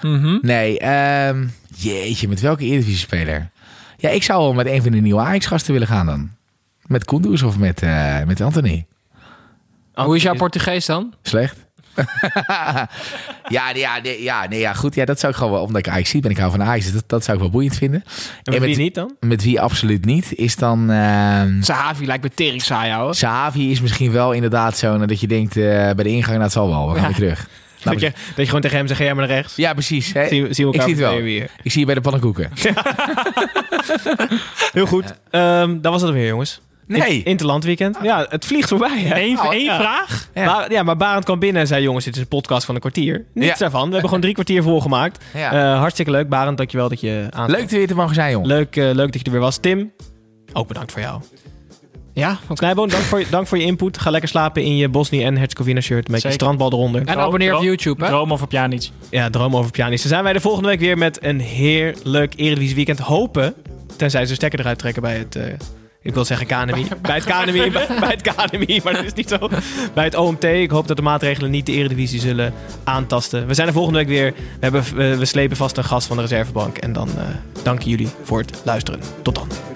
Mhm. 0.00 0.38
Nee, 0.42 0.78
ehm, 0.78 1.46
jeetje, 1.76 2.28
met 2.28 2.40
welke 2.40 2.64
Eredivisie-speler? 2.64 3.50
Ja, 3.96 4.08
ik 4.08 4.22
zou 4.22 4.42
wel 4.42 4.52
met 4.54 4.66
een 4.66 4.82
van 4.82 4.92
de 4.92 5.00
nieuwe 5.00 5.20
Ajax-gasten 5.20 5.72
willen 5.72 5.88
gaan 5.88 6.06
dan. 6.06 6.30
Met 6.86 7.04
Kunduz 7.04 7.42
of 7.42 7.58
met, 7.58 7.82
eh, 7.82 8.22
met 8.22 8.40
Anthony. 8.40 8.86
Hoe 9.94 10.16
is 10.16 10.22
jouw 10.22 10.34
Portugees 10.34 10.86
dan? 10.86 11.14
Slecht. 11.22 11.65
ja, 13.48 13.70
ja, 13.74 13.98
nee, 14.02 14.22
ja, 14.22 14.46
nee, 14.48 14.60
ja, 14.60 14.72
goed. 14.72 14.94
Ja, 14.94 15.04
dat 15.04 15.20
zou 15.20 15.32
ik 15.32 15.38
gewoon 15.38 15.52
wel, 15.52 15.62
omdat 15.62 15.86
ik 15.86 15.92
Ajax 15.92 16.10
zie 16.10 16.20
ben. 16.20 16.30
Ik 16.30 16.38
hou 16.38 16.50
van 16.50 16.62
Ajax, 16.62 16.84
dus 16.84 16.92
dat, 16.94 17.04
dat 17.06 17.24
zou 17.24 17.36
ik 17.36 17.42
wel 17.42 17.52
boeiend 17.52 17.76
vinden. 17.76 18.04
En 18.42 18.52
met 18.52 18.62
wie 18.62 18.76
niet 18.76 18.94
dan? 18.94 19.14
Met 19.20 19.42
wie 19.42 19.60
absoluut 19.60 20.04
niet, 20.04 20.34
is 20.34 20.56
dan... 20.56 20.90
ehm 20.90 21.62
Sahavi 21.62 22.06
lijkt 22.06 22.22
me 22.22 22.30
tering 22.34 22.62
saai, 22.62 22.92
ouwe. 22.92 23.14
Sahavi 23.14 23.70
is 23.70 23.80
misschien 23.80 24.12
wel 24.12 24.32
inderdaad 24.32 24.78
zo 24.78 25.06
dat 25.06 25.20
je 25.20 25.26
denkt 25.26 25.56
eh, 25.56 25.62
bij 25.64 25.94
de 25.94 26.08
ingang, 26.08 26.40
dat 26.40 26.52
zal 26.52 26.68
wel. 26.68 26.86
We 26.88 26.92
gaan 26.94 27.02
Ja. 27.02 27.06
weer 27.08 27.16
terug. 27.16 27.48
Dat 27.82 28.00
je, 28.00 28.06
dat 28.10 28.36
je 28.36 28.46
gewoon 28.46 28.60
tegen 28.60 28.76
hem 28.76 28.86
zegt, 28.86 28.98
ga 28.98 29.04
jij 29.06 29.14
maar 29.14 29.26
naar 29.26 29.36
rechts. 29.36 29.56
Ja, 29.56 29.72
precies. 29.72 30.12
Hè? 30.12 30.28
Zie, 30.28 30.54
zien 30.54 30.66
we 30.66 30.74
ik 30.74 30.80
elkaar 30.80 30.82
zie 30.82 30.94
het 31.04 31.12
wel. 31.12 31.22
weer. 31.22 31.50
Ik 31.62 31.70
zie 31.70 31.80
je 31.80 31.86
bij 31.86 31.94
de 31.94 32.00
pannenkoeken. 32.00 32.50
Heel 34.72 34.86
goed. 34.86 35.14
Ehm 35.30 35.80
dat 35.80 35.92
was 35.92 36.02
het 36.02 36.10
weer, 36.10 36.26
jongens. 36.26 36.60
Nee. 36.86 37.22
Interlandweekend. 37.22 37.98
Ja, 38.02 38.26
het 38.28 38.44
vliegt 38.44 38.68
voorbij. 38.68 38.98
Hè? 39.00 39.20
Eén 39.20 39.38
Oh, 39.40 39.52
één 39.52 39.64
ja. 39.64 39.76
vraag? 39.80 40.28
Ja. 40.68 40.82
Maar 40.82 40.96
Barend 40.96 41.24
kwam 41.24 41.38
binnen 41.38 41.60
en 41.62 41.66
zei: 41.68 41.82
Jongens, 41.82 42.04
dit 42.04 42.14
is 42.14 42.20
een 42.20 42.28
podcast 42.28 42.64
van 42.66 42.74
een 42.74 42.80
kwartier. 42.80 43.24
Niets 43.34 43.46
Ja. 43.48 43.54
daarvan. 43.58 43.80
We 43.84 43.90
hebben 43.90 44.04
gewoon 44.04 44.20
drie 44.20 44.34
kwartier 44.34 44.62
volgemaakt. 44.62 45.24
Ja. 45.34 45.52
Eh, 45.72 45.78
hartstikke 45.78 46.10
leuk. 46.10 46.28
Barend, 46.28 46.56
dankjewel 46.56 46.88
dat 46.88 47.00
je 47.00 47.26
aan. 47.30 47.50
Leuk 47.50 47.70
er 47.70 47.76
weer 47.76 47.86
te 47.86 47.94
mogen 47.94 48.14
zijn, 48.14 48.30
jongen. 48.30 48.48
Leuk, 48.48 48.76
eh, 48.76 48.84
leuk 48.84 49.12
dat 49.12 49.14
je 49.20 49.24
er 49.24 49.30
weer 49.30 49.40
was. 49.40 49.56
Tim, 49.56 49.92
ook 50.52 50.68
bedankt 50.68 50.92
voor 50.92 51.00
jou. 51.00 51.20
Ja, 52.12 52.38
Snijboon, 52.52 52.88
dank 52.88 53.02
voor, 53.02 53.18
je- 53.18 53.26
dank 53.30 53.46
voor 53.46 53.58
je 53.58 53.64
input. 53.64 53.98
Ga 53.98 54.10
lekker 54.10 54.28
slapen 54.28 54.62
in 54.62 54.76
je 54.76 54.88
Bosnië 54.88 55.24
en 55.24 55.36
Herzegovina 55.36 55.80
shirt 55.80 56.08
met 56.08 56.22
je 56.22 56.30
strandbal 56.30 56.72
eronder. 56.72 57.00
En 57.06 57.18
abonneer 57.18 57.56
op 57.56 57.62
YouTube, 57.62 58.04
hè? 58.04 58.10
Droom 58.10 58.32
over 58.32 58.46
Pjanic. 58.46 58.88
Ja, 59.10 59.30
droom 59.30 59.56
over 59.56 59.70
pianist. 59.70 60.02
Dan 60.02 60.12
zijn 60.12 60.24
wij 60.24 60.32
de 60.32 60.40
volgende 60.40 60.68
week 60.68 60.80
weer 60.80 60.98
met 60.98 61.18
een 61.24 61.40
heerlijk 61.40 62.32
Eredivisie 62.36 62.74
weekend. 62.74 62.98
Hopen, 62.98 63.54
tenzij 63.96 64.26
ze 64.26 64.34
stekker 64.34 64.60
eruit 64.60 64.78
trekken 64.78 65.02
bij 65.02 65.16
het... 65.16 65.36
eh, 65.36 65.44
ik 66.06 66.14
wil 66.14 66.24
zeggen 66.24 66.46
KNMI. 66.46 66.86
Bij 67.02 67.14
het 67.14 67.24
KNMI, 67.24 67.70
bij, 67.70 67.86
bij 68.00 68.16
het 68.18 68.22
KNMI, 68.22 68.80
maar 68.84 68.92
dat 68.92 69.04
is 69.04 69.14
niet 69.14 69.28
zo. 69.28 69.48
Bij 69.94 70.04
het 70.04 70.14
OMT. 70.14 70.44
Ik 70.44 70.70
hoop 70.70 70.86
dat 70.86 70.96
de 70.96 71.02
maatregelen 71.02 71.50
niet 71.50 71.66
de 71.66 71.72
Eredivisie 71.72 72.20
zullen 72.20 72.52
aantasten. 72.84 73.46
We 73.46 73.54
zijn 73.54 73.66
er 73.66 73.72
volgende 73.72 73.98
week 73.98 74.08
weer. 74.08 74.32
We, 74.32 74.40
hebben, 74.60 74.84
we, 74.94 75.16
we 75.16 75.24
slepen 75.24 75.56
vast 75.56 75.76
een 75.76 75.84
gast 75.84 76.06
van 76.06 76.16
de 76.16 76.22
reservebank. 76.22 76.78
En 76.78 76.92
dan 76.92 77.08
eh 77.08 77.24
dank 77.62 77.82
jullie 77.82 78.08
voor 78.22 78.38
het 78.38 78.60
luisteren. 78.64 79.00
Tot 79.22 79.34
dan. 79.34 79.75